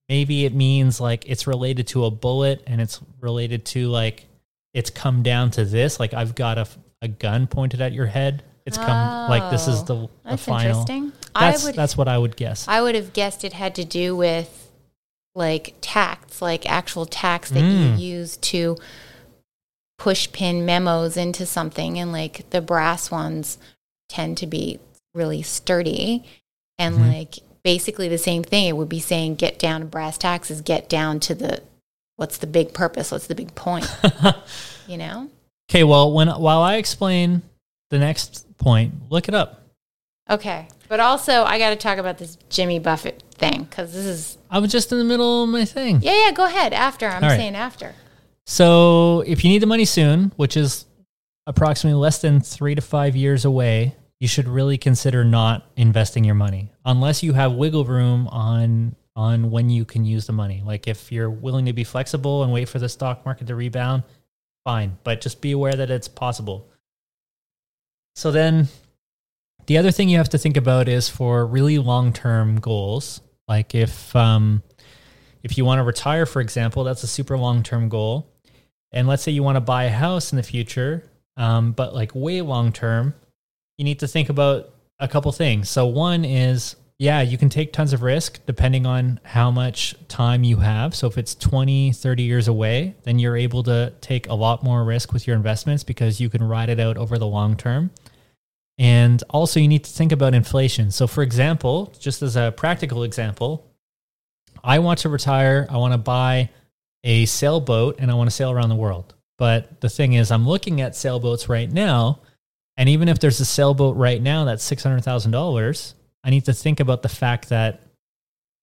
maybe 0.08 0.44
it 0.44 0.54
means 0.54 1.00
like 1.00 1.28
it's 1.28 1.46
related 1.46 1.86
to 1.88 2.04
a 2.04 2.10
bullet 2.10 2.62
and 2.66 2.80
it's 2.80 3.00
related 3.20 3.64
to 3.66 3.88
like 3.88 4.26
it's 4.74 4.90
come 4.90 5.22
down 5.22 5.50
to 5.52 5.64
this. 5.64 6.00
Like 6.00 6.14
I've 6.14 6.34
got 6.34 6.58
a, 6.58 6.66
a 7.00 7.08
gun 7.08 7.46
pointed 7.46 7.80
at 7.80 7.92
your 7.92 8.06
head. 8.06 8.42
It's 8.64 8.76
come 8.78 9.28
like 9.28 9.50
this 9.50 9.66
is 9.66 9.80
Oh, 9.80 9.84
the, 9.84 9.94
the 9.94 10.08
That's 10.24 10.44
final. 10.44 10.70
interesting. 10.70 11.12
That's 11.34 11.62
I 11.64 11.66
would. 11.66 11.74
that's 11.74 11.96
what 11.96 12.08
I 12.08 12.16
would 12.18 12.36
guess. 12.36 12.66
I 12.68 12.80
would 12.80 12.94
have 12.94 13.12
guessed 13.12 13.42
it 13.44 13.52
had 13.54 13.74
to 13.76 13.84
do 13.84 14.14
with 14.16 14.70
like 15.34 15.74
tacks, 15.80 16.40
like 16.42 16.68
actual 16.70 17.06
tacks 17.06 17.50
that 17.50 17.62
Mm. 17.62 17.98
you 17.98 18.04
use 18.18 18.36
to 18.38 18.76
push 19.98 20.30
pin 20.32 20.64
memos 20.66 21.16
into 21.16 21.46
something, 21.46 21.98
and 21.98 22.12
like 22.12 22.48
the 22.50 22.60
brass 22.60 23.10
ones 23.10 23.58
tend 24.08 24.36
to 24.38 24.46
be 24.46 24.78
really 25.14 25.42
sturdy, 25.42 26.24
and 26.78 26.96
Mhm. 26.96 27.12
like 27.14 27.38
basically 27.64 28.08
the 28.08 28.18
same 28.18 28.42
thing. 28.42 28.66
It 28.66 28.76
would 28.76 28.88
be 28.88 29.00
saying 29.00 29.36
get 29.36 29.58
down 29.58 29.80
to 29.80 29.86
brass 29.86 30.18
taxes, 30.18 30.60
get 30.60 30.88
down 30.88 31.20
to 31.20 31.34
the 31.34 31.62
what's 32.16 32.38
the 32.38 32.46
big 32.46 32.72
purpose, 32.74 33.10
what's 33.10 33.26
the 33.26 33.34
big 33.34 33.54
point, 33.54 33.88
you 34.86 34.96
know? 34.98 35.28
okay, 35.70 35.82
well, 35.84 36.12
when 36.12 36.28
while 36.28 36.60
I 36.62 36.74
explain 36.76 37.42
the 37.90 37.98
next 37.98 38.46
point, 38.62 38.94
look 39.10 39.28
it 39.28 39.34
up. 39.34 39.62
Okay, 40.30 40.68
but 40.88 41.00
also 41.00 41.42
I 41.44 41.58
got 41.58 41.70
to 41.70 41.76
talk 41.76 41.98
about 41.98 42.18
this 42.18 42.36
Jimmy 42.48 42.78
Buffett 42.78 43.22
thing 43.34 43.64
because 43.64 43.92
this 43.92 44.04
is 44.06 44.38
I 44.50 44.58
was 44.60 44.70
just 44.70 44.92
in 44.92 44.98
the 44.98 45.04
middle 45.04 45.42
of 45.44 45.48
my 45.50 45.64
thing. 45.64 46.00
yeah, 46.02 46.26
yeah. 46.26 46.32
Go 46.32 46.46
ahead. 46.46 46.72
After 46.72 47.06
I'm 47.06 47.22
All 47.22 47.30
right. 47.30 47.36
saying 47.36 47.56
after. 47.56 47.94
So 48.46 49.20
if 49.26 49.44
you 49.44 49.50
need 49.50 49.62
the 49.62 49.66
money 49.66 49.84
soon, 49.84 50.32
which 50.36 50.56
is 50.56 50.86
approximately 51.46 51.98
less 51.98 52.20
than 52.20 52.40
three 52.40 52.74
to 52.74 52.80
five 52.80 53.16
years 53.16 53.44
away, 53.44 53.96
you 54.20 54.28
should 54.28 54.46
really 54.48 54.78
consider 54.78 55.24
not 55.24 55.66
investing 55.76 56.22
your 56.24 56.34
money 56.36 56.70
unless 56.84 57.22
you 57.22 57.32
have 57.32 57.52
wiggle 57.52 57.84
room 57.84 58.28
on 58.28 58.94
on 59.14 59.50
when 59.50 59.68
you 59.68 59.84
can 59.84 60.04
use 60.04 60.26
the 60.26 60.32
money. 60.32 60.62
Like 60.64 60.86
if 60.88 61.12
you're 61.12 61.28
willing 61.30 61.66
to 61.66 61.72
be 61.72 61.84
flexible 61.84 62.44
and 62.44 62.52
wait 62.52 62.68
for 62.68 62.78
the 62.78 62.88
stock 62.88 63.24
market 63.24 63.46
to 63.48 63.54
rebound, 63.54 64.04
fine. 64.64 64.96
But 65.04 65.20
just 65.20 65.40
be 65.40 65.52
aware 65.52 65.74
that 65.74 65.90
it's 65.90 66.08
possible. 66.08 66.68
So 68.14 68.30
then 68.30 68.68
the 69.66 69.78
other 69.78 69.90
thing 69.90 70.08
you 70.08 70.18
have 70.18 70.28
to 70.30 70.38
think 70.38 70.56
about 70.56 70.88
is 70.88 71.08
for 71.08 71.46
really 71.46 71.78
long 71.78 72.12
term 72.12 72.60
goals. 72.60 73.20
Like 73.48 73.74
if 73.74 74.14
um 74.16 74.62
if 75.42 75.58
you 75.58 75.64
want 75.64 75.78
to 75.78 75.82
retire, 75.82 76.26
for 76.26 76.40
example, 76.40 76.84
that's 76.84 77.02
a 77.02 77.08
super 77.08 77.36
long 77.36 77.62
term 77.62 77.88
goal. 77.88 78.28
And 78.92 79.08
let's 79.08 79.22
say 79.22 79.32
you 79.32 79.42
want 79.42 79.56
to 79.56 79.60
buy 79.60 79.84
a 79.84 79.90
house 79.90 80.32
in 80.32 80.36
the 80.36 80.42
future, 80.42 81.04
um, 81.36 81.72
but 81.72 81.94
like 81.94 82.14
way 82.14 82.42
long 82.42 82.72
term, 82.72 83.14
you 83.78 83.84
need 83.84 84.00
to 84.00 84.08
think 84.08 84.28
about 84.28 84.70
a 84.98 85.08
couple 85.08 85.32
things. 85.32 85.68
So, 85.68 85.86
one 85.86 86.24
is, 86.24 86.76
yeah, 86.98 87.22
you 87.22 87.38
can 87.38 87.48
take 87.48 87.72
tons 87.72 87.92
of 87.92 88.02
risk 88.02 88.44
depending 88.46 88.86
on 88.86 89.18
how 89.24 89.50
much 89.50 89.94
time 90.08 90.44
you 90.44 90.58
have. 90.58 90.94
So, 90.94 91.06
if 91.06 91.16
it's 91.16 91.34
20, 91.34 91.92
30 91.92 92.22
years 92.22 92.48
away, 92.48 92.94
then 93.04 93.18
you're 93.18 93.36
able 93.36 93.62
to 93.64 93.92
take 94.00 94.28
a 94.28 94.34
lot 94.34 94.62
more 94.62 94.84
risk 94.84 95.12
with 95.12 95.26
your 95.26 95.36
investments 95.36 95.82
because 95.82 96.20
you 96.20 96.28
can 96.28 96.42
ride 96.42 96.68
it 96.68 96.78
out 96.78 96.98
over 96.98 97.18
the 97.18 97.26
long 97.26 97.56
term. 97.56 97.90
And 98.82 99.22
also, 99.30 99.60
you 99.60 99.68
need 99.68 99.84
to 99.84 99.90
think 99.92 100.10
about 100.10 100.34
inflation. 100.34 100.90
So, 100.90 101.06
for 101.06 101.22
example, 101.22 101.94
just 102.00 102.20
as 102.20 102.34
a 102.34 102.52
practical 102.56 103.04
example, 103.04 103.64
I 104.64 104.80
want 104.80 104.98
to 105.00 105.08
retire. 105.08 105.68
I 105.70 105.76
want 105.76 105.94
to 105.94 105.98
buy 105.98 106.50
a 107.04 107.26
sailboat 107.26 108.00
and 108.00 108.10
I 108.10 108.14
want 108.14 108.28
to 108.28 108.34
sail 108.34 108.50
around 108.50 108.70
the 108.70 108.74
world. 108.74 109.14
But 109.38 109.80
the 109.80 109.88
thing 109.88 110.14
is, 110.14 110.32
I'm 110.32 110.48
looking 110.48 110.80
at 110.80 110.96
sailboats 110.96 111.48
right 111.48 111.70
now. 111.70 112.22
And 112.76 112.88
even 112.88 113.08
if 113.08 113.20
there's 113.20 113.38
a 113.38 113.44
sailboat 113.44 113.96
right 113.96 114.20
now 114.20 114.46
that's 114.46 114.68
$600,000, 114.68 115.94
I 116.24 116.30
need 116.30 116.46
to 116.46 116.52
think 116.52 116.80
about 116.80 117.02
the 117.02 117.08
fact 117.08 117.50
that 117.50 117.82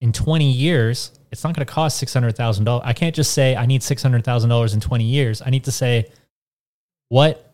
in 0.01 0.11
20 0.11 0.51
years, 0.51 1.17
it's 1.31 1.45
not 1.45 1.55
going 1.55 1.65
to 1.65 1.73
cost 1.73 2.03
$600,000. 2.03 2.81
I 2.83 2.91
can't 2.91 3.15
just 3.15 3.31
say 3.31 3.55
I 3.55 3.65
need 3.65 3.79
$600,000 3.79 4.73
in 4.73 4.79
20 4.81 5.03
years. 5.05 5.41
I 5.41 5.49
need 5.49 5.63
to 5.63 5.71
say, 5.71 6.11
what 7.07 7.48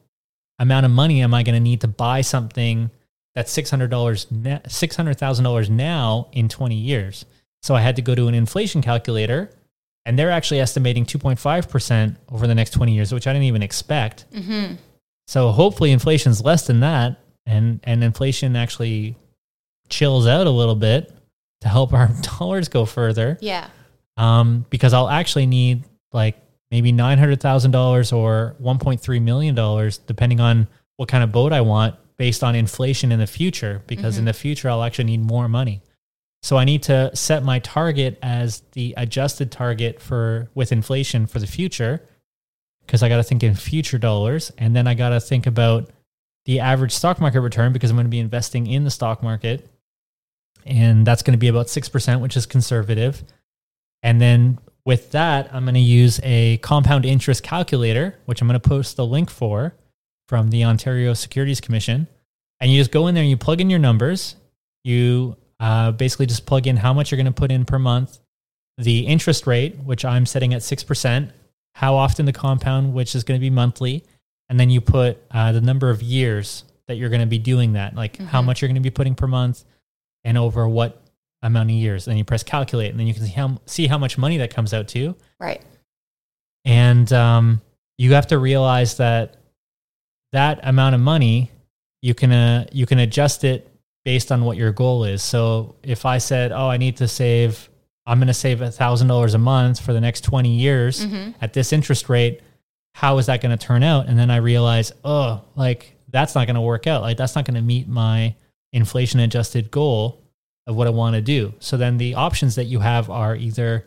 amount 0.60 0.86
of 0.86 0.91
money 0.91 1.22
am 1.22 1.34
I 1.34 1.44
going 1.44 1.56
to 1.56 1.60
need 1.60 1.82
to 1.82 1.88
buy 1.88 2.22
something 2.22 2.89
that's 3.34 3.56
$600 3.56 3.89
$600,000 3.89 5.70
now 5.70 6.28
in 6.32 6.50
20 6.50 6.76
years? 6.76 7.26
So 7.62 7.76
I 7.76 7.82
had 7.82 7.96
to 7.96 8.02
go 8.02 8.13
to 8.13 8.28
an 8.28 8.36
inflation 8.36 8.82
calculator, 8.82 9.50
and 10.06 10.20
they're 10.20 10.32
actually 10.32 10.60
estimating 10.60 11.06
2.5% 11.06 12.15
over 12.32 12.48
the 12.48 12.56
next 12.56 12.72
20 12.72 12.94
years, 12.94 13.12
which 13.12 13.28
I 13.28 13.34
didn't 13.34 13.46
even 13.46 13.63
expect. 13.63 14.26
Mm-hmm. 14.32 14.76
So 15.28 15.52
hopefully 15.52 15.91
inflation's 15.91 16.44
less 16.44 16.68
than 16.68 16.82
that, 16.82 17.20
and, 17.46 17.80
and 17.84 18.04
inflation 18.04 18.56
actually 18.56 19.15
chills 19.89 20.28
out 20.28 20.48
a 20.48 20.52
little 20.52 20.76
bit 20.76 21.12
to 21.62 21.68
help 21.68 21.94
our 21.94 22.10
dollars 22.39 22.70
go 22.70 22.86
further. 22.86 23.38
Yeah. 23.41 23.68
Um, 24.18 24.65
because 24.70 24.94
I'll 24.94 25.10
actually 25.10 25.48
need 25.48 25.84
like 26.13 26.38
maybe 26.71 26.91
$900,000 26.91 28.15
or 28.15 28.56
$1.3 28.62 29.21
million, 29.21 29.91
depending 30.08 30.39
on 30.39 30.67
what 30.97 31.10
kind 31.10 31.23
of 31.23 31.32
boat 31.32 31.54
I 31.54 31.62
want 31.62 31.95
based 32.17 32.43
on 32.43 32.56
inflation 32.56 33.12
in 33.12 33.19
the 33.19 33.28
future, 33.28 33.84
because 33.88 34.17
in 34.17 34.21
mm-hmm. 34.21 34.28
the 34.28 34.34
future, 34.34 34.69
I'll 34.69 34.84
actually 34.84 35.06
need 35.06 35.21
more 35.21 35.47
money. 35.47 35.82
So 36.41 36.58
I 36.58 36.63
need 36.63 36.84
to 36.84 37.13
set 37.15 37.43
my 37.43 37.60
target 37.60 38.19
as 38.21 38.62
the 38.73 38.93
adjusted 38.97 39.51
target 39.51 39.99
for 39.99 40.49
with 40.54 40.71
inflation 40.71 41.25
for 41.25 41.39
the 41.39 41.47
future, 41.47 42.08
because 42.86 43.01
I 43.01 43.10
got 43.10 43.17
to 43.17 43.23
think 43.23 43.43
in 43.43 43.56
future 43.56 43.97
dollars, 43.97 44.51
and 44.58 44.75
then 44.75 44.88
I 44.88 44.93
got 44.93 45.10
to 45.10 45.19
think 45.19 45.47
about 45.47 45.89
the 46.45 46.60
average 46.60 46.91
stock 46.91 47.19
market 47.19 47.41
return 47.41 47.73
because 47.73 47.89
I'm 47.89 47.95
going 47.95 48.06
to 48.06 48.12
be 48.12 48.19
investing 48.19 48.67
in 48.67 48.84
the 48.84 48.91
stock 48.91 49.23
market, 49.23 49.67
and 50.65 51.06
that's 51.06 51.23
going 51.23 51.34
to 51.34 51.39
be 51.39 51.47
about 51.47 51.67
six 51.69 51.89
percent, 51.89 52.21
which 52.21 52.38
is 52.38 52.45
conservative. 52.45 53.23
And 54.04 54.21
then 54.21 54.60
with 54.86 55.12
that, 55.12 55.54
I'm 55.54 55.63
going 55.65 55.74
to 55.76 55.80
use 55.80 56.19
a 56.24 56.58
compound 56.58 57.06
interest 57.06 57.43
calculator, 57.43 58.17
which 58.26 58.41
I'm 58.41 58.48
going 58.48 58.60
to 58.60 58.69
post 58.69 58.95
the 58.95 59.06
link 59.06 59.30
for 59.30 59.74
from 60.30 60.50
the 60.50 60.63
Ontario 60.63 61.13
Securities 61.13 61.60
Commission. 61.60 62.08
And 62.60 62.71
you 62.71 62.80
just 62.80 62.91
go 62.91 63.08
in 63.08 63.15
there 63.15 63.21
and 63.24 63.30
you 63.30 63.38
plug 63.38 63.60
in 63.62 63.69
your 63.69 63.80
numbers. 63.80 64.36
You 64.84 65.36
uh, 65.60 65.91
basically 65.91 66.28
just 66.28 66.45
plug 66.45 66.67
in 66.67 66.78
how 66.78 66.93
much 66.93 67.12
you're 67.12 67.17
going 67.17 67.26
to 67.26 67.32
put 67.32 67.52
in 67.52 67.65
per 67.65 67.80
month, 67.80 68.19
the 68.78 69.08
interest 69.08 69.48
rate, 69.48 69.78
which 69.80 70.06
I'm 70.06 70.26
setting 70.26 70.54
at 70.54 70.62
6%, 70.62 71.32
how 71.76 71.95
often 71.95 72.26
the 72.26 72.34
compound, 72.34 72.93
which 72.93 73.15
is 73.15 73.24
going 73.24 73.39
to 73.39 73.41
be 73.41 73.50
monthly, 73.50 74.04
and 74.50 74.60
then 74.60 74.69
you 74.69 74.82
put 74.82 75.17
uh, 75.32 75.52
the 75.52 75.62
number 75.62 75.89
of 75.89 76.02
years 76.04 76.63
that 76.88 76.95
you're 76.95 77.10
going 77.10 77.21
to 77.21 77.26
be 77.28 77.39
doing 77.39 77.74
that, 77.74 77.95
like 77.95 78.17
how 78.17 78.41
Mhm. 78.41 78.45
much 78.45 78.62
you're 78.62 78.67
going 78.67 78.76
to 78.76 78.82
be 78.82 78.91
putting 78.91 79.15
per 79.15 79.26
month 79.28 79.63
and 80.24 80.38
over 80.38 80.67
what 80.69 81.02
amount 81.46 81.70
of 81.70 81.76
years. 81.76 82.06
Then 82.06 82.18
you 82.18 82.24
press 82.26 82.44
calculate, 82.44 82.92
and 82.92 83.00
then 83.00 83.08
you 83.08 83.14
can 83.14 83.24
see 83.24 83.32
how, 83.32 83.62
see 83.66 83.88
how 83.88 83.98
much 83.98 84.18
money 84.18 84.38
that 84.38 84.54
comes 84.54 84.74
out 84.74 84.88
to. 84.90 85.16
Right. 85.40 85.62
And 86.66 87.12
um, 87.14 87.62
you 87.98 88.14
have 88.14 88.28
to 88.28 88.38
realize 88.40 88.98
that 88.98 89.38
that 90.32 90.60
amount 90.64 90.96
of 90.96 91.02
money 91.02 91.52
you 92.02 92.14
can 92.14 92.32
uh, 92.32 92.66
you 92.72 92.86
can 92.86 93.00
adjust 93.00 93.44
it 93.44 93.70
based 94.04 94.32
on 94.32 94.44
what 94.46 94.58
your 94.58 94.72
goal 94.72 95.04
is. 95.06 95.24
So 95.24 95.76
if 95.84 96.06
I 96.06 96.18
said, 96.18 96.52
"Oh, 96.52 96.68
I 96.68 96.78
need 96.78 96.98
to 96.98 97.08
save," 97.08 97.70
I'm 98.06 98.20
going 98.20 98.28
to 98.28 98.34
save 98.34 98.62
a 98.62 98.72
thousand 98.72 99.08
dollars 99.08 99.34
a 99.34 99.38
month 99.40 99.80
for 99.80 99.94
the 99.94 100.02
next 100.02 100.24
twenty 100.24 100.56
years 100.56 101.06
Mm-hmm. 101.06 101.32
at 101.42 101.54
this 101.54 101.72
interest 101.74 102.10
rate. 102.10 102.42
How 102.94 103.18
is 103.18 103.26
that 103.26 103.42
going 103.42 103.58
to 103.58 103.64
turn 103.66 103.84
out? 103.84 104.08
And 104.08 104.18
then 104.18 104.32
I 104.32 104.38
realize, 104.38 104.92
oh, 105.04 105.44
like 105.56 105.96
that's 106.10 106.34
not 106.36 106.48
going 106.48 106.56
to 106.56 106.62
work 106.62 106.88
out. 106.88 107.02
Like 107.02 107.18
that's 107.18 107.36
not 107.36 107.46
going 107.46 107.56
to 107.56 107.62
meet 107.62 107.88
my 107.88 108.36
inflation 108.72 109.20
adjusted 109.20 109.70
goal 109.72 110.22
of 110.67 110.75
what 110.75 110.88
I 110.88 110.91
want 110.91 111.15
to 111.15 111.21
do. 111.21 111.54
So 111.60 111.78
then 111.78 111.97
the 111.97 112.15
options 112.15 112.56
that 112.56 112.65
you 112.65 112.80
have 112.80 113.10
are 113.10 113.36
either 113.36 113.86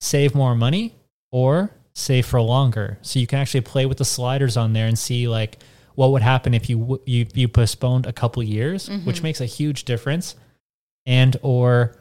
save 0.00 0.34
more 0.34 0.54
money 0.54 0.94
or 1.32 1.70
save 1.94 2.26
for 2.26 2.40
longer. 2.40 2.98
So 3.02 3.18
you 3.18 3.26
can 3.26 3.38
actually 3.38 3.62
play 3.62 3.86
with 3.86 3.98
the 3.98 4.04
sliders 4.04 4.56
on 4.56 4.72
there 4.72 4.86
and 4.86 4.98
see 4.98 5.28
like 5.28 5.58
what 5.94 6.12
would 6.12 6.22
happen 6.22 6.54
if 6.54 6.70
you 6.70 7.00
you, 7.04 7.26
you 7.34 7.48
postponed 7.48 8.06
a 8.06 8.12
couple 8.12 8.42
years, 8.42 8.88
mm-hmm. 8.88 9.04
which 9.04 9.22
makes 9.22 9.40
a 9.40 9.46
huge 9.46 9.84
difference, 9.84 10.36
and 11.04 11.36
or 11.42 11.96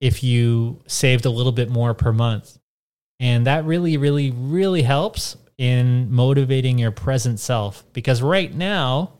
if 0.00 0.22
you 0.22 0.80
saved 0.86 1.26
a 1.26 1.30
little 1.30 1.52
bit 1.52 1.68
more 1.68 1.94
per 1.94 2.12
month. 2.12 2.58
And 3.18 3.46
that 3.46 3.64
really, 3.64 3.96
really, 3.96 4.30
really 4.30 4.82
helps 4.82 5.36
in 5.56 6.12
motivating 6.12 6.78
your 6.78 6.90
present 6.90 7.40
self. 7.40 7.84
Because 7.92 8.20
right 8.20 8.54
now, 8.54 9.14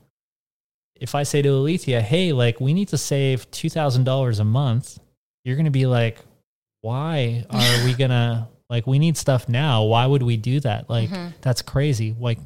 if 1.01 1.15
I 1.15 1.23
say 1.25 1.43
to 1.43 1.49
Alethea, 1.51 2.01
hey, 2.01 2.33
like 2.33 2.61
we 2.61 2.73
need 2.75 2.89
to 2.89 2.99
save 2.99 3.51
$2,000 3.51 4.41
a 4.41 4.45
month, 4.45 4.99
you're 5.45 5.57
going 5.57 5.65
to 5.67 5.71
be 5.71 5.87
like, 5.87 6.19
why 6.83 7.45
are 7.51 7.85
we 7.85 7.95
going 7.99 8.11
to, 8.11 8.49
like, 8.69 8.87
we 8.87 8.99
need 8.99 9.17
stuff 9.17 9.49
now. 9.49 9.85
Why 9.85 10.07
would 10.07 10.23
we 10.23 10.37
do 10.37 10.61
that? 10.61 10.89
Like, 10.91 11.11
Mhm. 11.11 11.35
that's 11.41 11.63
crazy. 11.63 12.15
Like, 12.19 12.39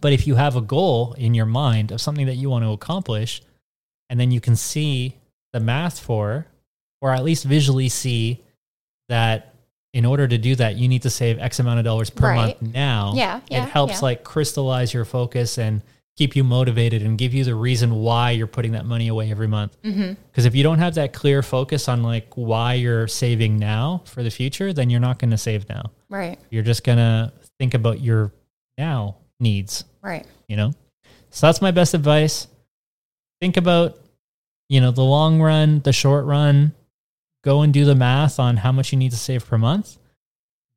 but 0.00 0.12
if 0.12 0.26
you 0.26 0.36
have 0.36 0.56
a 0.56 0.60
goal 0.60 1.14
in 1.18 1.34
your 1.34 1.46
mind 1.46 1.90
of 1.90 2.00
something 2.00 2.26
that 2.26 2.36
you 2.36 2.48
want 2.50 2.64
to 2.64 2.70
accomplish, 2.70 3.42
and 4.08 4.18
then 4.18 4.30
you 4.30 4.40
can 4.40 4.56
see 4.56 5.16
the 5.52 5.60
math 5.60 5.98
for, 5.98 6.46
or 7.00 7.12
at 7.12 7.24
least 7.24 7.44
visually 7.44 7.88
see 7.88 8.40
that 9.08 9.54
in 9.92 10.04
order 10.04 10.28
to 10.28 10.38
do 10.38 10.54
that, 10.54 10.76
you 10.76 10.86
need 10.88 11.02
to 11.02 11.10
save 11.10 11.38
X 11.38 11.58
amount 11.58 11.78
of 11.78 11.84
dollars 11.84 12.10
per 12.10 12.28
Right. 12.28 12.60
month 12.60 12.74
now. 12.74 13.12
Yeah, 13.16 13.40
yeah, 13.50 13.64
it 13.64 13.68
helps 13.70 13.94
yeah. 13.94 14.00
like 14.00 14.24
crystallize 14.24 14.92
your 14.94 15.04
focus 15.04 15.58
and 15.58 15.82
keep 16.18 16.34
you 16.34 16.42
motivated 16.42 17.00
and 17.00 17.16
give 17.16 17.32
you 17.32 17.44
the 17.44 17.54
reason 17.54 17.94
why 17.94 18.32
you're 18.32 18.48
putting 18.48 18.72
that 18.72 18.84
money 18.84 19.06
away 19.06 19.30
every 19.30 19.46
month. 19.46 19.80
Mm-hmm. 19.82 20.14
Because 20.28 20.46
if 20.46 20.54
you 20.56 20.64
don't 20.64 20.80
have 20.80 20.96
that 20.96 21.12
clear 21.12 21.44
focus 21.44 21.88
on 21.88 22.02
like 22.02 22.26
why 22.34 22.74
you're 22.74 23.06
saving 23.06 23.56
now 23.56 24.02
for 24.04 24.24
the 24.24 24.30
future, 24.30 24.72
then 24.72 24.90
you're 24.90 24.98
not 24.98 25.20
going 25.20 25.30
to 25.30 25.38
save 25.38 25.68
now. 25.68 25.92
Right. 26.08 26.36
You're 26.50 26.64
just 26.64 26.82
going 26.82 26.98
to 26.98 27.32
think 27.60 27.74
about 27.74 28.00
your 28.00 28.32
now 28.76 29.18
needs, 29.38 29.84
Right. 30.02 30.26
you 30.48 30.56
know? 30.56 30.72
So 31.30 31.46
that's 31.46 31.62
my 31.62 31.70
best 31.70 31.94
advice. 31.94 32.48
Think 33.40 33.56
about, 33.56 33.96
you 34.68 34.80
know, 34.80 34.90
the 34.90 35.04
long 35.04 35.40
run, 35.40 35.80
the 35.84 35.92
short 35.92 36.24
run. 36.24 36.72
Go 37.44 37.62
and 37.62 37.72
do 37.72 37.84
the 37.84 37.94
math 37.94 38.40
on 38.40 38.56
how 38.56 38.72
much 38.72 38.90
you 38.90 38.98
need 38.98 39.12
to 39.12 39.16
save 39.16 39.46
per 39.46 39.56
month. 39.56 39.98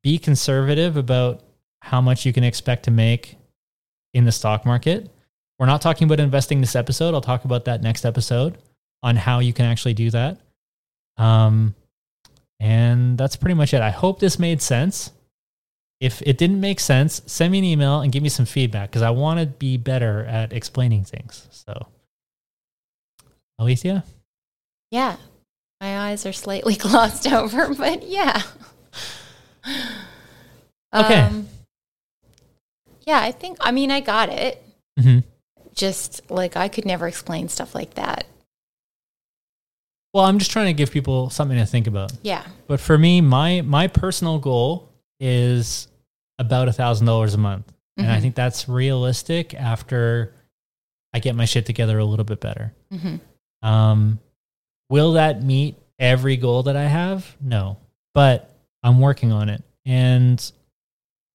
Be 0.04 0.18
conservative 0.18 0.96
about 0.96 1.42
how 1.80 2.00
much 2.00 2.24
you 2.24 2.32
can 2.32 2.44
expect 2.44 2.84
to 2.84 2.92
make 2.92 3.36
in 4.14 4.24
the 4.24 4.30
stock 4.30 4.64
market. 4.64 5.10
We're 5.62 5.66
not 5.66 5.80
talking 5.80 6.06
about 6.06 6.18
investing 6.18 6.60
this 6.60 6.74
episode. 6.74 7.14
I'll 7.14 7.20
talk 7.20 7.44
about 7.44 7.66
that 7.66 7.82
next 7.82 8.04
episode 8.04 8.58
on 9.00 9.14
how 9.14 9.38
you 9.38 9.52
can 9.52 9.64
actually 9.64 9.94
do 9.94 10.10
that. 10.10 10.38
Um, 11.18 11.76
and 12.58 13.16
that's 13.16 13.36
pretty 13.36 13.54
much 13.54 13.72
it. 13.72 13.80
I 13.80 13.90
hope 13.90 14.18
this 14.18 14.40
made 14.40 14.60
sense. 14.60 15.12
If 16.00 16.20
it 16.22 16.36
didn't 16.36 16.58
make 16.60 16.80
sense, 16.80 17.22
send 17.26 17.52
me 17.52 17.58
an 17.58 17.64
email 17.64 18.00
and 18.00 18.10
give 18.10 18.24
me 18.24 18.28
some 18.28 18.44
feedback 18.44 18.90
because 18.90 19.02
I 19.02 19.10
want 19.10 19.38
to 19.38 19.46
be 19.46 19.76
better 19.76 20.24
at 20.24 20.52
explaining 20.52 21.04
things. 21.04 21.46
So, 21.52 21.86
Alethea, 23.60 24.02
Yeah. 24.90 25.14
My 25.80 26.08
eyes 26.10 26.26
are 26.26 26.32
slightly 26.32 26.74
glossed 26.86 27.32
over, 27.32 27.72
but 27.72 28.02
yeah. 28.08 28.42
Okay. 30.92 31.20
Um, 31.20 31.46
yeah, 33.06 33.20
I 33.20 33.30
think, 33.30 33.58
I 33.60 33.70
mean, 33.70 33.92
I 33.92 34.00
got 34.00 34.28
it. 34.28 34.60
hmm 34.98 35.20
Just 35.74 36.30
like 36.30 36.56
I 36.56 36.68
could 36.68 36.84
never 36.84 37.06
explain 37.08 37.48
stuff 37.48 37.74
like 37.74 37.94
that. 37.94 38.26
well, 40.14 40.24
I'm 40.24 40.38
just 40.38 40.50
trying 40.50 40.66
to 40.66 40.74
give 40.74 40.90
people 40.90 41.30
something 41.30 41.56
to 41.56 41.64
think 41.64 41.86
about. 41.86 42.12
Yeah. 42.22 42.44
But 42.66 42.80
for 42.80 42.98
me, 42.98 43.20
my 43.22 43.62
my 43.62 43.86
personal 43.88 44.38
goal 44.38 44.90
is 45.20 45.88
about 46.38 46.68
a 46.68 46.72
thousand 46.72 47.06
dollars 47.06 47.32
a 47.34 47.38
month, 47.38 47.72
and 47.96 48.10
I 48.10 48.18
Mhm. 48.18 48.20
think 48.20 48.34
that's 48.34 48.68
realistic 48.68 49.54
after 49.54 50.34
I 51.14 51.18
get 51.20 51.34
my 51.34 51.44
shit 51.46 51.64
together 51.66 51.98
a 51.98 52.04
little 52.04 52.24
bit 52.24 52.40
better. 52.40 52.74
hmm 52.90 53.16
Um, 53.62 54.18
will 54.90 55.12
that 55.12 55.42
meet 55.42 55.76
every 55.98 56.36
goal 56.36 56.64
that 56.64 56.76
I 56.76 56.84
have? 56.88 57.36
No, 57.40 57.78
but 58.12 58.50
I'm 58.82 59.00
working 59.00 59.30
on 59.32 59.48
it, 59.48 59.62
and 59.86 60.52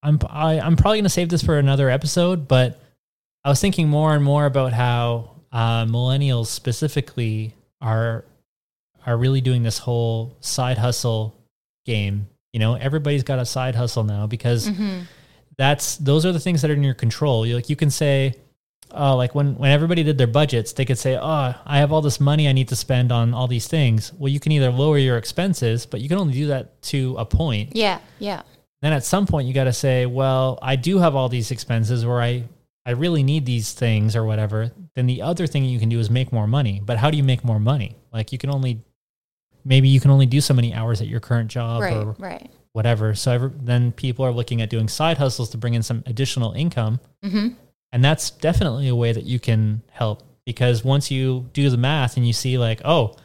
I'm 0.04 0.20
I, 0.28 0.60
I'm 0.60 0.76
probably 0.76 0.98
gonna 0.98 1.08
save 1.08 1.30
this 1.30 1.42
for 1.42 1.58
another 1.58 1.90
episode. 1.90 2.46
But 2.46 2.78
I 3.48 3.50
was 3.50 3.62
thinking 3.62 3.88
more 3.88 4.14
and 4.14 4.22
more 4.22 4.44
about 4.44 4.74
how 4.74 5.30
uh, 5.50 5.86
millennials 5.86 6.48
specifically 6.48 7.54
are 7.80 8.26
are 9.06 9.16
really 9.16 9.40
doing 9.40 9.62
this 9.62 9.78
whole 9.78 10.36
side 10.40 10.76
hustle 10.76 11.34
game. 11.86 12.28
You 12.52 12.60
know, 12.60 12.74
everybody's 12.74 13.22
got 13.22 13.38
a 13.38 13.46
side 13.46 13.74
hustle 13.74 14.04
now 14.04 14.26
because 14.26 14.68
hmm 14.68 15.00
that's 15.56 15.96
those 15.96 16.26
are 16.26 16.32
the 16.32 16.38
things 16.38 16.60
that 16.60 16.70
are 16.70 16.74
in 16.74 16.82
your 16.82 16.92
control. 16.92 17.46
You 17.46 17.54
like 17.54 17.70
you 17.70 17.74
can 17.74 17.88
say, 17.88 18.34
oh, 18.90 19.16
like 19.16 19.34
when 19.34 19.54
when 19.54 19.70
everybody 19.70 20.02
did 20.02 20.18
their 20.18 20.26
budgets, 20.26 20.74
they 20.74 20.84
could 20.84 20.98
say, 20.98 21.16
oh, 21.16 21.54
I 21.64 21.78
have 21.78 21.90
all 21.90 22.02
this 22.02 22.20
money 22.20 22.48
I 22.48 22.52
need 22.52 22.68
to 22.68 22.76
spend 22.76 23.10
on 23.10 23.32
all 23.32 23.48
these 23.48 23.66
things. 23.66 24.12
Well, 24.12 24.28
you 24.28 24.40
can 24.40 24.52
either 24.52 24.70
lower 24.70 24.98
your 24.98 25.16
expenses, 25.16 25.86
but 25.86 26.02
you 26.02 26.10
can 26.10 26.18
only 26.18 26.34
do 26.34 26.48
that 26.48 26.82
to 26.82 27.16
a 27.16 27.24
point. 27.24 27.74
Yeah. 27.74 28.00
Yeah. 28.18 28.42
Then 28.82 28.92
at 28.92 29.06
some 29.06 29.26
point, 29.26 29.48
you 29.48 29.54
got 29.54 29.64
to 29.64 29.72
say, 29.72 30.04
well, 30.04 30.58
I 30.60 30.76
do 30.76 30.98
have 30.98 31.14
all 31.16 31.30
these 31.30 31.50
expenses 31.50 32.04
where 32.04 32.20
I 32.20 32.44
I 32.88 32.92
really 32.92 33.22
need 33.22 33.44
these 33.44 33.74
things 33.74 34.16
or 34.16 34.24
whatever. 34.24 34.72
Then 34.94 35.04
the 35.06 35.20
other 35.20 35.46
thing 35.46 35.62
you 35.64 35.78
can 35.78 35.90
do 35.90 35.98
is 36.00 36.08
make 36.08 36.32
more 36.32 36.46
money. 36.46 36.80
But 36.82 36.96
how 36.96 37.10
do 37.10 37.18
you 37.18 37.22
make 37.22 37.44
more 37.44 37.60
money? 37.60 37.96
Like 38.14 38.32
you 38.32 38.38
can 38.38 38.48
only 38.50 38.80
maybe 39.62 39.88
you 39.88 40.00
can 40.00 40.10
only 40.10 40.24
do 40.24 40.40
so 40.40 40.54
many 40.54 40.72
hours 40.72 41.02
at 41.02 41.06
your 41.06 41.20
current 41.20 41.50
job 41.50 41.82
right. 41.82 41.92
or 41.92 42.16
Right. 42.18 42.50
whatever. 42.72 43.14
So 43.14 43.32
every, 43.32 43.50
then 43.60 43.92
people 43.92 44.24
are 44.24 44.32
looking 44.32 44.62
at 44.62 44.70
doing 44.70 44.88
side 44.88 45.18
hustles 45.18 45.50
to 45.50 45.58
bring 45.58 45.74
in 45.74 45.82
some 45.82 46.02
additional 46.06 46.52
income. 46.52 46.98
hmm 47.22 47.48
And 47.92 48.02
that's 48.02 48.30
definitely 48.30 48.88
a 48.88 48.96
way 48.96 49.12
that 49.12 49.24
you 49.24 49.38
can 49.38 49.82
help 49.90 50.22
because 50.46 50.82
once 50.82 51.10
you 51.10 51.50
do 51.52 51.68
the 51.68 51.76
math 51.76 52.16
and 52.16 52.26
you 52.26 52.32
see 52.32 52.56
like, 52.56 52.80
oh, 52.86 53.16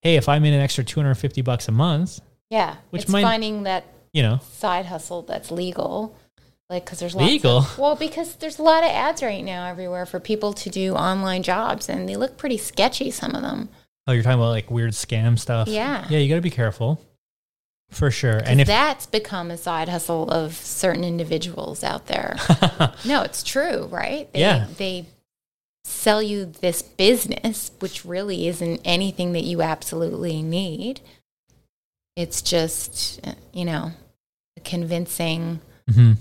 hey, 0.00 0.16
if 0.16 0.30
I 0.30 0.38
made 0.38 0.54
an 0.54 0.60
extra 0.60 0.82
250 0.82 1.42
bucks 1.42 1.68
a 1.68 1.72
month, 1.72 2.20
Yeah. 2.48 2.76
Which 2.88 3.02
it's 3.02 3.10
might- 3.12 3.22
finding 3.22 3.64
that 3.64 3.84
you 4.14 4.22
know, 4.22 4.38
side 4.52 4.86
hustle 4.86 5.22
that's 5.22 5.50
legal. 5.50 6.16
Like, 6.70 6.84
because 6.84 6.98
there's 6.98 7.14
Legal? 7.14 7.58
Of, 7.58 7.78
well, 7.78 7.94
because 7.94 8.36
there's 8.36 8.58
a 8.58 8.62
lot 8.62 8.82
of 8.84 8.90
ads 8.90 9.22
right 9.22 9.44
now 9.44 9.66
everywhere 9.66 10.06
for 10.06 10.18
people 10.18 10.52
to 10.54 10.70
do 10.70 10.94
online 10.94 11.42
jobs, 11.42 11.88
and 11.88 12.08
they 12.08 12.16
look 12.16 12.36
pretty 12.38 12.56
sketchy. 12.56 13.10
Some 13.10 13.34
of 13.34 13.42
them. 13.42 13.68
oh, 14.06 14.12
you're 14.12 14.22
talking 14.22 14.38
about 14.38 14.48
like 14.50 14.70
weird 14.70 14.92
scam 14.92 15.38
stuff. 15.38 15.68
Yeah. 15.68 16.06
Yeah, 16.08 16.18
you 16.18 16.28
got 16.28 16.36
to 16.36 16.40
be 16.40 16.50
careful 16.50 17.00
for 17.90 18.10
sure. 18.10 18.38
And 18.38 18.60
if 18.60 18.66
that's 18.66 19.06
become 19.06 19.50
a 19.50 19.56
side 19.58 19.88
hustle 19.90 20.28
of 20.30 20.54
certain 20.54 21.04
individuals 21.04 21.84
out 21.84 22.06
there. 22.06 22.36
no, 23.04 23.22
it's 23.22 23.42
true, 23.42 23.84
right? 23.90 24.32
They, 24.32 24.40
Yeah. 24.40 24.66
They 24.78 25.06
sell 25.84 26.22
you 26.22 26.46
this 26.46 26.80
business, 26.82 27.70
which 27.80 28.04
really 28.06 28.48
isn't 28.48 28.80
anything 28.86 29.32
that 29.32 29.44
you 29.44 29.60
absolutely 29.60 30.42
need. 30.42 31.02
It's 32.16 32.40
just, 32.42 33.20
uh, 33.26 33.34
you 33.52 33.64
know, 33.66 33.92
a 34.56 34.60
convincing 34.60 35.60
Mhm. 35.90 36.16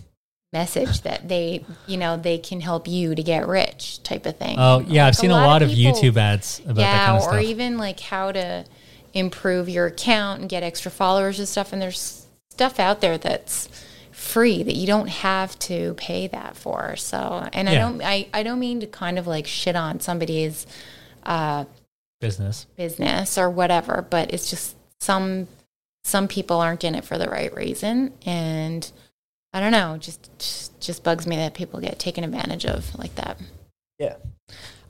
Message 0.53 1.01
that 1.01 1.27
they, 1.27 1.65
you 1.87 1.97
know, 1.97 2.15
they 2.15 2.37
can 2.37 2.61
help 2.61 2.87
you 2.87 3.15
to 3.15 3.23
get 3.23 3.47
rich 3.47 4.01
type 4.03 4.25
of 4.25 4.37
thing. 4.37 4.55
Oh, 4.59 4.79
yeah, 4.87 5.07
I've 5.07 5.15
seen 5.15 5.31
a 5.31 5.33
lot 5.33 5.61
of, 5.61 5.69
people- 5.69 5.99
YouTube 5.99 6.15
ads 6.17 6.59
about 6.59 6.75
that 6.75 6.81
yeah, 6.81 7.05
kind 7.07 7.17
of 7.17 7.23
or 7.23 7.31
stuff. 7.31 7.43
even 7.43 7.77
like 7.77 7.99
how 7.99 8.31
to 8.31 8.65
improve 9.13 9.67
your 9.67 9.87
account 9.87 10.41
and 10.41 10.49
get 10.49 10.63
extra 10.63 10.91
followers 10.91 11.39
and 11.39 11.47
stuff. 11.47 11.73
And 11.73 11.81
there's 11.81 12.27
stuff 12.49 12.79
out 12.79 13.01
there 13.01 13.17
that's 13.17 13.67
free 14.11 14.63
that 14.63 14.75
you 14.75 14.87
don't 14.87 15.09
have 15.09 15.57
to 15.59 15.95
pay 15.95 16.27
that 16.27 16.55
for. 16.55 16.95
So, 16.95 17.49
and 17.51 17.67
I 17.67 17.75
don't, 17.75 18.01
I, 18.01 18.27
I 18.33 18.43
don't 18.43 18.59
mean 18.59 18.79
to 18.79 18.87
kind 18.87 19.19
of 19.19 19.27
like 19.27 19.47
shit 19.47 19.75
on 19.75 19.99
somebody's 19.99 20.65
uh, 21.23 21.65
Business. 22.21 22.67
business 22.77 23.37
or 23.37 23.49
whatever, 23.49 24.05
but 24.09 24.33
it's 24.33 24.49
just 24.49 24.77
some 25.01 25.47
some 26.05 26.29
people 26.29 26.61
aren't 26.61 26.85
in 26.85 26.95
it 26.95 27.03
for 27.03 27.17
the 27.17 27.27
right 27.27 27.53
reason, 27.53 28.13
and 28.25 28.89
I 29.53 29.59
don't 29.59 29.71
know, 29.71 29.97
just 29.99 30.29
just, 30.39 30.79
just 30.79 31.03
bugs 31.03 31.27
me 31.27 31.35
that 31.37 31.53
people 31.53 31.79
get 31.79 31.99
taken 31.99 32.23
advantage 32.23 32.65
of 32.65 32.93
like 32.97 33.13
that. 33.15 33.39
Yeah. 33.99 34.15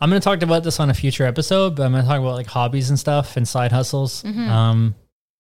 I'm 0.02 0.10
going 0.10 0.20
to 0.20 0.24
talk 0.24 0.42
about 0.42 0.64
this 0.64 0.80
on 0.80 0.90
a 0.90 0.94
future 0.94 1.26
episode, 1.26 1.76
but 1.76 1.84
I'm 1.84 1.92
going 1.92 2.04
to 2.04 2.08
talk 2.10 2.20
about 2.20 2.34
like 2.36 2.48
hobbies 2.48 2.90
and 2.90 2.98
stuff 3.00 3.38
and 3.38 3.48
side 3.48 3.72
hustles. 3.72 4.24
Mhm. 4.24 4.48
Um, 4.50 4.96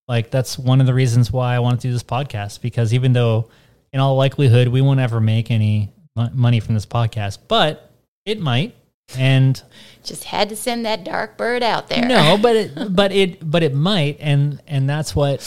like 0.07 0.31
that's 0.31 0.57
one 0.59 0.79
of 0.81 0.87
the 0.87 0.93
reasons 0.93 1.31
why 1.31 1.55
I 1.55 1.59
want 1.59 1.81
to 1.81 1.87
do 1.87 1.91
this 1.93 2.03
podcast 2.03 2.61
because 2.61 2.93
even 2.93 3.13
though, 3.13 3.49
in 3.93 3.99
all 3.99 4.15
likelihood, 4.15 4.67
we 4.67 4.81
won't 4.81 4.99
ever 4.99 5.19
make 5.21 5.49
any 5.51 5.91
mo- 6.15 6.29
money 6.33 6.59
from 6.59 6.73
this 6.75 6.85
podcast, 6.85 7.39
but 7.47 7.89
it 8.25 8.39
might. 8.39 8.75
And 9.17 9.61
Just 10.03 10.25
had 10.25 10.49
to 10.49 10.55
send 10.55 10.85
that 10.85 11.03
dark 11.03 11.37
bird 11.37 11.63
out 11.63 11.87
there. 11.87 12.05
no, 12.05 12.37
but 12.41 12.55
it, 12.55 12.71
but 12.95 13.11
it, 13.11 13.49
but 13.49 13.63
it 13.63 13.73
might, 13.73 14.17
and 14.19 14.61
and 14.67 14.89
that's 14.89 15.15
what 15.15 15.41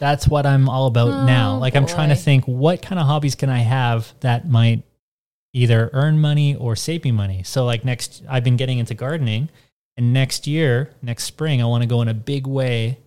that's 0.00 0.26
what 0.26 0.46
I'm 0.46 0.68
all 0.68 0.86
about 0.88 1.14
now. 1.14 1.54
Oh, 1.54 1.58
Like 1.58 1.76
I'm 1.76 1.86
trying 1.86 2.08
to 2.08 2.16
think, 2.16 2.44
what 2.46 2.82
kind 2.82 2.98
of 2.98 3.06
hobbies 3.06 3.36
can 3.36 3.48
I 3.50 3.58
have 3.58 4.12
that 4.20 4.48
might 4.48 4.82
either 5.52 5.90
earn 5.92 6.20
money 6.20 6.56
or 6.56 6.74
save 6.74 7.04
me 7.04 7.12
money. 7.12 7.42
So 7.44 7.64
like 7.64 7.84
next, 7.84 8.22
I've 8.28 8.42
been 8.42 8.56
getting 8.56 8.78
into 8.78 8.94
gardening, 8.94 9.48
and 9.96 10.12
next 10.12 10.46
year, 10.46 10.90
next 11.02 11.24
spring, 11.24 11.60
I 11.62 11.66
want 11.66 11.82
to 11.82 11.86
go 11.88 12.02
in 12.02 12.08
a 12.08 12.14
big 12.14 12.46
way, 12.46 12.98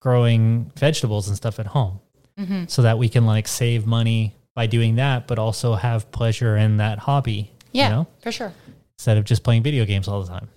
growing 0.00 0.70
vegetables 0.76 1.28
and 1.28 1.36
stuff 1.36 1.58
at 1.58 1.66
home, 1.66 2.00
hmm 2.38 2.64
so 2.66 2.82
that 2.82 2.98
we 2.98 3.08
can 3.08 3.26
like 3.26 3.48
save 3.48 3.86
money 3.86 4.34
by 4.54 4.66
doing 4.66 4.96
that, 4.96 5.26
but 5.26 5.38
also 5.38 5.74
have 5.74 6.10
pleasure 6.12 6.56
in 6.56 6.76
that 6.78 6.98
hobby. 7.00 7.50
Yeah, 7.72 7.84
you 7.88 7.94
know, 7.94 8.06
for 8.22 8.32
sure. 8.32 8.52
instead 8.96 9.18
of 9.18 9.24
just 9.24 9.42
playing 9.42 9.62
video 9.62 9.84
games 9.84 10.08
all 10.08 10.22
the 10.22 10.28
time. 10.28 10.48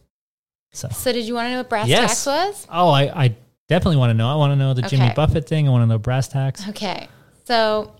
So. 0.73 0.88
So, 0.89 1.11
did 1.11 1.25
you 1.25 1.34
want 1.34 1.47
to 1.47 1.51
know 1.51 1.57
what 1.57 1.69
brass 1.69 1.88
Yes. 1.88 2.23
tacks 2.23 2.25
was? 2.25 2.67
Oh, 2.69 2.89
I, 2.89 3.23
I 3.25 3.36
definitely 3.72 3.97
want 3.97 4.09
to 4.11 4.13
know. 4.13 4.28
I 4.30 4.36
want 4.36 4.51
to 4.51 4.55
know 4.57 4.74
the 4.74 4.84
Jimmy 4.84 5.11
Buffett 5.15 5.47
thing. 5.47 5.67
I 5.67 5.72
want 5.72 5.82
to 5.84 5.88
know 5.88 5.97
brass 5.97 6.28
tacks. 6.28 6.67
Okay, 6.69 7.07
so, 7.45 7.95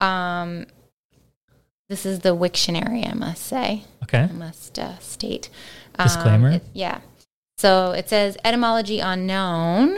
um, 0.00 0.66
this 1.88 2.04
is 2.04 2.20
the 2.20 2.34
Wiktionary, 2.36 3.08
I 3.08 3.14
must 3.14 3.44
say. 3.44 3.84
Okay. 4.02 4.22
I 4.22 4.32
must 4.32 4.78
uh, 4.78 4.98
state. 4.98 5.48
Disclaimer. 5.98 6.50
it- 6.52 6.64
yeah. 6.72 7.00
So 7.58 7.92
it 7.92 8.08
says 8.08 8.36
etymology 8.44 8.98
unknown, 8.98 9.96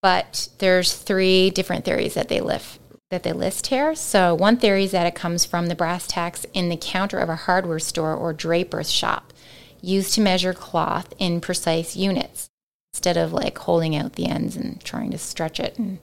but 0.00 0.48
there's 0.58 0.92
three 0.94 1.50
different 1.50 1.84
theories 1.84 2.14
that 2.14 2.28
they 2.28 2.40
list 2.40 2.78
that 3.10 3.22
they 3.22 3.32
list 3.32 3.68
here. 3.68 3.94
So 3.94 4.34
one 4.34 4.56
theory 4.56 4.84
is 4.84 4.90
that 4.90 5.06
it 5.06 5.14
comes 5.14 5.44
from 5.44 5.66
the 5.68 5.74
brass 5.76 6.06
tacks 6.06 6.44
in 6.52 6.68
the 6.68 6.76
counter 6.76 7.18
of 7.18 7.28
a 7.28 7.36
hardware 7.36 7.78
store 7.78 8.14
or 8.14 8.32
draper's 8.32 8.90
shop, 8.90 9.32
used 9.80 10.14
to 10.14 10.20
measure 10.20 10.52
cloth 10.52 11.14
in 11.18 11.40
precise 11.40 11.94
units 11.96 12.48
instead 12.96 13.18
of 13.18 13.30
like 13.30 13.58
holding 13.58 13.94
out 13.94 14.14
the 14.14 14.24
ends 14.26 14.56
and 14.56 14.82
trying 14.82 15.10
to 15.10 15.18
stretch 15.18 15.60
it 15.60 15.78
and 15.78 15.98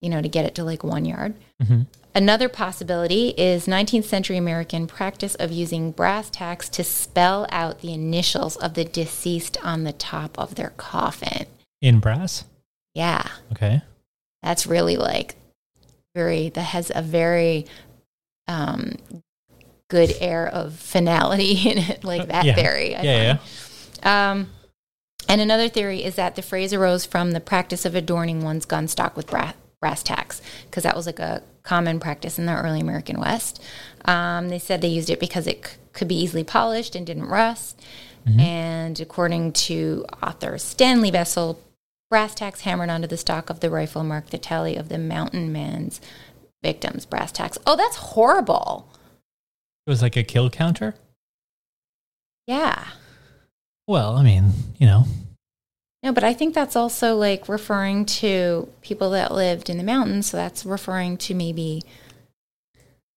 you 0.00 0.08
know, 0.08 0.20
to 0.22 0.28
get 0.28 0.44
it 0.44 0.54
to 0.54 0.62
like 0.64 0.82
one 0.84 1.04
yard. 1.04 1.34
Mhm. 1.62 1.86
Another 2.14 2.48
possibility 2.48 3.30
is 3.30 3.66
19th 3.66 4.04
century 4.04 4.36
American 4.36 4.86
practice 4.88 5.34
of 5.36 5.50
using 5.52 5.90
brass 5.92 6.28
tacks 6.30 6.68
to 6.70 6.82
spell 6.84 7.46
out 7.50 7.80
the 7.80 7.92
initials 7.92 8.56
of 8.56 8.74
the 8.74 8.84
deceased 8.84 9.56
on 9.64 9.82
the 9.84 9.92
top 9.92 10.36
of 10.38 10.54
their 10.56 10.70
coffin. 10.76 11.46
In 11.80 11.98
brass. 12.00 12.44
Yeah, 12.94 13.24
Okay. 13.52 13.82
that's 14.42 14.66
really 14.66 14.96
like 14.96 15.34
very, 16.16 16.48
that 16.50 16.62
has 16.62 16.90
a 16.94 17.02
very 17.02 17.66
um, 18.48 18.96
good 19.88 20.12
air 20.20 20.46
of 20.48 20.74
finality 20.74 21.52
in 21.70 21.78
it, 21.78 22.02
like 22.04 22.26
that 22.28 22.44
yeah. 22.44 22.54
theory. 22.54 22.94
I 22.96 23.02
Yeah, 23.02 23.36
find. 24.00 24.40
Um, 24.46 24.50
and 25.28 25.40
another 25.40 25.68
theory 25.68 26.02
is 26.02 26.16
that 26.16 26.34
the 26.34 26.42
phrase 26.42 26.72
arose 26.72 27.04
from 27.04 27.32
the 27.32 27.40
practice 27.40 27.84
of 27.84 27.94
adorning 27.94 28.42
one's 28.42 28.64
gun 28.64 28.88
stock 28.88 29.16
with 29.16 29.26
brass, 29.28 29.54
brass 29.80 30.02
tacks, 30.02 30.42
because 30.64 30.82
that 30.82 30.96
was 30.96 31.06
like 31.06 31.18
a 31.18 31.42
common 31.62 32.00
practice 32.00 32.38
in 32.38 32.46
the 32.46 32.56
early 32.56 32.80
American 32.80 33.20
West. 33.20 33.62
Um, 34.06 34.48
they 34.48 34.58
said 34.58 34.80
they 34.80 34.88
used 34.88 35.10
it 35.10 35.20
because 35.20 35.46
it 35.46 35.64
c- 35.66 35.76
could 35.92 36.08
be 36.08 36.18
easily 36.18 36.44
polished 36.44 36.94
and 36.94 37.06
didn't 37.06 37.26
rust. 37.28 37.80
And 38.38 39.00
according 39.00 39.52
to 39.54 40.04
author 40.22 40.58
Stanley 40.58 41.10
Vestal, 41.10 41.58
brass 42.10 42.34
tacks 42.34 42.60
hammered 42.60 42.90
onto 42.90 43.06
the 43.06 43.16
stock 43.16 43.48
of 43.48 43.60
the 43.60 43.70
rifle 43.70 44.04
marked 44.04 44.32
the 44.32 44.38
tally 44.38 44.76
of 44.76 44.90
the 44.90 44.98
mountain 44.98 45.50
man's 45.50 45.98
victims. 46.62 47.06
Brass 47.06 47.32
tacks. 47.32 47.56
Oh, 47.66 47.74
that's 47.74 47.96
horrible. 47.96 48.86
It 49.86 49.90
was 49.90 50.02
like 50.02 50.14
a 50.14 50.22
kill 50.22 50.50
counter. 50.50 50.94
Yeah. 52.46 52.88
Well, 53.88 54.16
I 54.16 54.22
mean, 54.22 54.52
you 54.78 54.86
know, 54.86 55.06
No, 56.04 56.12
but 56.12 56.22
I 56.22 56.34
think 56.34 56.54
that's 56.54 56.76
also 56.76 57.16
like 57.16 57.48
referring 57.48 58.04
to 58.20 58.68
people 58.82 59.10
that 59.10 59.32
lived 59.32 59.68
in 59.70 59.78
the 59.78 59.82
mountains. 59.82 60.26
So 60.30 60.36
that's 60.36 60.64
referring 60.64 61.16
to 61.16 61.34
maybe 61.34 61.82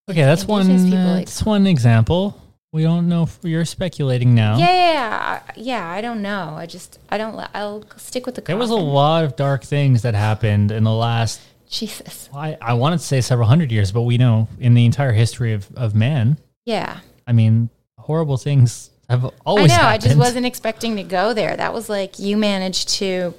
okay, 0.09 0.21
that's 0.23 0.45
one. 0.45 0.65
People, 0.67 0.97
uh, 0.97 1.15
like- 1.15 1.25
that's 1.27 1.43
one 1.45 1.67
example. 1.67 2.37
We 2.73 2.83
don't 2.83 3.09
know 3.09 3.23
if 3.23 3.37
you're 3.43 3.65
speculating 3.65 4.33
now. 4.33 4.57
yeah, 4.57 4.71
yeah, 4.71 4.93
yeah, 4.93 5.51
yeah. 5.57 5.89
I 5.89 5.99
don't 5.99 6.21
know. 6.21 6.53
I 6.57 6.65
just 6.67 6.99
I 7.09 7.17
don't. 7.17 7.37
I'll 7.53 7.83
stick 7.97 8.25
with 8.25 8.35
the. 8.35 8.41
There 8.41 8.55
was 8.55 8.69
a 8.69 8.75
lot 8.77 9.25
of 9.25 9.35
dark 9.35 9.65
things 9.65 10.03
that 10.03 10.15
happened 10.15 10.71
in 10.71 10.85
the 10.85 10.93
last. 10.93 11.41
Jesus. 11.69 12.29
I, 12.33 12.57
I 12.61 12.73
wanted 12.75 12.99
to 12.99 13.05
say 13.05 13.19
several 13.19 13.47
hundred 13.49 13.71
years, 13.73 13.91
but 13.91 14.03
we 14.03 14.17
know 14.17 14.47
in 14.59 14.73
the 14.73 14.85
entire 14.85 15.11
history 15.11 15.51
of, 15.53 15.67
of 15.75 15.95
man, 15.95 16.37
Yeah, 16.65 16.99
I 17.27 17.31
mean, 17.33 17.69
horrible 17.97 18.37
things 18.37 18.89
have 19.11 19.25
I 19.25 19.29
always 19.45 19.69
know. 19.69 19.81
I 19.81 19.97
just 19.97 20.17
wasn't 20.17 20.45
expecting 20.45 20.95
to 20.97 21.03
go 21.03 21.33
there. 21.33 21.55
That 21.55 21.73
was 21.73 21.87
like 21.89 22.17
you 22.19 22.35
managed 22.37 22.89
to 22.95 23.33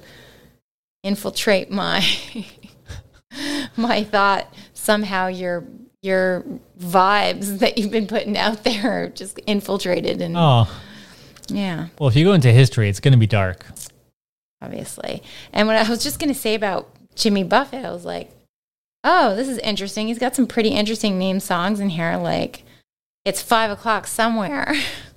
infiltrate 1.03 1.69
my 1.69 2.03
my 3.77 4.03
thought. 4.03 4.53
Somehow 4.73 5.27
your 5.27 5.63
your 6.01 6.43
vibes 6.79 7.59
that 7.59 7.77
you've 7.77 7.91
been 7.91 8.07
putting 8.07 8.37
out 8.37 8.63
there 8.63 9.09
just 9.09 9.39
infiltrated 9.47 10.21
and 10.21 10.35
Oh, 10.37 10.69
yeah. 11.47 11.87
well, 11.97 12.09
if 12.09 12.15
you 12.17 12.25
go 12.25 12.33
into 12.33 12.51
history, 12.51 12.89
it's 12.89 12.99
going 12.99 13.13
to 13.13 13.17
be 13.17 13.27
dark. 13.27 13.65
obviously. 14.61 15.23
And 15.53 15.67
what 15.67 15.77
I 15.77 15.89
was 15.89 16.03
just 16.03 16.19
going 16.19 16.33
to 16.33 16.37
say 16.39 16.55
about 16.55 16.89
Jimmy 17.15 17.43
Buffett, 17.45 17.85
I 17.85 17.91
was 17.91 18.03
like, 18.03 18.31
oh, 19.05 19.33
this 19.35 19.47
is 19.47 19.57
interesting. 19.59 20.07
He's 20.07 20.19
got 20.19 20.35
some 20.35 20.45
pretty 20.47 20.69
interesting 20.69 21.17
name 21.17 21.39
songs 21.39 21.79
in 21.79 21.89
here, 21.89 22.17
like 22.17 22.63
It's 23.23 23.41
Five 23.41 23.71
O'Clock 23.71 24.05
Somewhere, 24.07 24.73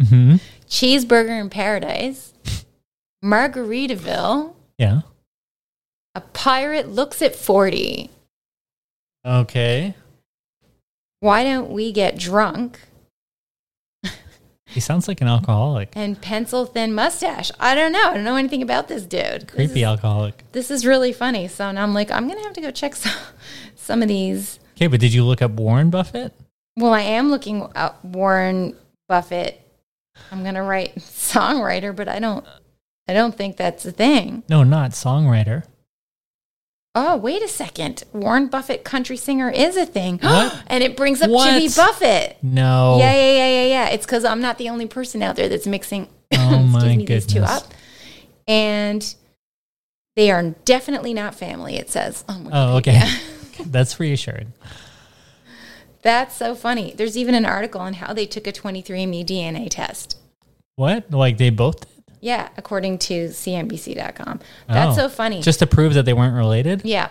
hmm 0.00 0.36
Cheeseburger 0.68 1.40
in 1.40 1.50
Paradise, 1.50 2.34
Margaritaville, 3.24 4.54
Yeah. 4.78 5.00
A 6.14 6.20
Pirate 6.20 6.88
Looks 6.88 7.22
at 7.22 7.34
40. 7.36 8.10
Okay. 9.26 9.94
Why 11.20 11.42
don't 11.44 11.70
we 11.70 11.92
get 11.92 12.16
drunk? 12.18 12.80
He 14.66 14.80
sounds 14.80 15.08
like 15.08 15.20
an 15.22 15.28
alcoholic. 15.28 15.88
And 15.96 16.20
Pencil 16.20 16.66
Thin 16.66 16.92
Mustache. 16.92 17.50
I 17.58 17.74
don't 17.74 17.90
know. 17.90 18.10
I 18.10 18.14
don't 18.14 18.24
know 18.24 18.36
anything 18.36 18.60
about 18.62 18.86
this 18.88 19.02
dude. 19.04 19.42
This 19.42 19.50
Creepy 19.50 19.80
is- 19.80 19.86
alcoholic. 19.86 20.44
This 20.52 20.70
is 20.70 20.84
really 20.84 21.12
funny. 21.14 21.48
So 21.48 21.70
now 21.72 21.82
I'm 21.82 21.94
like, 21.94 22.10
I'm 22.10 22.26
going 22.26 22.38
to 22.38 22.44
have 22.44 22.52
to 22.54 22.60
go 22.60 22.70
check 22.70 22.94
some, 22.96 23.12
some 23.76 24.02
of 24.02 24.08
these. 24.08 24.60
Okay, 24.76 24.86
but 24.86 25.00
did 25.00 25.14
you 25.14 25.24
look 25.24 25.40
up 25.40 25.52
Warren 25.52 25.88
Buffett? 25.90 26.34
Well, 26.76 26.92
I 26.92 27.00
am 27.00 27.30
looking 27.30 27.66
up 27.74 28.04
Warren 28.04 28.76
Buffett. 29.08 29.58
I'm 30.30 30.44
gonna 30.44 30.62
write 30.62 30.94
songwriter, 30.98 31.94
but 31.94 32.08
I 32.08 32.18
don't. 32.18 32.44
I 33.06 33.14
don't 33.14 33.34
think 33.34 33.56
that's 33.56 33.86
a 33.86 33.92
thing. 33.92 34.42
No, 34.50 34.64
not 34.64 34.90
songwriter. 34.90 35.64
Oh, 36.94 37.16
wait 37.16 37.42
a 37.42 37.48
second. 37.48 38.02
Warren 38.12 38.48
Buffett, 38.48 38.84
country 38.84 39.16
singer, 39.16 39.48
is 39.50 39.76
a 39.76 39.86
thing, 39.86 40.18
What? 40.22 40.62
and 40.66 40.82
it 40.82 40.96
brings 40.96 41.22
up 41.22 41.30
What? 41.30 41.48
Jimmy 41.50 41.68
Buffett. 41.68 42.38
No. 42.42 42.98
Yeah, 42.98 43.12
yeah, 43.12 43.32
yeah, 43.32 43.48
yeah, 43.48 43.66
yeah. 43.66 43.88
It's 43.90 44.04
because 44.04 44.24
I'm 44.24 44.40
not 44.40 44.58
the 44.58 44.68
only 44.68 44.86
person 44.86 45.22
out 45.22 45.36
there 45.36 45.48
that's 45.48 45.66
mixing. 45.66 46.08
Oh, 46.34 46.62
my 46.62 46.96
me, 46.96 47.04
these 47.04 47.26
two 47.26 47.40
up, 47.40 47.62
and 48.46 49.14
they 50.16 50.30
are 50.30 50.42
definitely 50.64 51.14
not 51.14 51.34
family. 51.34 51.76
It 51.76 51.90
says. 51.90 52.24
on 52.28 52.48
Oh, 52.48 52.50
oh 52.52 52.76
okay. 52.78 53.00
That's 53.66 54.00
reassured. 54.00 54.48
That's 56.02 56.36
so 56.36 56.54
funny. 56.54 56.92
There's 56.96 57.16
even 57.16 57.34
an 57.34 57.44
article 57.44 57.80
on 57.80 57.94
how 57.94 58.12
they 58.12 58.26
took 58.26 58.46
a 58.46 58.52
23andMe 58.52 59.24
DNA 59.26 59.68
test. 59.70 60.16
What? 60.76 61.10
Like 61.10 61.38
they 61.38 61.50
both 61.50 61.80
did? 61.80 61.88
Yeah, 62.20 62.48
according 62.56 62.98
to 62.98 63.28
CNBC.com. 63.28 64.40
That's 64.68 64.98
Oh. 64.98 65.02
so 65.02 65.08
funny. 65.08 65.40
Just 65.42 65.58
to 65.60 65.66
prove 65.66 65.94
that 65.94 66.04
they 66.04 66.12
weren't 66.12 66.34
related? 66.34 66.82
yeah, 66.84 67.08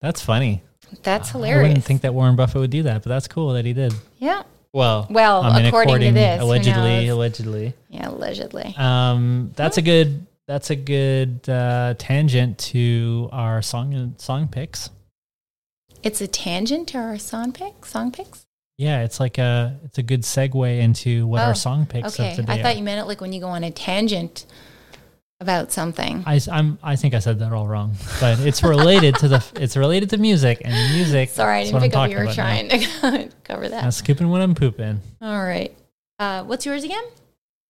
That's 0.00 0.20
funny. 0.20 0.62
that's 1.02 1.30
hilarious. 1.30 1.64
I 1.64 1.68
wouldn't 1.68 1.84
think 1.84 2.02
that 2.02 2.14
Warren 2.14 2.36
Buffett 2.36 2.60
would 2.60 2.70
do 2.70 2.82
that, 2.84 3.02
but 3.02 3.08
that's 3.08 3.26
cool 3.26 3.52
that 3.54 3.64
he 3.64 3.72
did. 3.72 3.92
yeah, 4.18 4.42
Well, 4.72 5.06
Well, 5.10 5.42
I 5.42 5.56
mean, 5.56 5.66
according 5.66 6.00
to 6.00 6.12
this, 6.12 6.40
allegedly, 6.40 7.08
allegedly. 7.08 7.74
yeah, 7.90 8.08
allegedly. 8.08 8.74
Um, 8.76 9.52
that's 9.56 9.78
a 9.78 9.82
good. 9.82 10.26
That's 10.46 10.68
a 10.70 10.76
good 10.76 11.48
uh, 11.48 11.94
tangent 11.96 12.58
to 12.58 13.30
our 13.32 13.62
song 13.62 14.14
song 14.18 14.46
picks. 14.46 14.90
It's 16.04 16.20
a 16.20 16.28
tangent 16.28 16.88
to 16.88 16.98
our 16.98 17.18
song 17.18 17.52
pick. 17.52 17.84
Song 17.86 18.12
picks. 18.12 18.44
Yeah, 18.76 19.02
it's 19.04 19.20
like 19.20 19.38
a 19.38 19.78
it's 19.84 19.98
a 19.98 20.02
good 20.02 20.22
segue 20.22 20.78
into 20.80 21.26
what 21.26 21.40
Oh, 21.40 21.44
our 21.44 21.54
song 21.54 21.86
picks 21.86 22.18
Okay, 22.18 22.32
I 22.48 22.56
thought 22.62 22.74
are. 22.74 22.76
you 22.76 22.82
meant 22.82 23.00
it 23.00 23.04
like 23.06 23.20
when 23.20 23.32
you 23.32 23.40
go 23.40 23.48
on 23.48 23.62
a 23.64 23.70
tangent 23.70 24.46
about 25.40 25.72
something. 25.72 26.22
I, 26.26 26.40
am 26.50 26.78
I 26.82 26.96
think 26.96 27.14
I 27.14 27.18
said 27.20 27.38
that 27.40 27.52
all 27.52 27.66
wrong, 27.68 27.94
but 28.20 28.40
it's 28.40 28.62
related 28.62 29.14
to 29.16 29.28
the 29.28 29.44
it's 29.56 29.76
related 29.76 30.10
to 30.10 30.16
music 30.18 30.60
and 30.64 30.94
music. 30.94 31.30
Sorry, 31.30 31.60
I 31.60 31.64
didn't 31.64 31.80
pick 31.82 31.94
up 31.96 32.10
you 32.10 32.16
were 32.16 32.22
about 32.24 32.36
now. 32.36 32.42
trying 32.42 32.68
to 32.68 33.30
cover 33.44 33.68
that. 33.68 33.84
I'm 33.84 33.90
scooping 33.90 34.28
when 34.28 34.40
I'm 34.40 34.54
pooping. 34.54 35.00
All 35.22 35.42
right. 35.44 35.74
Uh, 36.18 36.42
what's 36.44 36.66
yours 36.66 36.84
again? 36.84 37.04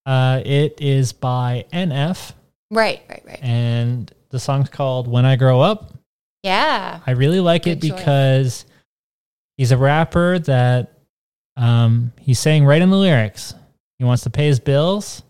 Uh, 0.07 0.41
it 0.45 0.78
is 0.80 1.12
by 1.14 1.64
NF, 1.72 2.32
Right, 2.70 3.01
right, 3.09 3.22
right. 3.26 3.43
and 3.43 4.12
the 4.30 4.39
song's 4.39 4.68
called 4.68 5.07
"When 5.09 5.24
I 5.24 5.37
Grow 5.37 5.61
Up." 5.61 5.93
Yeah. 6.45 7.01
I 7.07 7.12
really 7.12 7.40
like 7.40 7.66
it 7.66 7.80
Good 7.80 7.88
choice. 7.88 7.99
because 7.99 8.66
he's 9.57 9.72
a 9.72 9.78
rapper 9.78 10.38
that 10.40 10.92
um, 11.57 12.12
he's 12.20 12.38
saying 12.38 12.66
right 12.66 12.82
in 12.82 12.90
the 12.90 12.99
lyrics. 12.99 13.55
He 13.99 14.05
wants 14.05 14.24
to 14.24 14.30
pay 14.30 14.47
his 14.47 14.61
bills. 14.61 15.22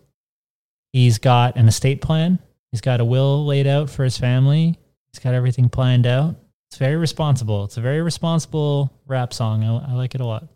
He's 0.91 1.17
got 1.17 1.55
an 1.55 1.69
estate 1.69 2.01
plan. 2.01 2.39
He's 2.71 2.81
got 2.81 2.99
a 2.99 3.05
will 3.05 3.45
laid 3.45 3.65
out 3.65 3.89
for 3.89 4.03
his 4.03 4.17
family. 4.17 4.77
He's 5.13 5.19
got 5.19 5.33
everything 5.33 5.69
planned 5.69 6.05
out. 6.05 6.35
It's 6.69 6.77
very 6.77 6.97
responsible. 6.97 7.63
It's 7.63 7.77
a 7.77 7.81
very 7.81 8.01
responsible 8.01 8.91
rap 9.07 9.33
song. 9.33 9.63
I, 9.63 9.91
I 9.91 9.93
like 9.93 10.15
it 10.15 10.21
a 10.21 10.25
lot. 10.25 10.49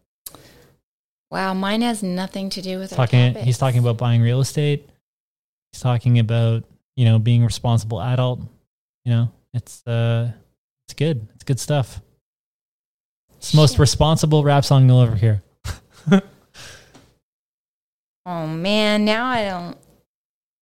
Wow, 1.31 1.53
mine 1.53 1.83
has 1.83 2.03
nothing 2.03 2.49
to 2.49 2.61
do 2.61 2.79
with 2.79 2.89
Talking, 2.89 3.35
he's 3.35 3.57
talking 3.57 3.79
about 3.79 3.97
buying 3.97 4.21
real 4.21 4.41
estate. 4.41 4.89
He's 5.71 5.79
talking 5.81 6.19
about 6.19 6.63
you 6.97 7.05
know 7.05 7.19
being 7.19 7.43
a 7.43 7.45
responsible 7.45 8.01
adult. 8.01 8.41
You 9.05 9.13
know, 9.13 9.31
it's 9.53 9.85
uh, 9.87 10.31
it's 10.89 10.95
good. 10.95 11.27
It's 11.35 11.43
good 11.43 11.59
stuff. 11.59 12.01
It's 13.37 13.51
the 13.51 13.57
most 13.57 13.73
Shit. 13.73 13.79
responsible 13.79 14.43
rap 14.43 14.65
song 14.65 14.87
you'll 14.89 15.01
ever 15.01 15.15
hear. 15.15 15.43
Oh 18.25 18.45
man, 18.45 19.05
now 19.05 19.25
I 19.25 19.43
don't. 19.45 19.77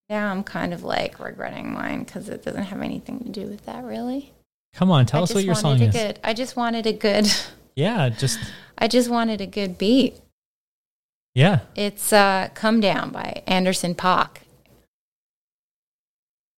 Now 0.10 0.32
I'm 0.32 0.44
kind 0.44 0.74
of 0.74 0.84
like 0.84 1.20
regretting 1.20 1.74
mine 1.74 2.04
because 2.04 2.30
it 2.30 2.44
doesn't 2.46 2.64
have 2.64 2.82
anything 2.82 3.20
to 3.26 3.30
do 3.30 3.42
with 3.48 3.66
that 3.66 3.84
really. 3.84 4.32
Come 4.74 4.90
on, 4.90 5.06
tell 5.06 5.22
I 5.22 5.24
us 5.24 5.34
what 5.34 5.44
your 5.44 5.56
song 5.56 5.82
is. 5.82 5.94
Good, 5.94 6.18
I 6.24 6.34
just 6.34 6.56
wanted 6.56 6.86
a 6.88 6.94
good. 6.94 7.28
Yeah, 7.76 8.10
just 8.10 8.40
I 8.78 8.88
just 8.88 9.08
wanted 9.10 9.40
a 9.40 9.46
good 9.46 9.78
beat. 9.78 10.16
yeah. 11.36 11.60
It's 11.76 12.12
uh, 12.12 12.50
"Come 12.56 12.80
Down" 12.80 13.12
by 13.12 13.44
Anderson 13.46 13.94
.Paak. 13.94 14.38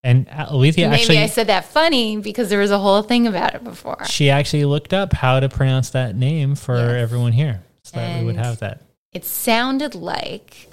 And 0.04 0.30
Alethea 0.30 0.88
Maybe 0.90 1.02
actually, 1.02 1.18
I 1.20 1.28
said 1.28 1.48
that 1.48 1.66
funny 1.66 2.18
because 2.18 2.50
there 2.50 2.60
was 2.60 2.72
a 2.72 2.80
whole 2.80 3.02
thing 3.02 3.28
about 3.28 3.54
it 3.56 3.64
before. 3.64 4.06
she 4.06 4.30
actually 4.30 4.64
looked 4.66 4.94
up 4.94 5.12
how 5.14 5.40
to 5.42 5.50
pronounce 5.50 5.90
that 5.90 6.16
name 6.16 6.56
for 6.56 6.76
Yes. 6.76 6.84
everyone 7.04 7.04
everyone 7.04 7.32
here, 7.34 7.64
so 7.84 7.98
that 7.98 8.20
we 8.20 8.26
would 8.26 8.38
have 8.38 8.60
that. 8.60 8.82
It 9.12 9.26
sounded 9.26 9.96
like 9.96 10.70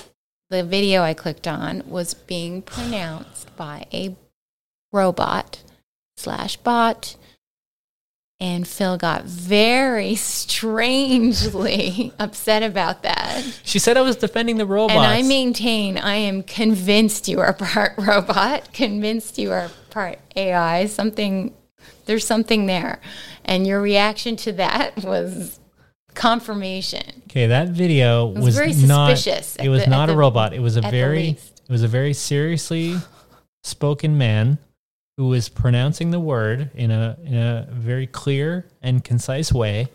the 0.50 0.62
video 0.62 1.02
I 1.02 1.14
clicked 1.14 1.48
on 1.48 1.82
was 1.88 2.14
being 2.14 2.62
pronounced 2.62 3.54
by 3.56 3.86
a 3.92 4.14
robot 4.92 5.62
slash 6.16 6.56
bot 6.58 7.16
And 8.38 8.68
Phil 8.68 8.98
got 8.98 9.24
very 9.24 10.14
strangely 10.96 12.12
upset 12.18 12.62
about 12.62 13.02
that. 13.02 13.42
She 13.64 13.78
said 13.78 13.96
I 13.96 14.02
was 14.02 14.16
defending 14.16 14.58
the 14.58 14.66
robot. 14.66 14.96
And 14.96 15.06
I 15.06 15.22
maintain, 15.22 15.96
I 15.98 16.16
am 16.16 16.42
convinced 16.42 17.28
you 17.28 17.40
are 17.40 17.52
part 17.54 17.92
robot, 17.98 18.72
convinced 18.72 19.38
you 19.38 19.52
are 19.52 19.70
part 19.90 20.18
AI. 20.36 20.86
Something, 20.86 21.54
there's 22.04 22.26
something 22.26 22.66
there. 22.66 23.00
And 23.44 23.66
your 23.66 23.80
reaction 23.80 24.36
to 24.36 24.52
that 24.52 25.02
was 25.04 25.58
confirmation. 26.14 27.22
Okay, 27.30 27.46
that 27.46 27.68
video 27.68 28.26
was, 28.26 28.44
was 28.44 28.56
very 28.56 28.72
not. 28.74 29.16
suspicious 29.16 29.56
It 29.56 29.68
was 29.68 29.84
the- 29.84 29.90
not 29.90 30.04
at 30.04 30.08
a 30.10 30.12
the- 30.12 30.18
robot. 30.18 30.52
It 30.52 30.60
was 30.60 30.76
a 30.76 30.80
very. 30.82 31.38
It 31.68 31.72
was 31.72 31.82
a 31.82 31.88
very 31.88 32.12
seriously 32.12 32.96
spoken 33.64 34.16
man 34.16 34.58
who 35.16 35.28
was 35.28 35.48
pronouncing 35.48 36.10
the 36.10 36.20
word 36.20 36.70
in 36.74 36.90
a 36.90 37.16
in 37.24 37.34
a 37.34 37.66
very 37.70 38.06
clear 38.06 38.66
and 38.82 39.02
concise 39.02 39.52
way. 39.52 39.88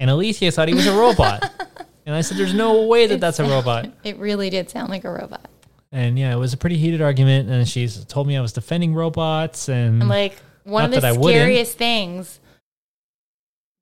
And 0.00 0.10
Alethea 0.10 0.50
thought 0.50 0.68
he 0.68 0.74
was 0.74 0.86
a 0.86 0.96
robot. 0.96 1.50
and 2.06 2.14
I 2.14 2.20
said, 2.22 2.36
"There's 2.38 2.54
no 2.54 2.86
way 2.86 3.06
that 3.06 3.20
that's 3.20 3.38
a 3.38 3.44
robot." 3.44 3.90
It 4.04 4.16
really 4.18 4.50
did 4.50 4.70
sound 4.70 4.90
like 4.90 5.04
a 5.04 5.10
robot. 5.10 5.48
And 5.92 6.18
yeah, 6.18 6.32
it 6.32 6.38
was 6.38 6.52
a 6.52 6.56
pretty 6.56 6.76
heated 6.76 7.00
argument. 7.02 7.50
And 7.50 7.68
she's 7.68 8.04
told 8.04 8.26
me 8.26 8.36
I 8.36 8.40
was 8.40 8.52
defending 8.52 8.94
robots. 8.94 9.68
And 9.68 10.00
And 10.00 10.08
like 10.08 10.36
one 10.64 10.84
of 10.84 10.90
the 10.92 11.00
scariest 11.14 11.76
things 11.78 12.40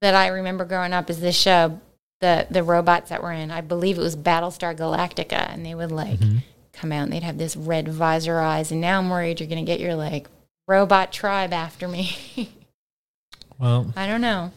that 0.01 0.15
I 0.15 0.29
remember 0.29 0.65
growing 0.65 0.93
up 0.93 1.11
is 1.11 1.21
this 1.21 1.37
show, 1.37 1.81
the 2.21 2.47
the 2.51 2.63
robots 2.63 3.11
that 3.11 3.23
were 3.23 3.33
in. 3.33 3.51
I 3.51 3.61
believe 3.61 3.99
it 3.99 4.03
was 4.03 4.17
Battlestar 4.17 4.77
Galactica, 4.77 5.53
and 5.53 5.65
they 5.65 5.75
would 5.75 5.93
like 5.93 6.19
Mm-hmm. 6.21 6.39
come 6.73 6.93
out 6.93 7.05
and 7.05 7.13
they'd 7.13 7.23
have 7.23 7.39
this 7.39 7.57
red 7.57 7.89
visor 7.89 8.39
eyes. 8.41 8.71
And 8.73 8.81
now 8.81 8.99
I'm 8.99 9.09
worried 9.11 9.41
you're 9.41 9.49
gonna 9.49 9.63
get 9.65 9.81
your 9.81 9.95
like 9.95 10.29
robot 10.69 11.11
tribe 11.11 11.53
after 11.53 11.89
me. 11.89 12.17
well, 13.59 13.93
I 13.97 14.07
don't 14.07 14.21
know. 14.21 14.53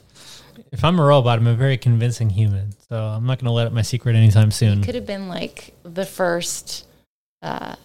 if 0.71 0.83
I'm 0.83 0.99
a 0.99 1.03
robot, 1.03 1.39
I'm 1.39 1.47
a 1.47 1.55
very 1.55 1.77
convincing 1.77 2.29
human. 2.29 2.73
So 2.89 2.97
I'm 2.97 3.25
not 3.25 3.39
going 3.39 3.45
to 3.45 3.51
let 3.51 3.65
up 3.65 3.73
my 3.73 3.81
secret 3.81 4.15
anytime 4.15 4.51
soon. 4.51 4.81
It 4.81 4.85
Could 4.85 4.95
have 4.95 5.07
been 5.07 5.27
like 5.27 5.73
the 5.81 6.05
first, 6.05 6.85
uh, 7.41 7.75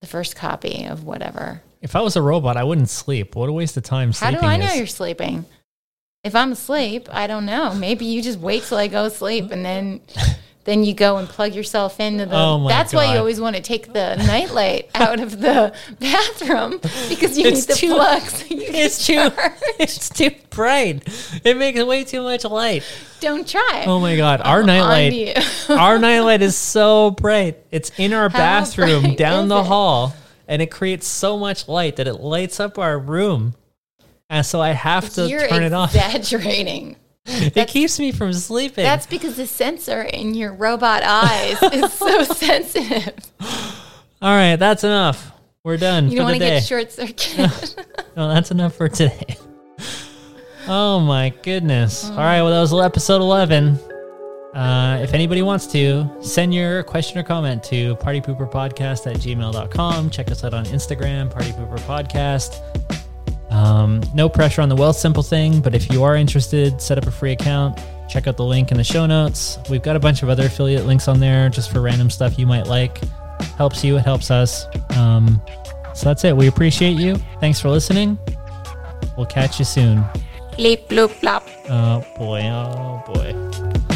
the 0.00 0.06
first 0.08 0.34
copy 0.34 0.86
of 0.86 1.04
whatever. 1.04 1.62
If 1.82 1.94
I 1.94 2.00
was 2.00 2.16
a 2.16 2.22
robot, 2.22 2.56
I 2.56 2.64
wouldn't 2.64 2.88
sleep. 2.88 3.36
What 3.36 3.48
a 3.48 3.52
waste 3.52 3.76
of 3.76 3.82
time 3.82 4.12
How 4.12 4.30
do 4.30 4.38
I 4.38 4.56
know 4.56 4.66
is. 4.66 4.76
you're 4.76 4.86
sleeping? 4.86 5.44
If 6.24 6.34
I'm 6.34 6.52
asleep, 6.52 7.08
I 7.12 7.26
don't 7.26 7.44
know. 7.44 7.74
Maybe 7.74 8.06
you 8.06 8.22
just 8.22 8.38
wait 8.38 8.62
till 8.62 8.78
I 8.78 8.88
go 8.88 9.10
sleep 9.10 9.50
and 9.50 9.62
then 9.62 10.00
then 10.64 10.82
you 10.82 10.94
go 10.94 11.18
and 11.18 11.28
plug 11.28 11.54
yourself 11.54 12.00
into 12.00 12.24
the 12.26 12.34
Oh 12.34 12.58
my 12.58 12.70
That's 12.70 12.92
why 12.94 13.12
you 13.12 13.18
always 13.18 13.40
want 13.40 13.54
to 13.56 13.62
take 13.62 13.92
the 13.92 14.16
nightlight 14.16 14.90
out 14.94 15.20
of 15.20 15.40
the 15.40 15.74
bathroom 16.00 16.78
because 17.08 17.36
you 17.38 17.46
It's 17.46 17.68
need 17.68 17.74
the 17.74 17.78
too- 17.78 17.94
plug 17.94 18.22
so 18.22 18.46
It's 18.50 19.06
too, 19.06 19.28
it's 19.78 20.08
too 20.08 20.30
bright. 20.50 21.02
It 21.44 21.56
makes 21.56 21.82
way 21.82 22.04
too 22.04 22.22
much 22.22 22.44
light. 22.44 22.82
Don't 23.20 23.46
try. 23.48 23.84
Oh 23.86 24.00
my 24.00 24.16
god, 24.16 24.40
our 24.42 24.60
On 24.60 24.66
nightlight, 24.66 25.70
our 25.70 25.98
nightlight 25.98 26.42
is 26.42 26.56
so 26.56 27.10
bright. 27.12 27.58
It's 27.70 27.90
in 27.98 28.12
our 28.12 28.28
How 28.28 28.38
bathroom 28.38 29.14
down 29.16 29.48
the 29.48 29.60
it? 29.60 29.66
hall, 29.66 30.14
and 30.48 30.60
it 30.60 30.70
creates 30.70 31.06
so 31.06 31.38
much 31.38 31.68
light 31.68 31.96
that 31.96 32.06
it 32.06 32.14
lights 32.14 32.60
up 32.60 32.78
our 32.78 32.98
room. 32.98 33.54
And 34.30 34.44
so 34.44 34.60
I 34.60 34.70
have 34.70 35.08
to 35.14 35.28
You're 35.28 35.48
turn 35.48 35.62
it 35.62 35.72
off. 35.72 35.94
exaggerating. 35.94 36.96
It 37.56 37.68
keeps 37.68 37.98
me 37.98 38.12
from 38.12 38.32
sleeping. 38.34 38.84
That's 38.84 39.06
because 39.06 39.36
the 39.36 39.46
sensor 39.46 40.02
in 40.02 40.34
your 40.34 40.52
robot 40.52 41.02
eyes 41.04 41.62
is 41.62 41.92
so 41.92 42.22
sensitive. 42.34 43.14
All 44.20 44.34
right, 44.34 44.56
that's 44.56 44.84
enough. 44.84 45.32
We're 45.64 45.78
done 45.78 46.10
You 46.10 46.16
don't 46.16 46.26
want 46.26 46.34
to 46.36 46.38
get 46.40 46.62
short 46.64 46.92
circuit. 46.92 47.76
No, 48.16 48.28
that's 48.32 48.52
enough 48.52 48.74
for 48.76 48.88
today. 48.88 49.36
oh 50.68 51.00
my 51.00 51.30
goodness. 51.42 52.08
All 52.10 52.16
right, 52.18 52.42
well, 52.42 52.52
that 52.52 52.60
was 52.60 52.72
episode 52.72 53.20
11. 53.20 53.76
Uh, 54.54 55.00
if 55.02 55.12
anybody 55.14 55.42
wants 55.42 55.66
to, 55.68 56.08
send 56.22 56.54
your 56.54 56.84
question 56.84 57.18
or 57.18 57.24
comment 57.24 57.60
to 57.64 57.96
partypooperpodcast 57.96 59.12
at 59.12 59.16
gmail.com. 59.16 60.10
Check 60.10 60.30
us 60.30 60.44
out 60.44 60.54
on 60.54 60.64
Instagram, 60.66 61.32
partypooperpodcast. 61.32 62.93
Um, 63.54 64.02
no 64.14 64.28
pressure 64.28 64.62
on 64.62 64.68
the 64.68 64.74
Wealth 64.74 64.96
Simple 64.96 65.22
thing, 65.22 65.60
but 65.60 65.74
if 65.74 65.90
you 65.92 66.02
are 66.02 66.16
interested, 66.16 66.80
set 66.80 66.98
up 66.98 67.06
a 67.06 67.10
free 67.10 67.30
account. 67.30 67.78
Check 68.08 68.26
out 68.26 68.36
the 68.36 68.44
link 68.44 68.72
in 68.72 68.76
the 68.76 68.84
show 68.84 69.06
notes. 69.06 69.58
We've 69.70 69.82
got 69.82 69.94
a 69.94 70.00
bunch 70.00 70.24
of 70.24 70.28
other 70.28 70.46
affiliate 70.46 70.86
links 70.86 71.06
on 71.06 71.20
there 71.20 71.48
just 71.48 71.70
for 71.70 71.80
random 71.80 72.10
stuff 72.10 72.36
you 72.36 72.46
might 72.46 72.66
like. 72.66 72.98
Helps 73.56 73.84
you, 73.84 73.96
it 73.96 74.04
helps 74.04 74.30
us. 74.30 74.66
Um, 74.96 75.40
so 75.94 76.06
that's 76.06 76.24
it. 76.24 76.36
We 76.36 76.48
appreciate 76.48 76.98
you. 76.98 77.16
Thanks 77.38 77.60
for 77.60 77.70
listening. 77.70 78.18
We'll 79.16 79.26
catch 79.26 79.60
you 79.60 79.64
soon. 79.64 80.04
Bleep, 80.52 80.88
bloop, 80.88 81.20
blop. 81.20 81.42
Oh 81.68 82.04
boy, 82.18 82.42
oh 82.42 83.02
boy. 83.06 83.93